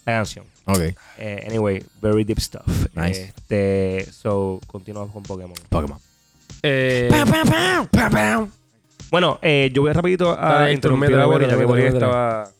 la 0.04 0.12
canción. 0.12 0.44
ok. 0.64 0.80
Eh, 1.18 1.44
anyway, 1.46 1.80
very 2.02 2.24
deep 2.24 2.40
stuff. 2.40 2.66
Nice. 2.96 3.22
Este, 3.26 4.08
so, 4.10 4.58
continuamos 4.66 5.12
con 5.12 5.22
Pokémon. 5.22 5.54
Pokémon. 5.68 5.98
Eh, 6.64 7.08
Bueno, 9.08 9.38
eh, 9.40 9.70
yo 9.72 9.82
voy 9.82 9.92
rapidito 9.92 10.32
a 10.32 10.54
Dale, 10.54 10.72
interrumpir 10.72 11.14
a 11.14 11.28
que 11.76 11.86
estaba... 11.86 12.50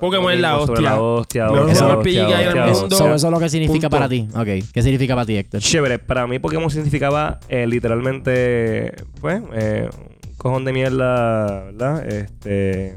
Pokémon 0.00 0.32
es 0.32 0.40
la 0.40 0.56
hostia. 0.56 0.80
la 0.80 1.00
hostia, 1.02 1.44
Mejor 1.50 1.60
hostia, 1.68 1.84
juego 1.84 1.98
hostia, 1.98 2.22
RPG 2.22 2.32
en 2.32 2.40
el 2.40 2.46
hostia, 2.46 2.64
mundo. 2.64 2.80
hostia. 2.80 2.96
So, 2.98 3.14
¿Eso 3.14 3.26
es 3.26 3.32
lo 3.34 3.38
que 3.38 3.48
significa 3.50 3.90
Punto. 3.90 3.90
para 3.90 4.08
ti? 4.08 4.28
Ok. 4.34 4.72
¿Qué 4.72 4.82
significa 4.82 5.14
para 5.14 5.26
ti, 5.26 5.36
Héctor? 5.36 5.60
Chévere, 5.60 5.98
para 5.98 6.26
mí 6.26 6.38
Pokémon 6.38 6.70
significaba 6.70 7.38
eh, 7.50 7.66
literalmente, 7.66 8.94
pues, 9.20 9.42
eh, 9.52 9.90
cojón 10.40 10.64
de 10.64 10.72
mierda, 10.72 11.64
¿verdad? 11.64 12.08
Este, 12.08 12.96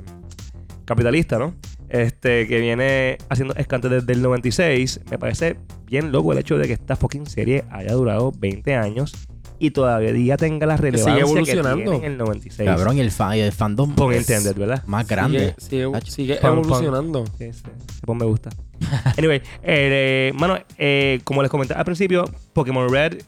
capitalista, 0.86 1.38
¿no? 1.38 1.54
Este, 1.90 2.48
que 2.48 2.60
viene 2.60 3.18
haciendo 3.30 3.54
escante 3.56 3.90
desde 3.90 4.14
el 4.14 4.22
96. 4.22 5.02
Me 5.12 5.20
parece 5.20 5.58
bien 5.86 6.14
loco 6.14 6.32
el 6.32 6.40
hecho 6.40 6.58
de 6.58 6.68
que 6.68 6.74
esta 6.74 6.96
fucking 6.96 7.28
serie 7.28 7.66
haya 7.70 7.92
durado 7.92 8.32
20 8.32 8.76
años 8.76 9.14
y 9.60 9.72
todavía 9.72 10.38
tenga 10.38 10.66
la 10.66 10.78
relevancia 10.78 11.16
que 11.16 11.20
evolucionando. 11.20 11.92
tiene 11.92 12.06
en 12.06 12.12
el 12.14 12.18
96. 12.18 12.66
Cabrón, 12.66 12.98
y 12.98 13.02
el, 13.02 13.12
fan, 13.12 13.34
el 13.34 13.52
fandom 13.52 13.94
Pon 13.94 14.14
es 14.14 14.30
entender, 14.30 14.58
¿verdad? 14.58 14.84
más 14.88 15.06
grande. 15.06 15.54
Sigue, 15.58 15.86
sigue, 15.92 16.12
sigue 16.12 16.40
evolucionando. 16.42 17.26
Sí, 17.38 17.44
ese, 17.44 17.68
ese 17.68 18.02
pon 18.06 18.18
me 18.18 18.26
gusta. 18.26 18.52
anyway, 19.18 19.42
eh, 19.64 20.32
mano, 20.36 20.58
eh, 20.78 21.20
como 21.26 21.42
les 21.42 21.52
comenté 21.52 21.74
al 21.74 21.84
principio, 21.84 22.24
Pokémon 22.54 22.90
Red 22.90 23.22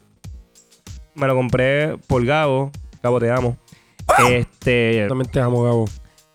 me 1.14 1.26
lo 1.26 1.34
compré 1.34 1.98
por 2.06 2.24
Gabo. 2.24 2.70
Gabo, 3.02 3.20
te 3.20 3.30
amo. 3.30 3.58
Este, 4.30 5.06
También 5.08 5.30
te 5.30 5.40
amo, 5.40 5.62
Gabo. 5.62 5.84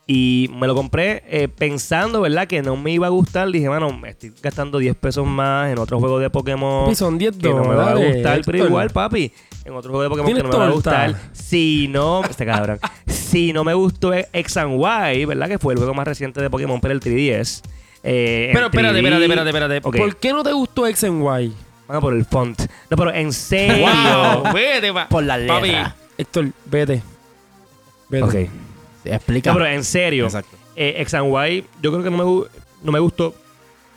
y 0.08 0.50
me 0.54 0.68
lo 0.68 0.76
compré 0.76 1.24
eh, 1.28 1.48
pensando, 1.48 2.22
¿verdad? 2.22 2.48
Que 2.48 2.62
no 2.62 2.76
me 2.76 2.92
iba 2.92 3.08
a 3.08 3.10
gustar. 3.10 3.50
Dije, 3.50 3.70
mano, 3.70 3.92
me 3.98 4.10
estoy 4.10 4.34
gastando 4.42 4.78
10 4.78 4.96
pesos 4.98 5.26
más 5.26 5.72
en 5.72 5.80
otro 5.80 6.00
juego 6.00 6.20
de 6.20 6.30
Pokémon. 6.30 6.86
Papi, 6.86 6.96
son 6.96 7.18
10 7.18 7.38
que 7.38 7.50
no 7.50 7.64
me 7.64 7.76
va 7.76 7.90
a 7.92 7.94
dólares, 7.94 8.16
gustar, 8.16 8.42
pero 8.46 8.66
igual, 8.66 8.90
papi. 8.90 9.32
En 9.64 9.74
otro 9.74 9.92
juego 9.92 10.04
de 10.04 10.10
Pokémon 10.10 10.34
que 10.36 10.44
no 10.44 10.50
me 10.50 10.58
va 10.58 10.68
a 10.68 10.72
gustar. 10.72 11.16
Si 11.32 11.88
no, 11.90 12.24
este 12.24 12.46
cabrón. 12.46 12.80
si 13.08 13.54
no 13.54 13.64
me 13.64 13.74
gustó 13.74 14.14
X 14.14 14.58
and 14.58 14.80
Y, 14.80 15.26
¿verdad? 15.26 15.48
Que 15.48 15.60
fue 15.60 15.74
el 15.74 15.78
juego 15.80 15.94
más 15.94 16.08
reciente 16.08 16.42
de 16.42 16.50
Pokémon 16.50 16.82
para 16.82 16.94
el 16.94 17.00
3DS. 17.00 17.62
Eh, 18.04 18.50
Pero 18.54 18.66
espérate, 18.66 18.96
3D. 19.00 19.04
espérate, 19.04 19.24
espérate, 19.26 19.50
espérate. 19.50 19.78
Ok. 19.88 19.98
¿Por 19.98 20.16
qué 20.18 20.34
no 20.34 20.44
te 20.44 20.52
gustó 20.52 20.88
X 20.88 21.04
and 21.04 21.22
Y? 21.22 21.54
Mano, 21.88 22.02
por 22.02 22.14
el 22.14 22.26
font. 22.26 22.60
No, 22.90 22.98
pero 22.98 23.14
en 23.14 23.32
serio. 23.32 23.86
Wow, 24.44 24.54
vete, 24.54 24.92
pa. 24.92 25.08
Por 25.08 25.24
la 25.24 25.38
Papi, 25.46 25.68
letra. 25.68 25.96
Héctor, 26.18 26.48
vete. 26.66 27.04
Vete. 28.12 28.24
ok. 28.24 28.50
Explica. 29.06 29.52
No, 29.52 29.58
pero 29.58 29.70
en 29.72 29.84
serio. 29.84 30.26
Exacto. 30.26 30.56
eh, 30.76 30.96
X 31.00 31.14
and 31.16 31.28
Y, 31.28 31.64
yo 31.82 31.92
creo 31.92 32.04
que 32.04 32.12
no 32.12 32.18
me, 32.18 32.48
no 32.84 32.92
me 32.92 33.00
gustó 33.00 33.34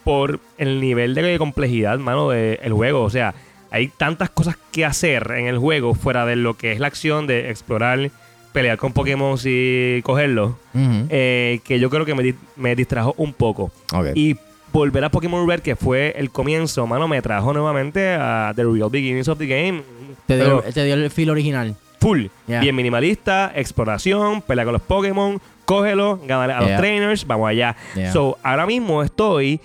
por 0.02 0.40
el 0.58 0.80
nivel 0.80 1.14
de 1.14 1.36
complejidad, 1.38 1.98
mano, 1.98 2.30
del 2.30 2.72
juego. 2.72 3.02
O 3.02 3.10
sea, 3.10 3.34
hay 3.70 3.88
tantas 3.88 4.30
cosas 4.30 4.56
que 4.70 4.84
hacer 4.84 5.32
en 5.36 5.46
el 5.46 5.58
juego 5.58 5.94
fuera 5.94 6.24
de 6.26 6.36
lo 6.36 6.56
que 6.56 6.72
es 6.72 6.80
la 6.80 6.86
acción 6.86 7.26
de 7.26 7.50
explorar, 7.50 8.10
pelear 8.52 8.78
con 8.78 8.92
Pokémon 8.92 9.38
y 9.44 10.00
cogerlos, 10.02 10.52
eh, 10.74 11.60
que 11.64 11.80
yo 11.80 11.90
creo 11.90 12.04
que 12.04 12.14
me, 12.14 12.34
me 12.56 12.76
distrajo 12.76 13.14
un 13.16 13.32
poco. 13.32 13.72
Ok. 13.92 14.08
Y 14.14 14.36
volver 14.72 15.04
a 15.04 15.10
Pokémon 15.10 15.48
Red, 15.48 15.60
que 15.60 15.76
fue 15.76 16.14
el 16.16 16.30
comienzo, 16.30 16.86
mano, 16.86 17.08
me 17.08 17.20
trajo 17.22 17.52
nuevamente 17.52 18.14
a 18.14 18.52
The 18.54 18.64
Real 18.64 18.90
Beginnings 18.90 19.28
of 19.28 19.38
the 19.38 19.46
Game. 19.46 19.82
te, 20.26 20.36
Pero 20.38 20.62
dio, 20.62 20.72
te 20.72 20.84
dio 20.84 20.94
el 20.94 21.10
feel 21.10 21.30
original. 21.30 21.76
Full. 22.04 22.26
Yeah. 22.46 22.60
Bien 22.60 22.74
minimalista, 22.76 23.50
exploración, 23.54 24.42
pelea 24.42 24.64
con 24.64 24.74
los 24.74 24.82
Pokémon, 24.82 25.40
cógelo, 25.64 26.20
ganar 26.26 26.50
a 26.50 26.60
Yeah. 26.60 26.68
los 26.70 26.80
trainers, 26.80 27.26
vamos 27.26 27.48
allá. 27.48 27.76
Yeah. 27.94 28.12
So, 28.12 28.36
ahora 28.42 28.66
mismo 28.66 29.02
estoy 29.02 29.60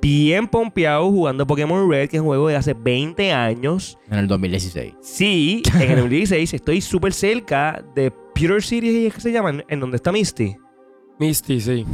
bien 0.00 0.46
pompeado 0.46 1.04
jugando 1.10 1.46
Pokémon 1.46 1.90
Red, 1.90 2.08
que 2.08 2.16
es 2.16 2.20
un 2.20 2.26
juego 2.28 2.48
de 2.48 2.56
hace 2.56 2.74
20 2.74 3.32
años. 3.32 3.98
En 4.10 4.18
el 4.18 4.28
2016. 4.28 4.94
Sí, 5.00 5.62
en 5.74 5.82
el 5.90 5.96
2016 5.96 6.54
estoy 6.54 6.80
súper 6.80 7.12
cerca 7.12 7.82
de 7.94 8.10
Pewter 8.34 8.62
City, 8.62 9.06
¿es 9.06 9.14
que 9.14 9.20
se 9.20 9.32
llama? 9.32 9.62
En- 9.68 9.80
donde 9.80 9.96
está 9.96 10.12
Misty. 10.12 10.56
Misty, 11.18 11.60
sí. 11.60 11.86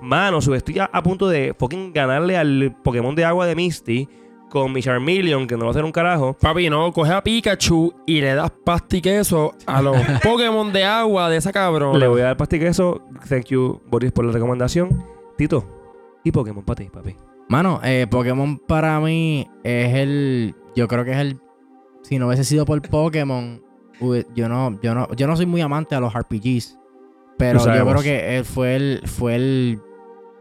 Mano, 0.00 0.38
estoy 0.38 0.78
a, 0.78 0.84
a 0.84 1.02
punto 1.02 1.28
de 1.28 1.54
fucking 1.58 1.92
ganarle 1.92 2.36
al 2.36 2.74
Pokémon 2.82 3.14
de 3.14 3.24
agua 3.24 3.46
de 3.46 3.54
Misty 3.54 4.08
con 4.50 4.72
mi 4.72 4.82
Charmeleon, 4.82 5.46
que 5.46 5.56
no 5.56 5.60
va 5.62 5.68
a 5.68 5.70
hacer 5.70 5.84
un 5.84 5.92
carajo. 5.92 6.36
Papi, 6.40 6.68
no, 6.68 6.92
coge 6.92 7.12
a 7.12 7.22
Pikachu 7.22 7.94
y 8.06 8.20
le 8.20 8.34
das 8.34 8.50
pasta 8.64 8.96
y 8.96 9.00
queso 9.00 9.54
a 9.64 9.80
los 9.80 9.96
Pokémon 10.22 10.72
de 10.72 10.84
agua 10.84 11.30
de 11.30 11.36
esa 11.38 11.52
cabrón. 11.52 11.98
Le 11.98 12.06
voy 12.08 12.20
a 12.20 12.24
dar 12.24 12.36
pastiqueso. 12.36 13.00
Thank 13.28 13.46
you, 13.46 13.80
Boris, 13.86 14.12
por 14.12 14.24
la 14.24 14.32
recomendación. 14.32 15.02
Tito, 15.38 15.64
y 16.24 16.32
Pokémon 16.32 16.64
para 16.64 16.76
ti, 16.76 16.90
papi. 16.92 17.16
Mano, 17.48 17.80
eh, 17.82 18.06
Pokémon 18.10 18.58
para 18.58 19.00
mí 19.00 19.46
es 19.64 19.94
el. 19.94 20.54
Yo 20.76 20.86
creo 20.88 21.04
que 21.04 21.12
es 21.12 21.18
el. 21.18 21.38
Si 22.02 22.18
no 22.18 22.26
hubiese 22.26 22.44
sido 22.44 22.64
por 22.64 22.80
Pokémon, 22.82 23.62
yo 24.34 24.48
no, 24.48 24.78
yo 24.82 24.94
no, 24.94 25.08
yo 25.14 25.26
no 25.26 25.36
soy 25.36 25.46
muy 25.46 25.60
amante 25.60 25.94
a 25.94 26.00
los 26.00 26.12
RPGs. 26.12 26.76
Pero 27.38 27.64
Lo 27.64 27.74
yo 27.74 27.86
creo 27.86 28.02
que 28.02 28.36
él 28.38 28.44
fue 28.44 28.76
el, 28.76 29.02
fue 29.06 29.34
el, 29.36 29.80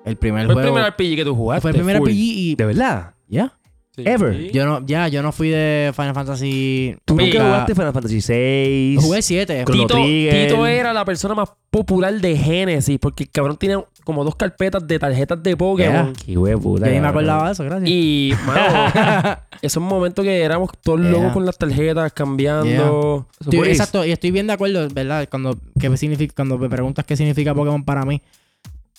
el 0.05 0.17
primer 0.17 0.45
Fue 0.47 0.55
el 0.55 0.69
juego. 0.69 0.73
primer 0.75 0.91
RPG 0.91 1.15
que 1.17 1.23
tú 1.25 1.35
jugaste. 1.35 1.61
fue 1.61 1.71
el 1.71 1.77
primer 1.77 1.97
full. 1.97 2.09
RPG 2.09 2.15
y 2.17 2.55
¿De 2.55 2.65
verdad? 2.65 3.13
ya. 3.27 3.53
Sí. 3.95 4.03
Ever. 4.05 4.51
Yo 4.51 4.65
no, 4.65 4.85
ya, 4.85 5.07
yo 5.09 5.21
no 5.21 5.31
fui 5.31 5.49
de 5.49 5.91
Final 5.95 6.13
Fantasy. 6.13 6.95
¿Tú 7.05 7.15
nunca 7.15 7.43
jugaste 7.43 7.75
Final 7.75 7.91
Fantasy 7.91 8.21
VI? 8.25 8.97
Jugué 9.01 9.21
7. 9.21 9.63
Chrono 9.65 9.81
Tito, 9.87 9.93
Trigger. 9.95 10.47
Tito 10.47 10.67
era 10.67 10.93
la 10.93 11.03
persona 11.03 11.35
más 11.35 11.49
popular 11.69 12.13
de 12.13 12.37
Genesis 12.37 12.97
porque 12.99 13.23
el 13.23 13.29
cabrón 13.31 13.57
tenía 13.57 13.83
como 14.05 14.23
dos 14.23 14.35
carpetas 14.35 14.87
de 14.87 14.97
tarjetas 14.99 15.41
de 15.43 15.57
Pokémon. 15.57 16.13
Qué 16.13 16.37
huevo, 16.37 16.77
Yo 16.79 16.85
ni 16.85 16.99
me 16.99 17.07
acordaba 17.07 17.47
de 17.47 17.51
eso, 17.53 17.63
gracias. 17.65 17.89
Y, 17.89 18.31
mano, 18.45 19.37
esos 19.61 19.83
momentos 19.83 20.23
que 20.23 20.41
éramos 20.43 20.69
todos 20.81 21.01
Yeah. 21.01 21.11
locos 21.11 21.33
con 21.33 21.45
las 21.45 21.57
tarjetas 21.57 22.13
cambiando. 22.13 23.27
Estoy- 23.39 23.67
exacto, 23.69 24.05
y 24.05 24.11
estoy 24.11 24.31
bien 24.31 24.47
de 24.47 24.53
acuerdo, 24.53 24.87
¿verdad? 24.93 25.27
Cuando, 25.29 25.57
¿qué 25.79 25.95
significa, 25.97 26.33
cuando 26.35 26.57
me 26.57 26.69
preguntas 26.69 27.05
qué 27.05 27.17
significa 27.17 27.53
Pokémon 27.53 27.83
para 27.83 28.05
mí, 28.05 28.21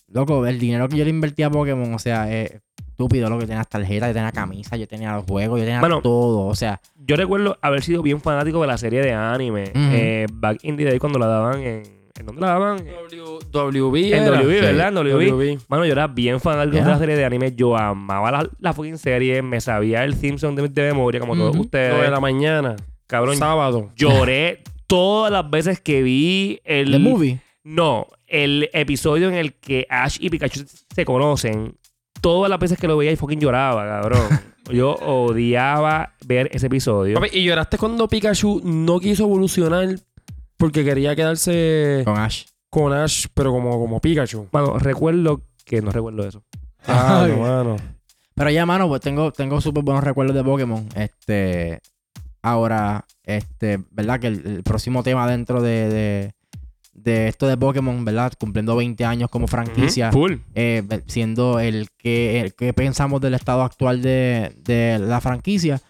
loco, 0.09 0.47
el 0.47 0.59
dinero 0.59 0.89
que 0.89 0.97
yo 0.97 1.05
le 1.05 1.11
invertí 1.11 1.43
a 1.43 1.51
Pokémon, 1.51 1.95
o 1.95 1.99
sea, 1.99 2.31
es 2.33 2.53
estúpido, 3.01 3.31
lo 3.31 3.39
que 3.39 3.47
tenía 3.47 3.65
tarjetas, 3.65 4.09
yo 4.11 4.15
tenía 4.15 4.33
camisa, 4.33 4.77
yo 4.77 4.87
tenía 4.87 5.15
los 5.15 5.25
juegos, 5.25 5.59
yo 5.59 5.65
tenía 5.65 5.81
todo, 6.03 6.47
o 6.47 6.55
sea, 6.55 6.81
Yo 7.07 7.17
recuerdo 7.17 7.57
haber 7.63 7.83
sido 7.83 8.03
bien 8.03 8.21
fanático 8.21 8.61
de 8.61 8.67
la 8.67 8.77
serie 8.79 9.01
de 9.01 9.13
anime. 9.13 9.73
Eh, 9.75 10.27
back 10.33 10.59
in 10.65 10.77
the 10.77 10.85
day 10.85 10.99
cuando 10.99 11.19
la 11.19 11.27
daban 11.27 11.61
en... 11.63 11.83
¿En 12.19 12.27
dónde 12.27 12.41
la 12.43 12.49
daban? 12.49 12.79
WB. 13.53 13.97
En 14.13 14.23
era. 14.25 14.43
WB, 14.43 14.55
Sí. 14.55 14.61
¿verdad? 14.61 14.89
En 14.89 14.95
WB. 14.95 15.31
WB. 15.33 15.59
Mano, 15.69 15.87
yo 15.87 15.93
era 15.93 16.07
bien 16.07 16.39
fanático 16.39 16.75
Yeah. 16.75 16.85
de 16.85 16.91
la 16.91 16.99
serie 16.99 17.17
de 17.17 17.25
anime. 17.25 17.53
Yo 17.57 17.75
amaba 17.79 18.31
la, 18.31 18.51
la 18.59 18.73
fucking 18.75 18.99
serie. 18.99 19.41
Me 19.41 19.61
sabía 19.63 20.05
el 20.05 20.15
song 20.39 20.55
de, 20.55 20.69
de 20.69 20.83
memoria, 20.83 21.19
como 21.21 21.35
todos 21.35 21.57
ustedes. 21.57 21.91
Nueve 21.93 22.05
de 22.05 22.11
la 22.11 22.21
mañana. 22.21 22.77
Cabrón, 23.07 23.37
Sábado. 23.37 23.89
lloré 23.97 24.63
todas 24.87 25.33
las 25.33 25.49
veces 25.49 25.81
que 25.81 26.03
vi 26.03 26.61
el... 26.65 26.91
The 26.91 26.99
Movie. 26.99 27.39
No, 27.65 28.07
el 28.27 28.69
episodio 28.75 29.29
en 29.29 29.35
el 29.35 29.55
que 29.55 29.87
Ash 29.89 30.19
y 30.21 30.29
Pikachu 30.29 30.61
se 30.95 31.05
conocen, 31.07 31.75
todas 32.21 32.51
las 32.51 32.59
veces 32.59 32.79
que 32.79 32.87
lo 32.89 32.97
veía 32.97 33.13
y 33.13 33.17
fucking 33.17 33.41
lloraba, 33.41 33.87
cabrón. 33.87 34.23
Yo 34.71 34.95
odiaba 34.95 36.13
ver 36.27 36.49
ese 36.53 36.67
episodio. 36.67 37.15
Papi, 37.17 37.37
y 37.39 37.45
lloraste 37.45 37.77
cuando 37.79 38.07
Pikachu 38.09 38.61
no 38.65 39.01
quiso 39.01 39.25
evolucionar 39.25 39.89
porque 40.57 40.85
quería 40.85 41.17
quedarse 41.17 42.03
Con 42.05 42.19
Ash. 42.19 42.45
con 42.69 42.93
Ash, 42.93 43.27
pero 43.35 43.51
como, 43.51 43.71
como 43.81 44.01
Pikachu. 44.01 44.47
Mano, 44.53 44.79
recuerdo 44.79 45.41
que 45.65 45.81
no 45.83 45.91
recuerdo 45.91 46.27
eso. 46.27 46.43
Ah, 46.87 47.23
Ay. 47.25 47.33
mano. 47.33 47.77
Pero 48.35 48.51
ya, 48.51 48.65
mano, 48.65 48.89
pues 48.89 49.01
tengo, 49.01 49.33
tengo 49.33 49.61
súper 49.61 49.83
buenos 49.83 50.05
recuerdos 50.05 50.35
de 50.37 50.45
Pokémon. 50.45 50.89
Este. 50.95 51.81
Ahora, 52.43 53.05
este, 53.25 53.79
¿verdad? 53.91 54.19
Que 54.21 54.29
el, 54.29 54.47
el 54.47 54.63
próximo 54.63 55.03
tema 55.03 55.29
dentro 55.31 55.61
de, 55.61 55.89
de, 55.91 56.35
de 57.03 57.29
esto 57.29 57.47
de 57.49 57.57
Pokémon, 57.57 58.05
¿verdad? 58.05 58.33
Cumpliendo 58.39 58.77
20 58.77 59.05
años 59.05 59.31
como 59.31 59.47
franquicia, 59.47 60.13
Full. 60.13 60.35
eh, 60.55 60.83
siendo 61.07 61.59
el 61.61 61.89
que, 61.97 62.41
el 62.41 62.55
que 62.55 62.73
pensamos 62.73 63.21
del 63.21 63.35
estado 63.35 63.63
actual 63.63 64.03
de, 64.03 64.53
de 64.65 64.99
la 64.99 65.21
franquicia. 65.21 65.81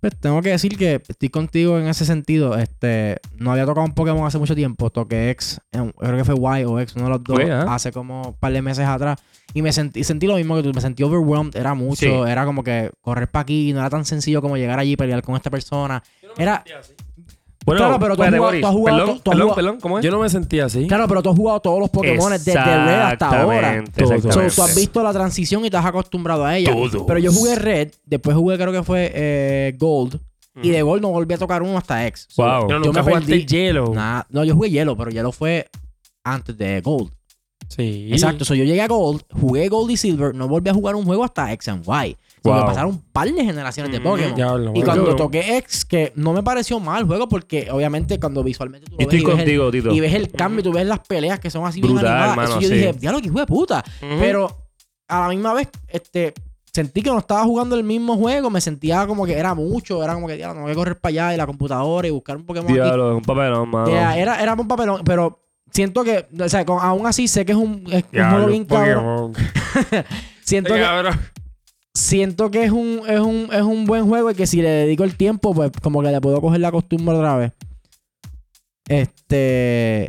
Pues 0.00 0.14
tengo 0.16 0.40
que 0.42 0.50
decir 0.50 0.78
que 0.78 1.02
estoy 1.08 1.28
contigo 1.28 1.76
en 1.76 1.88
ese 1.88 2.04
sentido. 2.04 2.56
Este, 2.56 3.16
no 3.36 3.50
había 3.50 3.66
tocado 3.66 3.84
un 3.84 3.94
Pokémon 3.94 4.24
hace 4.24 4.38
mucho 4.38 4.54
tiempo. 4.54 4.90
Toqué 4.90 5.30
X, 5.30 5.60
eh, 5.72 5.92
creo 5.98 6.16
que 6.16 6.24
fue 6.24 6.36
Y 6.60 6.64
o 6.66 6.78
X, 6.78 6.94
uno 6.94 7.06
de 7.06 7.10
los 7.10 7.24
dos, 7.24 7.34
Fue, 7.36 7.50
¿ah? 7.50 7.74
hace 7.74 7.90
como 7.90 8.22
un 8.28 8.34
par 8.34 8.52
de 8.52 8.62
meses 8.62 8.86
atrás. 8.86 9.18
Y 9.54 9.60
me 9.62 9.72
sentí, 9.72 10.04
sentí 10.04 10.28
lo 10.28 10.36
mismo 10.36 10.54
que 10.54 10.62
tú. 10.62 10.72
Me 10.72 10.80
sentí 10.80 11.02
overwhelmed. 11.02 11.56
Era 11.56 11.74
mucho. 11.74 11.96
Sí. 11.96 12.30
Era 12.30 12.44
como 12.44 12.62
que 12.62 12.92
correr 13.00 13.26
para 13.28 13.42
aquí. 13.42 13.72
No 13.72 13.80
era 13.80 13.90
tan 13.90 14.04
sencillo 14.04 14.40
como 14.40 14.56
llegar 14.56 14.78
allí 14.78 14.92
y 14.92 14.96
pelear 14.96 15.20
con 15.20 15.34
esta 15.34 15.50
persona. 15.50 16.00
Era, 16.36 16.62
Bueno, 17.68 17.80
Claro, 17.80 17.98
pero 18.00 18.16
tú 18.16 18.22
has 18.22 18.30
jugado- 18.34 18.60
tú 18.60 18.66
has 18.66 18.72
jugado- 18.74 18.98
Perdón, 18.98 19.16
tú- 19.16 19.22
tú 19.22 19.30
has 19.30 19.34
perdón, 19.36 19.48
jugado- 19.48 19.54
perdón, 19.56 19.80
¿cómo 19.80 19.98
es? 19.98 20.04
Yo 20.04 20.10
no 20.10 20.18
me 20.20 20.28
sentía 20.28 20.64
así. 20.66 20.86
Claro, 20.86 21.08
pero 21.08 21.22
tú 21.22 21.30
has 21.30 21.36
jugado 21.36 21.60
todos 21.60 21.80
los 21.80 21.90
Pokémon 21.90 22.30
desde 22.32 22.54
Red 22.54 23.00
hasta 23.00 23.40
ahora. 23.42 23.74
Exactamente, 23.78 24.02
Todo. 24.02 24.32
So, 24.50 24.54
tú 24.56 24.62
has 24.62 24.74
visto 24.76 25.02
la 25.02 25.12
transición 25.12 25.64
y 25.64 25.70
te 25.70 25.76
has 25.76 25.86
acostumbrado 25.86 26.44
a 26.44 26.56
ella. 26.56 26.72
Todos. 26.72 27.04
Pero 27.06 27.18
yo 27.18 27.32
jugué 27.32 27.54
Red, 27.56 27.92
después 28.04 28.36
jugué 28.36 28.56
creo 28.56 28.72
que 28.72 28.82
fue 28.82 29.10
eh, 29.14 29.74
Gold. 29.78 30.18
Y 30.60 30.70
de 30.70 30.82
Gold 30.82 31.02
no 31.02 31.10
volví 31.10 31.32
a 31.34 31.38
tocar 31.38 31.62
uno 31.62 31.78
hasta 31.78 32.04
X. 32.08 32.26
So, 32.30 32.42
Wow. 32.42 32.62
Yo 32.62 32.68
yo 32.68 32.78
nunca 32.80 33.02
me 33.04 33.12
perdí. 33.12 33.32
el 33.34 33.46
hielo. 33.46 33.92
Nah, 33.94 34.22
no, 34.30 34.42
yo 34.42 34.54
jugué 34.56 34.70
Hielo, 34.70 34.96
pero 34.96 35.08
Hielo 35.10 35.30
fue 35.30 35.68
antes 36.24 36.58
de 36.58 36.80
Gold. 36.80 37.12
Sí. 37.68 38.08
Exacto. 38.10 38.44
So, 38.44 38.54
yo 38.54 38.64
llegué 38.64 38.80
a 38.82 38.88
Gold, 38.88 39.22
jugué 39.32 39.68
Gold 39.68 39.90
y 39.92 39.96
Silver, 39.96 40.34
no 40.34 40.48
volví 40.48 40.68
a 40.70 40.74
jugar 40.74 40.96
un 40.96 41.04
juego 41.04 41.22
hasta 41.22 41.52
X 41.52 41.68
and 41.68 41.84
Y. 41.86 42.16
Wow. 42.44 42.54
me 42.56 42.62
pasaron 42.62 42.90
un 42.92 43.02
par 43.12 43.30
de 43.30 43.44
generaciones 43.44 43.90
de 43.92 44.00
Mm, 44.00 44.02
Pokémon. 44.02 44.34
diablo, 44.34 44.72
y 44.74 44.82
cuando 44.82 45.16
toqué 45.16 45.56
X, 45.58 45.84
que 45.84 46.12
no 46.16 46.32
me 46.32 46.42
pareció 46.42 46.78
mal 46.80 47.00
el 47.02 47.06
juego, 47.06 47.28
porque 47.28 47.68
obviamente 47.70 48.18
cuando 48.20 48.42
visualmente 48.44 48.86
tú 48.86 48.92
lo 48.92 48.98
Yo 49.00 49.06
ves 49.06 49.14
estoy 49.14 49.18
y 49.20 49.24
ves 49.24 49.32
el- 49.32 49.38
contigo, 49.40 49.70
Tito. 49.70 49.90
y 49.94 50.00
ves 50.00 50.14
el 50.14 50.30
cambio, 50.30 50.62
tú 50.62 50.72
ves 50.72 50.86
las 50.86 51.00
peleas 51.00 51.40
que 51.40 51.50
son 51.50 51.66
así 51.66 51.80
bien 51.80 51.94
Brutal, 51.94 52.12
animadas. 52.12 52.36
mano, 52.36 52.48
Eso 52.50 52.60
yo 52.60 52.68
sí. 52.68 52.74
dije, 52.74 52.92
diablo, 52.94 53.20
que 53.20 53.26
hijo 53.28 53.38
de 53.38 53.46
puta. 53.46 53.84
Pero 54.00 54.48
a 55.08 55.20
la 55.22 55.28
misma 55.28 55.54
vez, 55.54 55.68
este, 55.88 56.34
sentí 56.72 57.02
que 57.02 57.10
no 57.10 57.18
estaba 57.18 57.42
jugando 57.44 57.74
el 57.76 57.82
mismo 57.82 58.16
juego. 58.16 58.50
Me 58.50 58.60
sentía 58.60 59.06
como 59.06 59.24
que 59.26 59.32
era 59.36 59.54
mucho. 59.54 60.04
Era 60.04 60.14
como 60.14 60.26
que, 60.28 60.36
diablo, 60.36 60.54
tengo 60.56 60.68
que 60.68 60.74
correr 60.74 60.96
para 61.00 61.10
allá 61.10 61.34
y 61.34 61.36
la 61.36 61.46
computadora 61.46 62.06
y 62.06 62.10
buscar 62.10 62.36
un 62.36 62.44
Pokémon 62.44 62.66
aquí. 62.70 62.74
Diablo, 62.74 63.10
es 63.12 63.16
un 63.16 63.22
papelón, 63.22 63.68
mano. 63.70 63.88
Yeah, 63.88 64.16
era, 64.18 64.40
era 64.42 64.54
un 64.54 64.68
papelón, 64.68 65.02
pero 65.04 65.40
siento 65.72 66.04
que, 66.04 66.26
o 66.38 66.48
sea, 66.48 66.64
con- 66.64 66.78
aún 66.80 67.06
así 67.06 67.26
sé 67.26 67.44
que 67.44 67.52
es 67.52 67.58
un, 67.58 67.84
es 67.90 68.04
un 68.12 68.30
juego 68.30 68.46
bien 68.46 68.64
cabrón. 68.64 69.32
Siento 70.44 70.72
que. 70.74 70.80
Siento 72.08 72.50
que 72.50 72.64
es 72.64 72.72
un, 72.72 73.02
es, 73.06 73.20
un, 73.20 73.48
es 73.52 73.62
un 73.62 73.84
buen 73.84 74.06
juego 74.06 74.30
y 74.30 74.34
que 74.34 74.46
si 74.46 74.62
le 74.62 74.70
dedico 74.70 75.04
el 75.04 75.14
tiempo, 75.16 75.54
pues 75.54 75.70
como 75.82 76.02
que 76.02 76.10
le 76.10 76.20
puedo 76.20 76.40
coger 76.40 76.60
la 76.60 76.72
costumbre 76.72 77.14
otra 77.14 77.36
vez. 77.36 77.52
Este. 78.88 80.08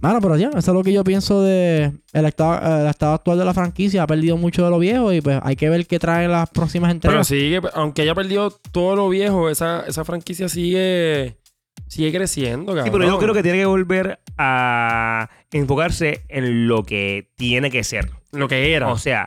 Mano, 0.00 0.20
pero 0.20 0.36
ya, 0.36 0.48
eso 0.50 0.58
es 0.58 0.66
lo 0.68 0.82
que 0.82 0.92
yo 0.92 1.02
pienso 1.02 1.40
de 1.42 1.90
el 2.12 2.26
estado, 2.26 2.82
el 2.82 2.88
estado 2.88 3.14
actual 3.14 3.38
de 3.38 3.46
la 3.46 3.54
franquicia. 3.54 4.02
Ha 4.02 4.06
perdido 4.06 4.36
mucho 4.36 4.62
de 4.62 4.70
lo 4.70 4.78
viejo 4.78 5.14
y 5.14 5.22
pues 5.22 5.40
hay 5.42 5.56
que 5.56 5.70
ver 5.70 5.86
qué 5.86 5.98
traen 5.98 6.30
las 6.30 6.50
próximas 6.50 6.88
Pero 6.88 6.94
entregas. 6.94 7.26
sigue, 7.26 7.60
aunque 7.72 8.02
haya 8.02 8.14
perdido 8.14 8.50
todo 8.50 8.96
lo 8.96 9.08
viejo, 9.08 9.48
esa, 9.48 9.84
esa 9.86 10.04
franquicia 10.04 10.50
sigue, 10.50 11.38
sigue 11.86 12.12
creciendo, 12.12 12.74
cabrón. 12.74 12.84
Sí, 12.84 12.90
pero 12.90 13.06
yo 13.06 13.18
creo 13.18 13.32
que 13.32 13.42
tiene 13.42 13.58
que 13.58 13.64
volver 13.64 14.20
a 14.36 15.30
enfocarse 15.50 16.20
en 16.28 16.68
lo 16.68 16.82
que 16.82 17.30
tiene 17.36 17.70
que 17.70 17.82
ser. 17.82 18.10
Lo 18.30 18.46
que 18.46 18.74
era. 18.74 18.88
O 18.92 18.98
sea, 18.98 19.24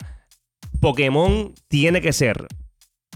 Pokémon 0.79 1.53
tiene 1.67 2.01
que 2.01 2.13
ser 2.13 2.47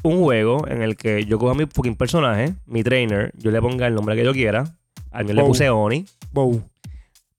un 0.04 0.24
juego 0.24 0.68
en 0.68 0.82
el 0.82 0.98
que 0.98 1.26
yo 1.26 1.38
coja 1.38 1.54
mi 1.54 1.66
fucking 1.66 1.96
personaje, 1.96 2.54
mi 2.66 2.84
trainer, 2.84 3.32
yo 3.38 3.52
le 3.52 3.62
ponga 3.62 3.88
el 3.88 3.96
nombre 3.96 4.16
que 4.16 4.24
yo 4.24 4.34
quiera. 4.34 4.76
Al 5.12 5.26
mío 5.26 5.36
le 5.36 5.44
puse 5.44 5.70
Oni, 5.70 6.06
Bow. 6.32 6.64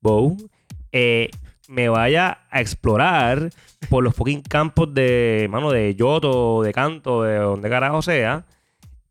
Bow. 0.00 0.36
eh, 0.92 1.30
me 1.68 1.88
vaya 1.88 2.38
a 2.50 2.60
explorar 2.60 3.50
por 3.88 4.04
los 4.04 4.14
fucking 4.14 4.42
campos 4.42 4.92
de, 4.92 5.48
mano, 5.50 5.70
de 5.70 5.94
Yoto, 5.94 6.62
de 6.62 6.72
Canto, 6.72 7.22
de 7.22 7.36
donde 7.36 7.70
carajo 7.70 8.02
sea. 8.02 8.44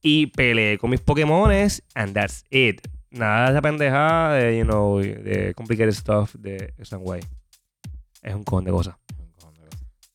Y 0.04 0.28
peleé 0.28 0.78
con 0.78 0.90
mis 0.90 1.00
Pokémones 1.00 1.84
and 1.96 2.14
that's 2.14 2.46
it. 2.50 2.82
Nada 3.10 3.46
de 3.46 3.52
esa 3.52 3.62
pendeja 3.62 4.34
de, 4.34 4.58
you 4.58 4.64
know, 4.64 5.00
de 5.00 5.54
complicated 5.56 5.92
stuff 5.92 6.36
de 6.36 6.74
Way. 6.92 7.22
Es 8.22 8.36
un 8.36 8.44
cojón 8.44 8.64
de 8.64 8.72
cosas. 8.72 8.96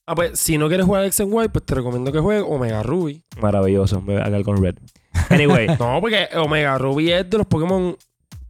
Ah, 0.06 0.14
pues 0.14 0.38
si 0.38 0.56
no 0.56 0.68
quieres 0.68 0.86
jugar 0.86 1.04
X 1.06 1.20
and 1.20 1.32
Y, 1.32 1.48
pues 1.48 1.64
te 1.64 1.74
recomiendo 1.74 2.12
que 2.12 2.20
juegues 2.20 2.44
Omega 2.46 2.82
Ruby. 2.82 3.24
Maravilloso. 3.40 4.00
Me 4.00 4.14
voy 4.14 4.22
a 4.22 4.26
quedar 4.26 4.42
con 4.44 4.62
Red. 4.62 4.76
Anyway. 5.30 5.66
No, 5.80 6.00
porque 6.00 6.28
Omega 6.36 6.78
Ruby 6.78 7.10
es 7.12 7.28
de 7.28 7.38
los 7.38 7.46
Pokémon 7.46 7.96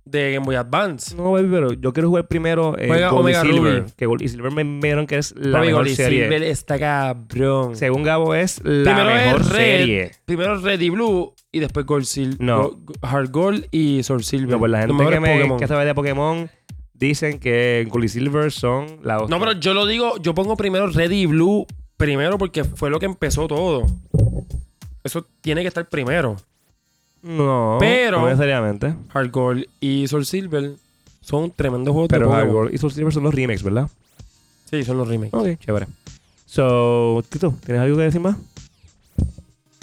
de 0.04 0.34
Game 0.34 0.44
Boy 0.46 0.54
Advance. 0.54 1.16
No, 1.16 1.32
baby, 1.32 1.48
pero 1.50 1.72
yo 1.72 1.92
quiero 1.92 2.08
jugar 2.08 2.28
primero 2.28 2.76
eh, 2.78 2.86
Juega 2.86 3.08
Gold 3.08 3.22
Omega 3.22 3.44
y 3.44 3.48
Silver. 3.52 3.78
Ruby. 3.80 3.92
Que 3.96 4.06
Gold 4.06 4.22
y 4.22 4.28
Silver 4.28 4.52
me 4.52 4.64
vieron 4.80 5.06
que 5.06 5.18
es 5.18 5.34
la 5.36 5.58
Papi, 5.58 5.66
mejor 5.68 5.82
Gold 5.84 5.92
y 5.92 5.96
serie. 5.96 6.22
Silver 6.24 6.42
está 6.44 6.78
cabrón. 6.78 7.74
Según 7.74 8.02
Gabo 8.04 8.34
es 8.34 8.60
la 8.62 8.94
Primero 8.94 9.10
es 9.10 9.24
mejor 9.26 9.40
Red. 9.52 9.56
serie. 9.78 10.10
Primero 10.26 10.58
Red 10.60 10.80
y 10.80 10.90
Blue 10.90 11.34
y 11.50 11.58
después 11.58 11.86
Gold 11.86 12.04
Silver. 12.04 12.36
No. 12.40 12.78
Hard 13.02 13.30
Gold 13.30 13.66
y 13.72 14.02
Soul 14.02 14.22
Silver. 14.22 14.50
No, 14.50 14.58
pues 14.58 14.70
la 14.70 14.80
gente 14.82 14.94
que, 15.08 15.20
me, 15.20 15.34
Pokémon. 15.38 15.58
que 15.58 15.66
sabe 15.66 15.84
de 15.86 15.94
Pokémon 15.94 16.50
dicen 16.98 17.38
que 17.38 17.86
Gold 17.90 18.04
y 18.04 18.08
Silver 18.08 18.52
son 18.52 18.98
la 19.02 19.18
hostia. 19.18 19.36
No, 19.36 19.44
pero 19.44 19.58
yo 19.58 19.74
lo 19.74 19.86
digo, 19.86 20.16
yo 20.18 20.34
pongo 20.34 20.56
primero 20.56 20.86
Red 20.88 21.10
y 21.10 21.26
Blue 21.26 21.66
primero 21.96 22.38
porque 22.38 22.64
fue 22.64 22.90
lo 22.90 22.98
que 22.98 23.06
empezó 23.06 23.46
todo. 23.48 23.86
Eso 25.04 25.26
tiene 25.40 25.62
que 25.62 25.68
estar 25.68 25.88
primero. 25.88 26.36
No, 27.22 27.76
Pero- 27.80 28.20
no 28.20 28.26
necesariamente. 28.26 28.94
Hard 29.12 29.30
Gold 29.30 29.64
y 29.80 30.06
Soul 30.08 30.26
Silver 30.26 30.72
son 31.20 31.50
tremendos 31.50 31.92
juegos 31.92 32.08
Pero 32.08 32.28
de 32.28 32.34
Hard 32.34 32.40
Pokémon. 32.42 32.62
Gold 32.64 32.74
y 32.74 32.78
Soul 32.78 32.92
Silver 32.92 33.12
son 33.12 33.24
los 33.24 33.34
remakes, 33.34 33.62
¿verdad? 33.62 33.88
Sí, 34.70 34.84
son 34.84 34.98
los 34.98 35.08
remakes. 35.08 35.34
Ok, 35.34 35.58
chévere. 35.58 35.86
So, 36.44 37.24
Tito, 37.28 37.54
¿tienes 37.64 37.82
algo 37.82 37.96
que 37.96 38.02
decir 38.04 38.20
más? 38.20 38.36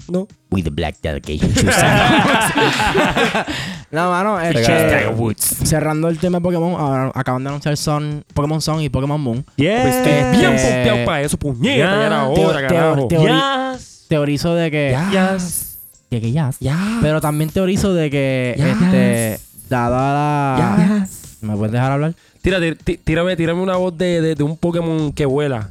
No. 0.09 0.27
With 0.51 0.63
the 0.63 0.69
black 0.69 0.97
delegation. 1.01 1.51
no, 3.93 4.09
mano, 4.09 4.39
este, 4.41 5.07
Woods. 5.15 5.41
cerrando 5.63 6.09
el 6.09 6.17
tema 6.19 6.39
de 6.39 6.41
Pokémon, 6.43 6.73
ahora 6.79 7.11
acaban 7.15 7.43
de 7.43 7.49
anunciar 7.49 7.77
Son, 7.77 8.25
Pokémon 8.33 8.59
Son 8.61 8.81
y 8.81 8.89
Pokémon 8.89 9.21
Moon. 9.21 9.45
Yes. 9.55 9.81
Pues 9.81 9.95
estoy 9.95 10.39
bien 10.39 10.53
eh, 10.55 10.61
pompeado 10.73 11.05
para 11.05 11.21
eso, 11.21 11.37
puñeta. 11.37 11.77
ya, 11.77 11.85
Ya 11.85 12.05
era 12.07 12.33
teo- 12.33 12.47
hora, 12.47 12.67
teo- 12.67 12.67
carajo. 12.69 13.07
teo- 13.07 13.73
Yes. 13.73 14.05
Teorizo 14.09 14.53
de 14.55 14.69
que. 14.71 14.97
Yes. 15.11 15.77
Que, 16.09 16.19
que 16.21 16.31
ya. 16.31 16.51
Ya. 16.59 16.99
Pero 17.01 17.21
también 17.21 17.49
teorizo 17.49 17.93
de 17.93 18.09
que, 18.11 18.55
Ya. 18.57 18.69
este, 18.69 19.39
dada 19.69 20.13
la. 20.13 20.77
Ya. 20.77 21.07
¿Me 21.41 21.55
puedes 21.55 21.71
dejar 21.71 21.91
hablar? 21.91 22.13
Tírate, 22.41 22.75
tí- 22.75 22.97
tírame, 22.97 23.35
tírame 23.35 23.61
una 23.61 23.75
voz 23.77 23.97
de, 23.97 24.21
de, 24.21 24.35
de 24.35 24.43
un 24.43 24.57
Pokémon 24.57 25.11
que 25.13 25.25
vuela. 25.25 25.69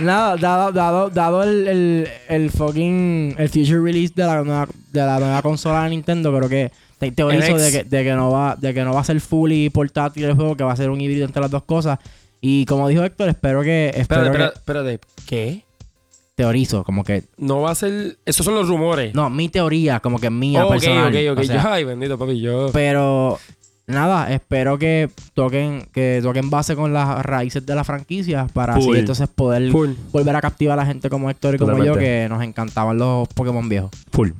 Nada, 0.00 0.36
dado, 0.36 0.72
dado, 0.72 1.10
dado 1.10 1.42
el, 1.42 1.68
el, 1.68 2.08
el 2.28 2.50
fucking. 2.50 3.34
El 3.38 3.48
future 3.48 3.80
release 3.80 4.12
de 4.14 4.24
la 4.24 4.42
nueva, 4.42 4.68
de 4.92 5.00
la 5.00 5.18
nueva 5.18 5.42
consola 5.42 5.84
de 5.84 5.90
Nintendo, 5.90 6.34
creo 6.36 6.48
que. 6.48 6.70
Te, 6.98 7.10
teorizo 7.10 7.56
El 7.56 7.62
de 7.62 7.72
que, 7.72 7.84
de, 7.84 8.04
que 8.04 8.12
no 8.12 8.30
va, 8.30 8.54
de 8.56 8.72
que 8.72 8.84
no 8.84 8.94
va 8.94 9.00
a 9.00 9.04
ser 9.04 9.20
fully 9.20 9.70
portátil 9.70 10.24
el 10.24 10.34
juego, 10.34 10.56
que 10.56 10.62
va 10.62 10.72
a 10.72 10.76
ser 10.76 10.88
un 10.88 11.00
híbrido 11.00 11.24
entre 11.24 11.42
las 11.42 11.50
dos 11.50 11.64
cosas. 11.64 11.98
Y 12.40 12.64
como 12.66 12.88
dijo 12.88 13.02
Héctor, 13.02 13.28
espero 13.28 13.62
que. 13.62 13.92
Espero 13.94 14.22
Espérate, 14.54 14.98
que. 14.98 15.24
¿Qué? 15.26 15.64
teorizo, 16.36 16.82
como 16.84 17.04
que. 17.04 17.24
No 17.36 17.60
va 17.60 17.72
a 17.72 17.74
ser. 17.74 18.18
Esos 18.24 18.44
son 18.46 18.54
los 18.54 18.68
rumores. 18.68 19.14
No, 19.14 19.28
mi 19.30 19.48
teoría, 19.48 20.00
como 20.00 20.18
que 20.18 20.30
mía 20.30 20.62
Oh, 20.64 20.66
ok, 20.68 20.72
personal. 20.72 21.08
ok, 21.14 21.32
ok. 21.32 21.38
o 21.38 21.44
sea, 21.44 21.62
Yo- 21.62 21.68
ay, 21.70 21.84
bendito, 21.84 22.16
papi. 22.18 22.40
Yo. 22.40 22.70
Pero 22.72 23.38
nada, 23.86 24.32
espero 24.32 24.78
que 24.78 25.10
toquen, 25.34 25.86
que 25.92 26.20
toquen 26.22 26.50
base 26.50 26.76
con 26.76 26.92
las 26.92 27.24
raíces 27.24 27.64
de 27.64 27.74
la 27.74 27.84
franquicia 27.84 28.46
para 28.52 28.74
así 28.74 28.90
entonces 28.94 29.28
poder 29.28 29.70
Full. 29.70 29.90
volver 30.12 30.36
a 30.36 30.40
captivar 30.40 30.78
a 30.78 30.82
la 30.82 30.86
gente 30.86 31.10
como 31.10 31.30
Héctor 31.30 31.56
y 31.56 31.58
como 31.58 31.82
yo 31.84 31.96
que 31.96 32.26
nos 32.28 32.42
encantaban 32.42 32.98
los 32.98 33.28
Pokémon 33.28 33.68
viejos. 33.68 33.90
Full. 34.10 34.30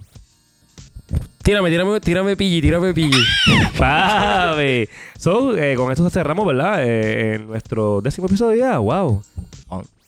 Tírame, 1.43 1.71
tírame, 1.71 2.01
tírame 2.01 2.37
pilli, 2.37 2.63
tírame 2.63 2.95
pilli. 2.95 3.19
Papi. 3.79 4.89
So, 5.19 5.57
eh, 5.57 5.75
con 5.75 5.91
esto 5.91 6.09
cerramos, 6.09 6.47
¿verdad? 6.47 6.85
Eh, 6.87 7.35
en 7.35 7.49
nuestro 7.49 8.01
décimo 8.01 8.29
episodio 8.29 8.57
ya. 8.57 8.79
Wow. 8.79 9.23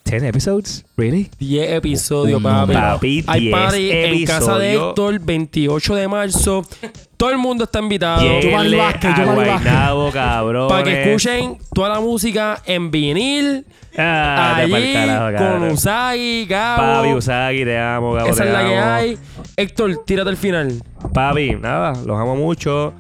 Oh. 0.07 0.11
10 0.11 0.23
episodes. 0.25 0.85
Really? 0.97 1.31
10 1.39 1.73
episodios, 1.73 2.37
Un 2.37 2.43
papi. 2.43 2.73
Papi, 2.75 3.25
Hay 3.27 3.41
10 3.41 3.53
party 3.53 3.91
en 3.91 4.25
casa 4.27 4.59
de. 4.59 4.75
Héctor, 4.75 5.19
28 5.19 5.95
de 5.95 6.09
marzo. 6.09 6.63
Todo 7.17 7.31
el 7.31 7.39
mundo 7.39 7.65
está 7.65 7.79
invitado. 7.81 8.21
Giovanni 8.21 8.43
Lléguenle 8.43 8.77
Vázquez, 8.77 9.11
a 9.11 9.17
Giovanni 9.17 9.49
Vázquez. 9.49 9.73
Guaynabo, 9.73 10.11
cabrón. 10.13 10.69
Para 10.69 10.83
que 10.85 11.03
escuchen 11.03 11.59
toda 11.73 11.89
la 11.89 12.01
música 12.01 12.63
en 12.67 12.91
vinil. 12.91 13.65
Ah, 13.97 14.55
te 14.57 14.63
pa'l 14.69 14.75
allí 14.75 14.93
carajo, 14.93 15.25
con 15.25 15.35
cabrón. 15.37 15.71
Usagi, 15.71 16.47
Gabo. 16.47 16.83
Papi, 16.83 17.15
Usagi, 17.15 17.65
te 17.65 17.79
amo, 17.79 18.13
Gabo, 18.13 18.29
Esa 18.29 18.43
te 18.43 18.49
es 18.49 18.55
la 18.55 18.65
que 18.69 18.77
amo. 18.77 18.91
hay. 18.93 19.19
Héctor, 19.57 20.05
tírate 20.05 20.31
al 20.31 20.37
final. 20.37 20.83
Papi, 21.13 21.53
nada, 21.57 21.93
los 22.05 22.19
amo 22.21 22.37
mucho. 22.37 22.93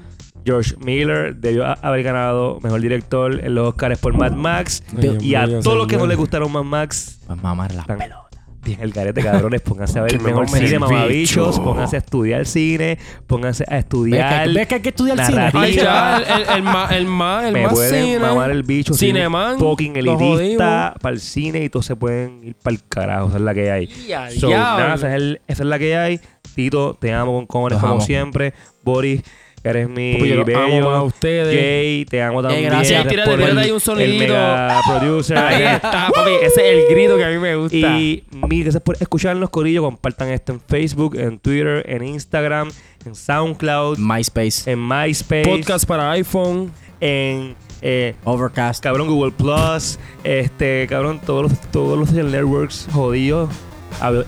George 0.44 0.74
Miller 0.78 1.34
debió 1.36 1.64
a- 1.66 1.72
haber 1.74 2.02
ganado 2.02 2.58
mejor 2.62 2.80
director 2.80 3.40
en 3.44 3.54
los 3.54 3.68
Oscars 3.68 3.98
por 3.98 4.14
Mad 4.16 4.32
Max. 4.32 4.82
Y 5.20 5.34
a 5.34 5.46
todos 5.60 5.76
los 5.76 5.86
que 5.86 5.96
no 5.96 6.06
les 6.06 6.16
gustaron 6.18 6.52
Mad 6.52 6.64
Max, 6.64 7.20
Pues 7.26 7.42
mamar 7.42 7.72
la 7.74 7.80
están 7.82 7.98
pelota. 7.98 8.20
bien 8.62 8.80
el 8.80 8.92
garete, 8.92 9.22
cabrones. 9.22 9.60
Pónganse 9.62 9.98
a 9.98 10.02
ver 10.02 10.14
el 10.14 10.20
me 10.20 10.28
mejor 10.30 10.48
cine, 10.48 10.78
mamabichos. 10.78 11.50
bicho. 11.56 11.62
Pónganse 11.64 11.96
a 11.96 11.98
estudiar 11.98 12.46
cine. 12.46 12.98
Pónganse 13.26 13.64
a 13.68 13.74
¿Ves 13.74 13.78
estudiar. 13.84 14.46
que, 14.48 14.52
ves 14.54 14.66
que 14.68 14.74
hay 14.74 14.80
que 14.82 14.88
estudiar. 14.90 15.20
Ay, 15.20 15.72
cine? 15.72 15.82
ya, 15.84 16.16
el, 16.18 16.42
el, 16.42 16.48
el 16.56 16.62
más, 16.62 16.90
el 16.92 17.06
más, 17.06 17.44
el 17.44 17.52
me 17.52 17.62
más 17.64 17.72
pueden 17.74 18.04
cine. 18.04 18.18
mamar 18.18 18.50
el 18.50 18.62
bicho. 18.62 18.94
Cineman, 18.94 19.58
Fucking 19.58 19.96
elitista 19.96 20.94
para 21.00 21.14
el 21.14 21.20
cine 21.20 21.64
y 21.64 21.68
todos 21.68 21.86
se 21.86 21.96
pueden 21.96 22.42
ir 22.44 22.54
para 22.62 22.74
el 22.76 22.82
carajo. 22.88 23.28
Esa 23.28 23.36
es 23.36 23.42
la 23.42 23.54
que 23.54 23.70
hay. 23.70 23.86
Ya, 24.08 24.30
So, 24.30 24.46
diablo. 24.48 24.78
nada, 24.84 24.94
esa 24.94 25.08
es, 25.08 25.14
el- 25.14 25.40
esa 25.46 25.62
es 25.62 25.68
la 25.68 25.78
que 25.78 25.96
hay. 25.96 26.20
Tito, 26.54 26.96
te 27.00 27.12
amo 27.12 27.32
con 27.34 27.46
cojones 27.46 27.78
como 27.78 27.94
amo. 27.94 28.00
siempre. 28.02 28.54
Boris, 28.82 29.22
eres 29.64 29.88
mi 29.88 30.18
yo 30.28 30.36
los 30.36 30.48
amo 30.48 30.66
bello. 30.66 30.90
a 30.90 31.02
ustedes. 31.02 31.56
Jay, 31.58 32.04
te 32.04 32.22
amo 32.22 32.42
también. 32.42 32.64
gracias. 32.64 33.04
Gracias 33.04 33.08
Tírate, 33.10 33.30
por 33.30 33.40
el, 33.40 33.58
ahí 33.58 33.70
un 33.70 33.76
el 33.76 33.80
sonidito. 33.80 34.18
mega 34.34 34.80
producer. 34.86 35.38
Ahí 35.38 35.62
está, 35.62 36.08
papi. 36.14 36.30
Ese 36.42 36.46
es 36.46 36.78
el 36.88 36.94
grito 36.94 37.16
que 37.16 37.24
a 37.24 37.28
mí 37.30 37.38
me 37.38 37.56
gusta. 37.56 37.76
Y 37.76 38.24
mil 38.30 38.62
gracias 38.62 38.82
por 38.82 38.96
escucharnos, 39.00 39.50
Corillo. 39.50 39.82
Compartan 39.82 40.28
esto 40.28 40.52
en 40.52 40.60
Facebook, 40.60 41.16
en 41.16 41.38
Twitter, 41.38 41.84
en 41.88 42.04
Instagram, 42.04 42.70
en 43.04 43.14
SoundCloud, 43.14 43.98
MySpace, 43.98 44.70
en 44.70 44.86
MySpace, 44.86 45.44
Podcast 45.44 45.86
para 45.86 46.10
iPhone. 46.12 46.70
en 47.00 47.56
eh, 47.82 48.14
Overcast. 48.24 48.82
cabrón 48.82 49.08
Google 49.08 49.32
Plus, 49.32 49.98
este 50.22 50.86
cabrón 50.88 51.20
todos 51.24 51.42
los 51.50 51.60
todos 51.70 51.98
los 51.98 52.12
networks 52.12 52.88
jodidos. 52.92 53.50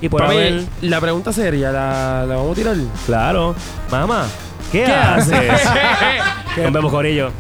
Y 0.00 0.08
por 0.08 0.20
Papi, 0.20 0.34
haber, 0.36 0.62
la 0.82 1.00
pregunta 1.00 1.32
seria, 1.32 1.72
¿la, 1.72 2.24
la 2.28 2.36
vamos 2.36 2.52
a 2.52 2.54
tirar? 2.54 2.76
claro, 3.04 3.54
mamá, 3.90 4.26
¿qué, 4.28 4.55
¿Qué 4.72 4.84
haces? 4.86 5.62
Nos 6.56 6.72
vemos, 6.72 6.90
Corillo. 6.90 7.30